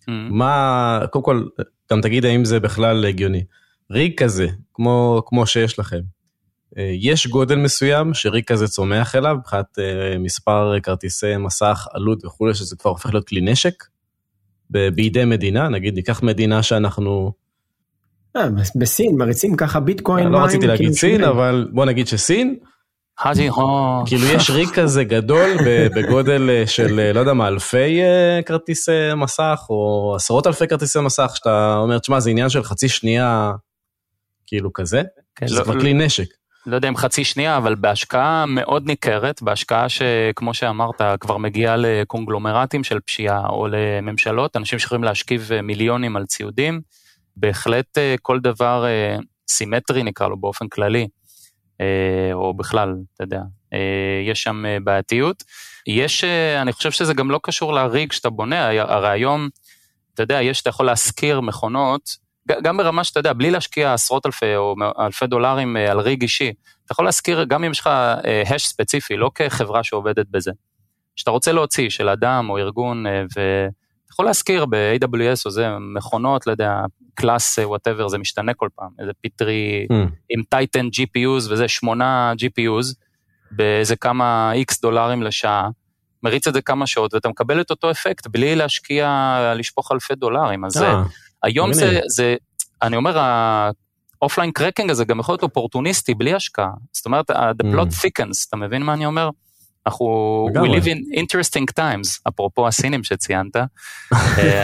Mm. 0.00 0.12
מה, 0.30 1.00
קודם 1.10 1.24
כל, 1.24 1.44
גם 1.92 2.00
תגיד 2.00 2.24
האם 2.24 2.44
זה 2.44 2.60
בכלל 2.60 3.04
הגיוני. 3.06 3.44
ריג 3.90 4.18
כזה, 4.18 4.46
כמו, 4.74 5.22
כמו 5.26 5.46
שיש 5.46 5.78
לכם, 5.78 6.00
אה, 6.78 6.90
יש 6.94 7.26
גודל 7.26 7.56
מסוים 7.56 8.14
שריג 8.14 8.44
כזה 8.44 8.68
צומח 8.68 9.14
אליו, 9.14 9.36
מבחינת 9.38 9.78
אה, 9.78 10.18
מספר 10.18 10.80
כרטיסי 10.82 11.36
מסך, 11.36 11.86
עלות 11.92 12.24
וכולי, 12.24 12.54
שזה 12.54 12.76
כבר 12.76 12.90
הופך 12.90 13.12
להיות 13.12 13.28
כלי 13.28 13.40
נשק? 13.40 13.84
בידי 14.70 15.24
מדינה, 15.24 15.68
נגיד 15.68 15.94
ניקח 15.94 16.22
מדינה 16.22 16.62
שאנחנו, 16.62 17.32
בסין 18.76 19.16
מריצים 19.16 19.56
ככה 19.56 19.80
ביטקוין. 19.80 20.28
לא 20.28 20.38
רציתי 20.38 20.66
להגיד 20.66 20.84
כאילו 20.84 20.94
סין. 20.94 21.24
אבל 21.24 21.68
בוא 21.72 21.84
נגיד 21.84 22.06
שסין, 22.06 22.56
האג'י 23.18 23.48
הו. 23.48 24.02
כאילו 24.06 24.26
יש 24.26 24.50
ריג 24.50 24.68
כזה 24.68 25.04
גדול 25.04 25.50
ב- 25.66 25.86
בגודל 25.94 26.50
אה, 26.50 26.66
של 26.66 27.00
אה, 27.00 27.12
לא 27.12 27.20
יודע 27.20 27.32
מה 27.32 27.48
אלפי 27.48 28.02
אה, 28.02 28.40
כרטיסי 28.46 29.14
מסך 29.16 29.60
או 29.70 30.12
עשרות 30.16 30.46
אלפי 30.46 30.68
כרטיסי 30.68 31.00
מסך 31.00 31.32
שאתה 31.34 31.76
אומר 31.78 31.98
תשמע 31.98 32.20
זה 32.20 32.30
עניין 32.30 32.48
של 32.48 32.62
חצי 32.62 32.88
שנייה 32.88 33.52
כאילו 34.46 34.72
כזה 34.72 35.02
כן, 35.34 35.48
שזה 35.48 35.58
לא- 35.58 35.64
כבר 35.64 35.80
כלי 35.80 35.92
נשק. 35.94 36.24
לא 36.66 36.76
יודע 36.76 36.88
אם 36.88 36.96
חצי 36.96 37.24
שנייה, 37.24 37.56
אבל 37.56 37.74
בהשקעה 37.74 38.46
מאוד 38.46 38.86
ניכרת, 38.86 39.42
בהשקעה 39.42 39.86
שכמו 39.88 40.54
שאמרת, 40.54 41.00
כבר 41.20 41.36
מגיעה 41.36 41.76
לקונגלומרטים 41.76 42.84
של 42.84 43.00
פשיעה 43.00 43.46
או 43.48 43.66
לממשלות, 43.68 44.56
אנשים 44.56 44.78
שיכולים 44.78 45.04
להשכיב 45.04 45.50
מיליונים 45.62 46.16
על 46.16 46.26
ציודים, 46.26 46.80
בהחלט 47.36 47.98
כל 48.22 48.40
דבר 48.40 48.84
סימטרי 49.50 50.02
נקרא 50.02 50.28
לו 50.28 50.36
באופן 50.40 50.68
כללי, 50.68 51.08
או 52.32 52.54
בכלל, 52.54 52.94
אתה 53.14 53.24
יודע, 53.24 53.40
אה, 53.72 54.22
יש 54.26 54.42
שם 54.42 54.66
אה, 54.66 54.76
בעייתיות. 54.84 55.44
יש, 55.86 56.24
אה, 56.24 56.62
אני 56.62 56.72
חושב 56.72 56.90
שזה 56.90 57.14
גם 57.14 57.30
לא 57.30 57.40
קשור 57.42 57.72
לריג 57.72 58.12
שאתה 58.12 58.30
בונה, 58.30 58.68
הרי 58.68 59.08
היום, 59.08 59.48
אתה 60.14 60.22
יודע, 60.22 60.42
יש, 60.42 60.60
אתה 60.60 60.70
יכול 60.70 60.86
להשכיר 60.86 61.40
מכונות, 61.40 62.22
גם 62.62 62.76
ברמה 62.76 63.04
שאתה 63.04 63.20
יודע, 63.20 63.32
בלי 63.32 63.50
להשקיע 63.50 63.94
עשרות 63.94 64.26
אלפי 64.26 64.56
או 64.56 64.74
אלפי 64.98 65.26
דולרים 65.26 65.76
אה, 65.76 65.90
על 65.90 66.00
ריג 66.00 66.22
אישי, 66.22 66.52
אתה 66.84 66.92
יכול 66.92 67.04
להזכיר, 67.04 67.44
גם 67.44 67.64
אם 67.64 67.70
יש 67.70 67.80
לך 67.80 67.90
הש 68.46 68.66
ספציפי, 68.66 69.16
לא 69.16 69.30
כחברה 69.34 69.84
שעובדת 69.84 70.26
בזה, 70.30 70.50
שאתה 71.16 71.30
רוצה 71.30 71.52
להוציא 71.52 71.90
של 71.90 72.08
אדם 72.08 72.50
או 72.50 72.58
ארגון, 72.58 73.06
אה, 73.06 73.22
ואתה 73.22 73.81
יכול 74.12 74.24
להשכיר 74.26 74.64
ב-AWS 74.64 75.42
או 75.46 75.50
זה, 75.50 75.68
מכונות, 75.96 76.46
לא 76.46 76.52
יודע, 76.52 76.80
class 77.14 77.58
whatever, 77.58 78.08
זה 78.08 78.18
משתנה 78.18 78.54
כל 78.54 78.68
פעם, 78.76 78.88
איזה 78.98 79.12
P3 79.20 79.86
Hmm. 79.92 79.94
עם 80.30 80.42
Titan 80.48 80.86
GPUs 80.86 81.50
וזה, 81.50 81.68
שמונה 81.68 82.32
GPUs, 82.38 82.94
באיזה 83.50 83.96
כמה 83.96 84.52
איקס 84.52 84.80
דולרים 84.80 85.22
לשעה, 85.22 85.68
מריץ 86.22 86.46
את 86.48 86.54
זה 86.54 86.62
כמה 86.62 86.86
שעות, 86.86 87.14
ואתה 87.14 87.28
מקבל 87.28 87.60
את 87.60 87.70
אותו 87.70 87.90
אפקט 87.90 88.26
בלי 88.26 88.56
להשקיע, 88.56 89.08
לשפוך 89.56 89.92
אלפי 89.92 90.14
דולרים, 90.14 90.64
אז 90.64 90.72
זה... 90.72 90.86
אה, 90.86 91.02
היום 91.42 91.72
זה. 91.72 92.00
זה, 92.06 92.36
אני 92.82 92.96
אומר, 92.96 93.18
ה 94.22 94.26
offline 94.26 94.50
cracking 94.52 94.90
הזה 94.90 95.04
גם 95.04 95.20
יכול 95.20 95.32
להיות 95.32 95.42
אופורטוניסטי, 95.42 96.14
בלי 96.14 96.34
השקעה. 96.34 96.70
זאת 96.92 97.06
אומרת, 97.06 97.30
the 97.30 97.64
plot 97.74 97.88
Mm. 97.88 98.06
thickens, 98.06 98.46
אתה 98.48 98.56
מבין 98.56 98.82
מה 98.82 98.92
אני 98.94 99.06
אומר? 99.06 99.28
אנחנו, 99.86 100.48
we 100.54 100.68
live 100.68 100.86
in 100.86 101.18
interesting 101.18 101.72
times, 101.80 102.20
אפרופו 102.28 102.68
הסינים 102.68 103.04
שציינת. 103.04 103.56
אה, 104.38 104.62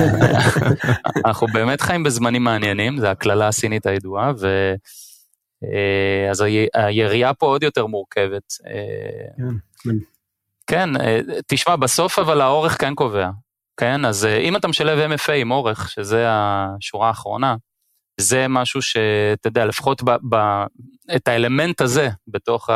אנחנו 1.27 1.47
באמת 1.53 1.81
חיים 1.81 2.03
בזמנים 2.03 2.45
מעניינים, 2.45 2.99
זו 2.99 3.07
הקללה 3.07 3.49
הסינית 3.49 3.87
הידועה, 3.87 4.33
ו... 4.41 4.75
אה, 5.65 6.31
אז 6.31 6.41
ה- 6.41 6.47
היריעה 6.87 7.35
פה 7.35 7.47
עוד 7.47 7.63
יותר 7.63 7.87
מורכבת. 7.87 8.53
אה, 8.67 9.49
כן. 9.85 9.97
כן, 10.67 11.01
אה, 11.01 11.21
תשמע, 11.47 11.77
בסוף 11.77 12.19
אבל 12.19 12.41
האורך 12.41 12.81
כן 12.81 12.95
קובע, 12.95 13.31
כן? 13.77 14.05
אז 14.05 14.25
אם 14.25 14.57
אתה 14.57 14.69
משלב 14.69 15.13
MFA 15.13 15.33
עם 15.33 15.51
אורך, 15.51 15.91
שזה 15.91 16.25
השורה 16.29 17.09
האחרונה, 17.09 17.57
זה 18.21 18.49
משהו 18.49 18.83
שאתה 18.83 19.49
יודע, 19.49 19.65
לפחות 19.65 20.03
ב, 20.03 20.11
ב, 20.29 20.37
את 21.17 21.29
האלמנט 21.29 21.81
הזה 21.81 22.09
בתוך 22.29 22.71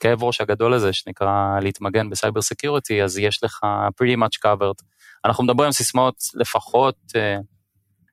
הכאב 0.00 0.22
ראש 0.24 0.40
הגדול 0.40 0.74
הזה, 0.74 0.92
שנקרא 0.92 1.60
להתמגן 1.62 2.10
ב 2.10 2.15
cyber 2.15 2.42
security, 2.42 3.02
אז 3.02 3.18
יש 3.18 3.44
לך 3.44 3.60
pretty 4.02 4.16
much 4.18 4.38
covered. 4.46 4.84
אנחנו 5.24 5.44
מדברים 5.44 5.66
על 5.66 5.72
סיסמאות 5.72 6.14
לפחות 6.34 6.96
אה, 7.16 7.36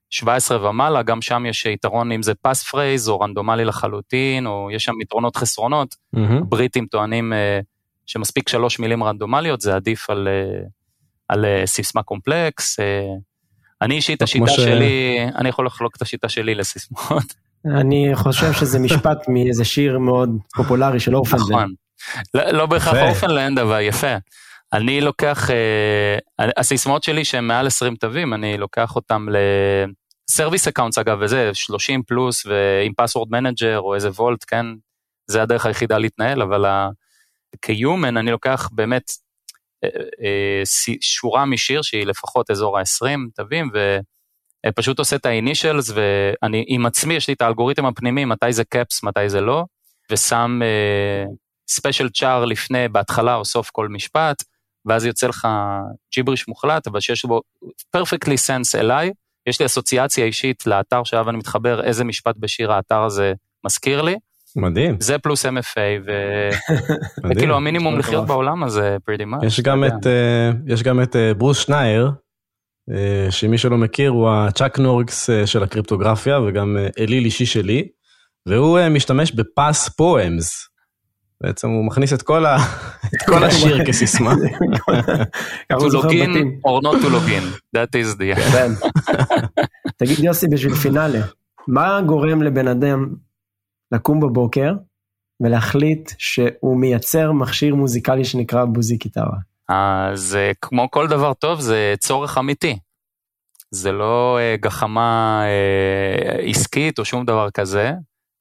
17 0.09 0.69
ומעלה, 0.69 1.03
גם 1.03 1.21
שם 1.21 1.45
יש 1.45 1.65
יתרון 1.65 2.11
אם 2.11 2.23
זה 2.23 2.33
passphrase 2.41 3.09
או 3.09 3.19
רנדומלי 3.19 3.65
לחלוטין, 3.65 4.47
או 4.47 4.69
יש 4.71 4.83
שם 4.83 5.01
יתרונות 5.01 5.35
חסרונות. 5.37 5.95
מהמם. 6.13 6.37
הבריטים 6.37 6.85
טוענים 6.85 7.33
אה, 7.33 7.59
שמספיק 8.05 8.49
שלוש 8.49 8.79
מילים 8.79 9.03
רנדומליות, 9.03 9.61
זה 9.61 9.75
עדיף 9.75 10.09
על, 10.09 10.27
אה, 10.27 10.59
על 11.29 11.45
אה, 11.45 11.65
סיסמה 11.65 12.03
קומפלקס. 12.03 12.79
אה, 12.79 13.01
אני 13.81 13.95
אישית, 13.95 14.21
השיטה 14.21 14.47
ש- 14.47 14.55
שלי, 14.55 15.17
אני 15.35 15.49
יכול 15.49 15.65
לחלוק 15.65 15.95
את 15.95 16.01
השיטה 16.01 16.29
שלי 16.29 16.55
לסיסמאות. 16.55 17.46
אני 17.75 18.11
חושב 18.13 18.53
שזה 18.53 18.79
משפט 18.79 19.17
מאיזה 19.27 19.65
שיר 19.65 19.99
מאוד 19.99 20.29
פופולרי 20.55 20.99
של 20.99 21.15
Orphaned 21.15 21.32
Land. 21.32 21.43
נכון. 21.43 21.73
לא, 22.33 22.51
לא 22.51 22.65
בהכרח. 22.65 22.95
Orphaned 22.95 23.35
Land, 23.35 23.59
אבל 23.59 23.81
יפה. 23.81 24.15
אני 24.73 25.01
לוקח, 25.01 25.49
אה, 25.51 26.49
הסיסמאות 26.57 27.03
שלי 27.03 27.25
שהן 27.25 27.43
מעל 27.43 27.67
20 27.67 27.95
תווים, 27.95 28.33
אני 28.33 28.57
לוקח 28.57 28.95
אותם 28.95 29.25
ל 30.29 30.34
service 30.34 30.67
accounts 30.67 30.97
אגב, 30.97 31.17
וזה 31.21 31.49
30 31.53 32.03
פלוס, 32.03 32.45
ועם 32.45 32.93
password 32.97 33.27
manager 33.31 33.79
או 33.79 33.95
איזה 33.95 34.09
vault, 34.09 34.43
כן, 34.47 34.65
זה 35.27 35.41
הדרך 35.41 35.65
היחידה 35.65 35.97
להתנהל, 35.97 36.41
אבל 36.41 36.65
ה- 36.65 36.89
כ 37.61 37.77
human 37.77 38.17
אני 38.17 38.31
לוקח 38.31 38.69
באמת 38.71 39.11
אה, 39.83 39.89
אה, 40.23 40.61
שורה 41.01 41.45
משיר 41.45 41.81
שהיא 41.81 42.05
לפחות 42.05 42.51
אזור 42.51 42.77
ה-20 42.79 43.19
תווים, 43.35 43.69
ופשוט 44.65 44.99
עושה 44.99 45.15
את 45.15 45.25
ה-initials, 45.25 45.93
ואני 45.93 46.65
עם 46.67 46.85
עצמי, 46.85 47.13
יש 47.13 47.27
לי 47.27 47.33
את 47.33 47.41
האלגוריתם 47.41 47.85
הפנימי, 47.85 48.25
מתי 48.25 48.53
זה 48.53 48.63
caps, 48.63 49.03
מתי 49.03 49.29
זה 49.29 49.41
לא, 49.41 49.65
ושם 50.11 50.59
special 51.69 52.09
char 52.09 52.45
לפני, 52.45 52.87
בהתחלה 52.87 53.35
או 53.35 53.45
סוף 53.45 53.69
כל 53.69 53.87
משפט, 53.87 54.43
ואז 54.85 55.05
יוצא 55.05 55.27
לך 55.27 55.47
ג'יבריש 56.13 56.47
מוחלט, 56.47 56.87
אבל 56.87 56.99
שיש 56.99 57.25
בו 57.25 57.41
perfectly 57.97 58.37
sense 58.47 58.79
אליי, 58.79 59.11
יש 59.47 59.59
לי 59.59 59.65
אסוציאציה 59.65 60.25
אישית 60.25 60.67
לאתר 60.67 61.03
שאליו 61.03 61.29
אני 61.29 61.37
מתחבר, 61.37 61.83
איזה 61.83 62.03
משפט 62.03 62.35
בשיר 62.39 62.71
האתר 62.71 63.03
הזה 63.03 63.33
מזכיר 63.65 64.01
לי, 64.01 64.15
מדהים. 64.55 64.97
זה 64.99 65.17
פלוס 65.17 65.45
MFA, 65.45 65.79
ו... 66.05 66.11
וכאילו 67.29 67.55
המינימום. 67.55 67.99
לחיות 67.99 68.27
בעולם 68.27 68.63
הזה, 68.63 68.97
pretty 69.09 69.23
much. 69.23 69.45
יש 69.45 69.61
גם 69.61 69.83
אתה 69.83 69.95
את, 69.95 70.07
אה, 70.07 70.51
יש 70.67 70.83
גם 70.83 71.01
את 71.01 71.15
אה, 71.15 71.33
ברוס 71.33 71.59
שנייר, 71.59 72.05
אה, 72.05 72.11
שמי 73.29 73.57
שלא 73.57 73.77
מכיר 73.77 74.09
הוא 74.09 74.29
הצ'אק 74.29 74.79
אה, 75.29 75.47
של 75.47 75.63
הקריפטוגרפיה 75.63 76.39
וגם 76.39 76.77
אה, 76.77 76.87
אליל 76.99 77.25
אישי 77.25 77.45
שלי, 77.45 77.87
והוא 78.45 78.79
אה, 78.79 78.89
משתמש 78.89 79.31
בפס 79.31 79.89
פואמס. 79.89 80.67
בעצם 81.41 81.69
הוא 81.69 81.85
מכניס 81.85 82.13
את 82.13 82.21
כל, 82.21 82.45
ה... 82.45 82.57
את 83.15 83.21
כל 83.25 83.43
השיר 83.43 83.85
כסיסמה. 83.85 84.33
To 85.73 85.75
הוא 85.75 85.89
זוכר 85.91 86.07
log 86.07 86.11
in 86.11 86.29
בתים. 86.29 86.59
or 86.67 86.81
not 86.81 87.03
to 87.03 87.09
log 87.09 87.29
in, 87.29 87.77
that 87.77 87.91
is 87.95 88.17
the... 88.19 88.39
כן. 88.53 88.71
תגיד 89.97 90.19
יוסי, 90.19 90.47
בשביל 90.51 90.73
פינאלה, 90.73 91.19
מה 91.67 92.01
גורם 92.01 92.43
לבן 92.43 92.67
אדם 92.67 93.13
לקום 93.91 94.19
בבוקר 94.19 94.73
ולהחליט 95.43 96.11
שהוא 96.17 96.77
מייצר 96.79 97.31
מכשיר 97.31 97.75
מוזיקלי 97.75 98.25
שנקרא 98.25 98.65
בוזי 98.65 98.97
קיטרה? 98.97 99.37
אז 99.67 100.35
אה, 100.35 100.51
כמו 100.61 100.91
כל 100.91 101.07
דבר 101.07 101.33
טוב, 101.33 101.59
זה 101.59 101.93
צורך 101.99 102.37
אמיתי. 102.37 102.79
זה 103.71 103.91
לא 103.91 104.37
אה, 104.39 104.55
גחמה 104.59 105.43
אה, 105.45 106.39
עסקית 106.49 106.99
או 106.99 107.05
שום 107.05 107.25
דבר 107.25 107.49
כזה. 107.51 107.91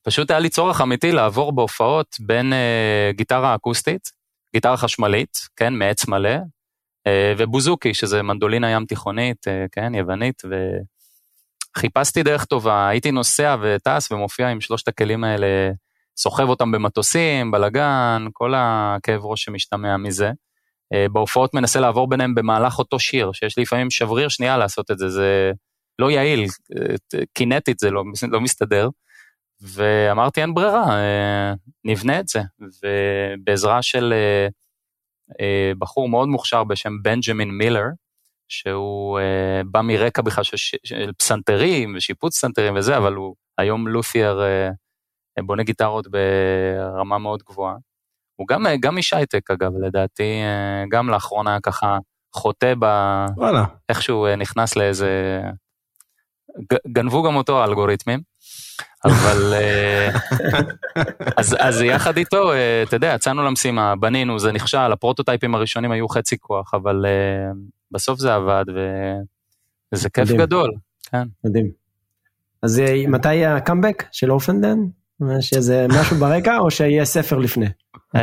פשוט 0.03 0.31
היה 0.31 0.41
לי 0.41 0.49
צורך 0.49 0.81
אמיתי 0.81 1.13
לעבור 1.13 1.53
בהופעות 1.53 2.17
בין 2.21 2.53
גיטרה 3.11 3.55
אקוסטית, 3.55 4.13
גיטרה 4.53 4.77
חשמלית, 4.77 5.39
כן, 5.57 5.75
מעץ 5.75 6.09
מלא, 6.09 6.37
ובוזוקי, 7.39 7.95
שזה 7.95 8.23
מנדולינה 8.23 8.71
ים 8.71 8.85
תיכונית, 8.85 9.47
כן, 9.73 9.95
יוונית, 9.95 10.43
וחיפשתי 11.77 12.23
דרך 12.23 12.45
טובה, 12.45 12.89
הייתי 12.89 13.11
נוסע 13.11 13.57
וטס 13.63 14.13
ומופיע 14.13 14.49
עם 14.49 14.61
שלושת 14.61 14.89
הכלים 14.89 15.25
האלה, 15.25 15.71
סוחב 16.17 16.49
אותם 16.49 16.73
במטוסים, 16.73 17.51
בלאגן, 17.51 18.27
כל 18.33 18.53
הכאב 18.57 19.25
ראש 19.25 19.45
שמשתמע 19.45 19.97
מזה. 19.97 20.31
אה, 20.95 21.07
בהופעות 21.13 21.55
מנסה 21.55 21.81
לעבור 21.81 22.09
ביניהם 22.09 22.35
במהלך 22.35 22.79
אותו 22.79 22.99
שיר, 22.99 23.33
שיש 23.33 23.57
לי 23.57 23.63
לפעמים 23.63 23.91
שבריר 23.91 24.29
שנייה 24.29 24.57
לעשות 24.57 24.91
את 24.91 24.99
זה, 24.99 25.09
זה 25.09 25.53
לא 25.99 26.11
יעיל, 26.11 26.47
קינטית 27.35 27.79
זה 27.79 27.91
לא, 27.91 28.05
לא 28.29 28.41
מסתדר. 28.41 28.89
ואמרתי 29.61 30.41
אין 30.41 30.55
ברירה, 30.55 30.89
אה, 30.89 31.53
נבנה 31.85 32.21
את 32.21 32.29
זה. 32.29 32.41
ובעזרה 32.61 33.83
של 33.83 34.15
אה, 35.41 35.73
בחור 35.79 36.09
מאוד 36.09 36.29
מוכשר 36.29 36.65
בשם 36.65 37.03
בנג'מין 37.03 37.51
מילר, 37.51 37.85
שהוא 38.49 39.21
בא 39.67 39.81
מרקע 39.81 40.23
בכלל 40.23 40.45
של, 40.45 41.13
פסנתרים 41.19 41.95
ושיפוץ 41.97 42.37
פסנתרים 42.37 42.77
וזה, 42.77 42.97
אבל 42.97 43.15
הוא 43.15 43.35
היום 43.59 43.89
לות'ייר 43.89 44.43
אה, 44.43 44.71
בונה 45.43 45.63
גיטרות 45.63 46.07
ברמה 46.09 47.19
מאוד 47.19 47.43
גבוהה. 47.43 47.77
הוא 48.37 48.47
גם, 48.49 48.67
גם 48.81 48.97
איש 48.97 49.13
הייטק 49.13 49.51
אגב, 49.51 49.73
לדעתי, 49.81 50.33
גם 50.91 51.11
לאחרונה 51.11 51.59
ככה 51.63 51.99
חוטא 52.35 52.75
ב... 52.79 52.85
וואלה. 53.37 53.65
איכשהו 53.89 54.27
נכנס 54.37 54.77
לאיזה... 54.77 55.41
גנבו 56.89 57.23
גם 57.23 57.37
אותו 57.37 57.63
האלגוריתמים. 57.63 58.21
אבל 59.05 59.55
אז, 61.39 61.57
אז 61.59 61.81
יחד 61.83 62.17
איתו, 62.17 62.53
אתה 62.83 62.97
יודע, 62.97 63.13
יצאנו 63.15 63.45
למשימה, 63.45 63.97
בנינו, 63.97 64.39
זה 64.39 64.53
נכשל, 64.53 64.93
הפרוטוטייפים 64.93 65.55
הראשונים 65.55 65.93
היו 65.93 66.09
חצי 66.09 66.39
כוח, 66.39 66.75
אבל 66.75 67.07
בסוף 67.91 68.19
זה 68.19 68.35
עבד, 68.35 68.65
וזה 69.95 70.11
כיף 70.11 70.25
מדהים. 70.25 70.41
גדול. 70.41 70.71
כן. 71.11 71.29
מדהים. 71.45 71.71
אז 72.63 72.83
מתי 73.09 73.45
הקאמבק 73.45 74.05
של 74.13 74.31
Orphaned 74.31 74.60
Land? 74.60 74.79
שזה 75.41 75.87
משהו 75.89 76.17
ברקע, 76.17 76.59
או 76.59 76.71
שיהיה 76.71 77.05
ספר 77.05 77.39
לפני? 77.39 77.67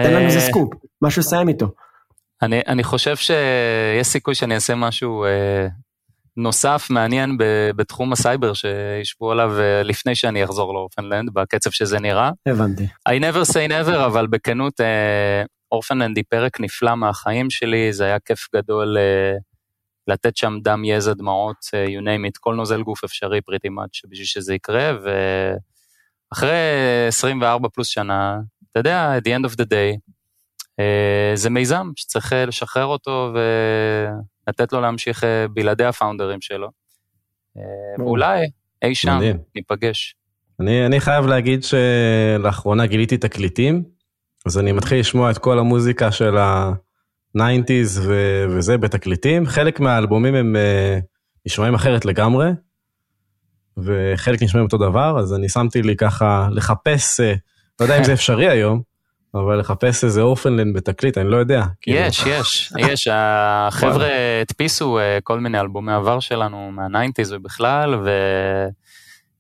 תן 0.04 0.14
לנו 0.14 0.26
איזה 0.26 0.40
סקופ, 0.40 0.74
משהו 1.02 1.20
לסיים 1.20 1.48
איתו. 1.48 1.68
אני, 2.42 2.62
אני 2.68 2.84
חושב 2.84 3.16
שיש 3.16 4.08
סיכוי 4.08 4.36
שאני 4.36 4.56
אעשה 4.56 4.76
משהו 4.76 5.26
אה, 5.26 5.68
נוסף 6.38 6.88
מעניין 6.90 7.38
בתחום 7.76 8.14
הסייבר 8.14 8.54
שישבו 8.54 9.32
עליו 9.32 9.60
אה, 9.60 9.84
לפני 9.84 10.16
שאני 10.16 10.44
אחזור 10.44 10.74
ל 10.74 10.78
Orphaned 10.78 11.12
Land 11.12 11.30
בקצב 11.34 11.70
שזה 11.70 12.00
נראה. 12.00 12.32
הבנתי. 12.46 12.88
I 13.10 13.12
never 13.12 13.52
say 13.52 13.70
never 13.70 14.06
אבל 14.06 14.28
בכנות 14.28 14.82
אה, 14.82 15.44
Orphaned 15.72 16.02
Land 16.02 16.18
היא 16.18 16.26
פרק 16.30 16.60
נפלא 16.60 16.96
מהחיים 16.96 17.50
שלי 17.50 17.94
זה 17.94 18.06
היה 18.06 18.20
כיף 18.20 18.48
גדול 18.56 18.98
אה, 18.98 19.34
לתת 20.08 20.38
שם 20.38 20.58
דם 20.64 20.86
יזע 20.86 21.14
דמעות 21.14 21.58
you 21.66 22.02
name 22.02 22.30
it 22.30 22.38
כל 22.40 22.56
נוזל 22.56 22.82
גוף 22.84 23.04
אפשרי 23.04 23.42
פריטי 23.42 23.70
מאץ' 23.70 24.02
בשביל 24.10 24.26
שזה 24.26 24.54
יקרה 24.54 24.92
ואחרי 26.32 26.58
24 27.08 27.70
פלוס 27.70 27.88
שנה 27.88 28.40
אתה 28.74 28.80
יודע 28.80 29.18
at 29.18 29.22
the 29.22 29.32
end 29.32 29.52
of 29.52 29.56
the 29.56 29.66
day 29.66 30.12
זה 31.36 31.50
מיזם 31.50 31.92
שצריך 31.96 32.34
לשחרר 32.48 32.86
אותו 32.86 33.32
ו... 33.36 33.40
לתת 34.48 34.74
לו 34.74 34.82
להמשיך 34.82 35.24
אה, 35.24 35.46
בלעדי 35.48 35.86
הפאונדרים 35.86 36.42
שלו. 36.42 36.70
אה, 37.58 37.64
ואולי 38.00 38.46
אי 38.82 38.96
שם 38.96 39.18
מדהים. 39.18 39.38
ניפגש. 39.56 40.16
אני, 40.60 40.86
אני 40.86 41.00
חייב 41.00 41.26
להגיד 41.26 41.64
שלאחרונה 41.64 42.86
גיליתי 42.86 43.18
תקליטים, 43.18 43.84
אז 44.46 44.60
אני 44.60 44.72
מתחיל 44.72 45.00
לשמוע 45.00 45.32
את 45.32 45.38
כל 45.38 45.60
המוזיקה 45.60 46.12
של 46.12 46.38
ה-90's 46.38 48.00
ו- 48.02 48.46
וזה 48.50 48.78
בתקליטים. 48.78 49.46
חלק 49.46 49.80
מהאלבומים 49.80 50.36
הם 50.36 50.56
uh, 50.56 51.06
נשמעים 51.46 51.74
אחרת 51.74 52.06
לגמרי, 52.06 52.50
וחלק 53.78 54.44
נשמעים 54.44 54.66
אותו 54.66 54.78
דבר, 54.78 55.20
אז 55.20 55.34
אני 55.34 55.50
שמתי 55.50 55.82
לי 55.82 55.96
ככה 55.96 56.48
לחפש, 56.52 57.20
uh, 57.20 57.24
לא 57.80 57.86
יודע 57.86 57.98
אם 57.98 58.04
זה 58.04 58.14
אפשרי 58.14 58.50
היום, 58.50 58.82
אבל 59.36 59.60
לחפש 59.60 60.04
איזה 60.04 60.22
Orphaned 60.22 60.59
Land 60.59 60.78
בתקליט, 60.78 61.18
אני 61.18 61.30
לא 61.30 61.38
יודע. 61.38 61.64
כאילו. 61.82 61.98
יש, 62.00 62.24
יש, 62.26 62.74
יש, 62.78 63.08
החבר'ה 63.12 64.10
הדפיסו 64.42 65.00
אה, 65.00 65.20
כל 65.24 65.40
מיני 65.40 65.60
אלבומי 65.60 65.94
עבר 65.94 66.20
שלנו 66.20 66.72
מה 66.72 66.84
nineties 66.84 67.34
ובכלל, 67.34 67.96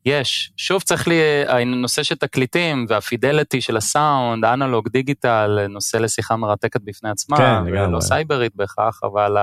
ויש. 0.05 0.51
שוב 0.57 0.81
צריך 0.81 1.07
לי, 1.07 1.21
הנושא 1.47 2.03
של 2.03 2.15
תקליטים 2.15 2.85
וה 2.89 3.04
fidelity 3.04 3.61
של 3.61 3.77
הסאונד, 3.77 4.45
analog, 4.45 4.89
digital, 4.89 5.67
נושא 5.69 5.97
לשיחה 5.97 6.35
מרתקת 6.35 6.81
בפני 6.83 7.09
עצמה, 7.09 7.37
כן, 7.37 7.63
ולא 7.65 7.99
סייברית 7.99 8.55
בהכרח, 8.55 8.99
אבל 9.03 9.37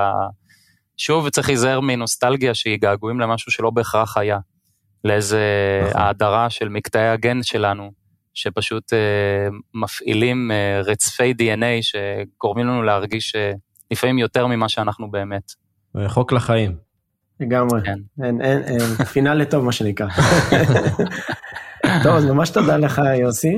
שוב 0.97 1.29
צריך 1.29 1.49
להיזהר 1.49 1.81
מנוסטלגיה 1.81 2.55
שהיא 2.55 2.79
געגועים 2.81 3.21
למשהו 3.21 3.53
שלא 3.53 3.71
בהכרח 3.71 4.17
היה. 4.17 4.39
לאיזה 5.05 5.41
נכון. 5.89 6.01
האדרה 6.01 6.51
של 6.51 6.69
מקטעי 6.69 7.09
הגן 7.09 7.43
שלנו, 7.43 7.91
שפשוט 8.35 8.93
uh, 8.93 9.55
מפעילים 9.75 10.51
uh, 10.51 10.89
רצפי 10.89 11.35
DNA 11.39 11.83
שגורמים 11.83 12.67
לנו 12.67 12.83
להרגיש 12.83 13.37
uh, 13.37 13.59
לפעמים 13.91 14.19
יותר 14.19 14.47
ממה 14.47 14.69
שאנחנו 14.69 15.11
באמת. 15.11 15.53
חוק 16.07 16.33
לחיים. 16.33 16.77
לגמרי, 17.41 17.81
כן. 17.85 18.25
אין, 18.25 18.41
אין, 18.41 18.63
אין, 18.63 18.81
פינאלי 19.13 19.47
טוב 19.47 19.65
מה 19.65 19.73
שנקרא. 19.73 20.07
טוב, 22.03 22.17
אז 22.17 22.25
ממש 22.25 22.51
תודה 22.51 22.77
לך 22.77 23.03
יוסי. 23.21 23.57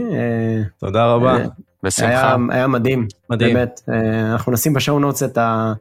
תודה 0.81 1.07
רבה. 1.07 1.39
בשמחה. 1.83 2.09
היה, 2.09 2.37
היה 2.51 2.67
מדהים, 2.67 3.07
מדהים. 3.31 3.55
באמת. 3.55 3.81
אנחנו 4.33 4.53
נשים 4.53 4.73
ב 4.73 4.78
show 4.78 4.99
notes 4.99 5.23
את, 5.23 5.39
ה, 5.39 5.73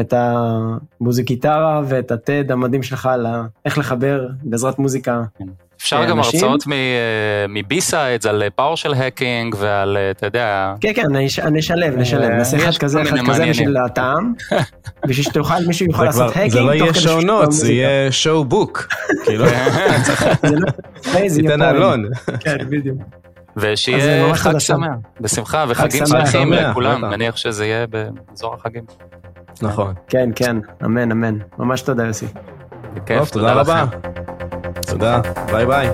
את 0.00 0.14
המוזיקיטרה 0.16 1.82
ואת 1.84 2.10
ה 2.10 2.20
TED 2.20 2.50
המדהים 2.50 2.82
שלך 2.82 3.06
על 3.06 3.26
איך 3.64 3.78
לחבר 3.78 4.26
בעזרת 4.42 4.78
מוזיקה. 4.78 5.22
כן. 5.38 5.44
אפשר 5.82 6.04
גם 6.04 6.18
הרצאות 6.18 6.64
מ 7.48 7.59
BSides 7.59 8.26
על 8.26 8.42
power 8.54 8.76
של 8.76 8.94
hacking 8.94 9.54
ועל, 9.58 9.96
אתה 10.10 10.26
יודע... 10.26 10.74
כן, 10.80 10.92
כן, 10.94 11.02
אני 11.42 11.58
אשלב, 11.60 11.96
נשלב, 11.96 12.30
נעשה 12.30 12.56
אחד 12.56 12.78
כזה, 12.78 13.02
אחד 13.02 13.16
כזה 13.28 13.46
בשביל 13.50 13.76
הטעם, 13.76 14.32
בשביל 15.08 15.24
שתוכל, 15.24 15.54
מישהו 15.66 15.86
יוכל 15.86 16.04
לעשות 16.04 16.36
hacking. 16.36 16.50
זה 16.50 16.60
לא 16.60 16.74
יהיה 16.74 16.94
show 16.94 17.20
note, 17.30 17.50
זה 17.50 17.72
יהיה 17.72 18.12
show 18.12 18.44
book. 18.44 18.88
כאילו, 19.24 19.44
ניתן 21.36 21.62
אלון. 21.62 22.04
כן, 22.40 22.56
בדיוק. 22.70 22.98
ושיהיה 23.56 24.34
חג 24.34 24.58
שמח, 24.58 24.88
בשמחה, 25.20 25.64
וחגים 25.68 26.06
שמחים 26.06 26.52
לכולם, 26.52 27.00
מניח 27.00 27.36
שזה 27.36 27.66
יהיה 27.66 27.86
באזור 27.86 28.54
החגים. 28.54 28.84
נכון. 29.62 29.94
כן, 30.08 30.30
כן, 30.36 30.56
אמן, 30.84 31.10
אמן. 31.12 31.38
ממש 31.58 31.82
תודה 31.82 32.04
יוסי. 32.06 32.26
בכיף, 32.94 33.30
תודה 33.30 33.52
רבה. 33.52 33.84
תודה, 34.86 35.20
ביי 35.52 35.66
ביי. 35.66 35.88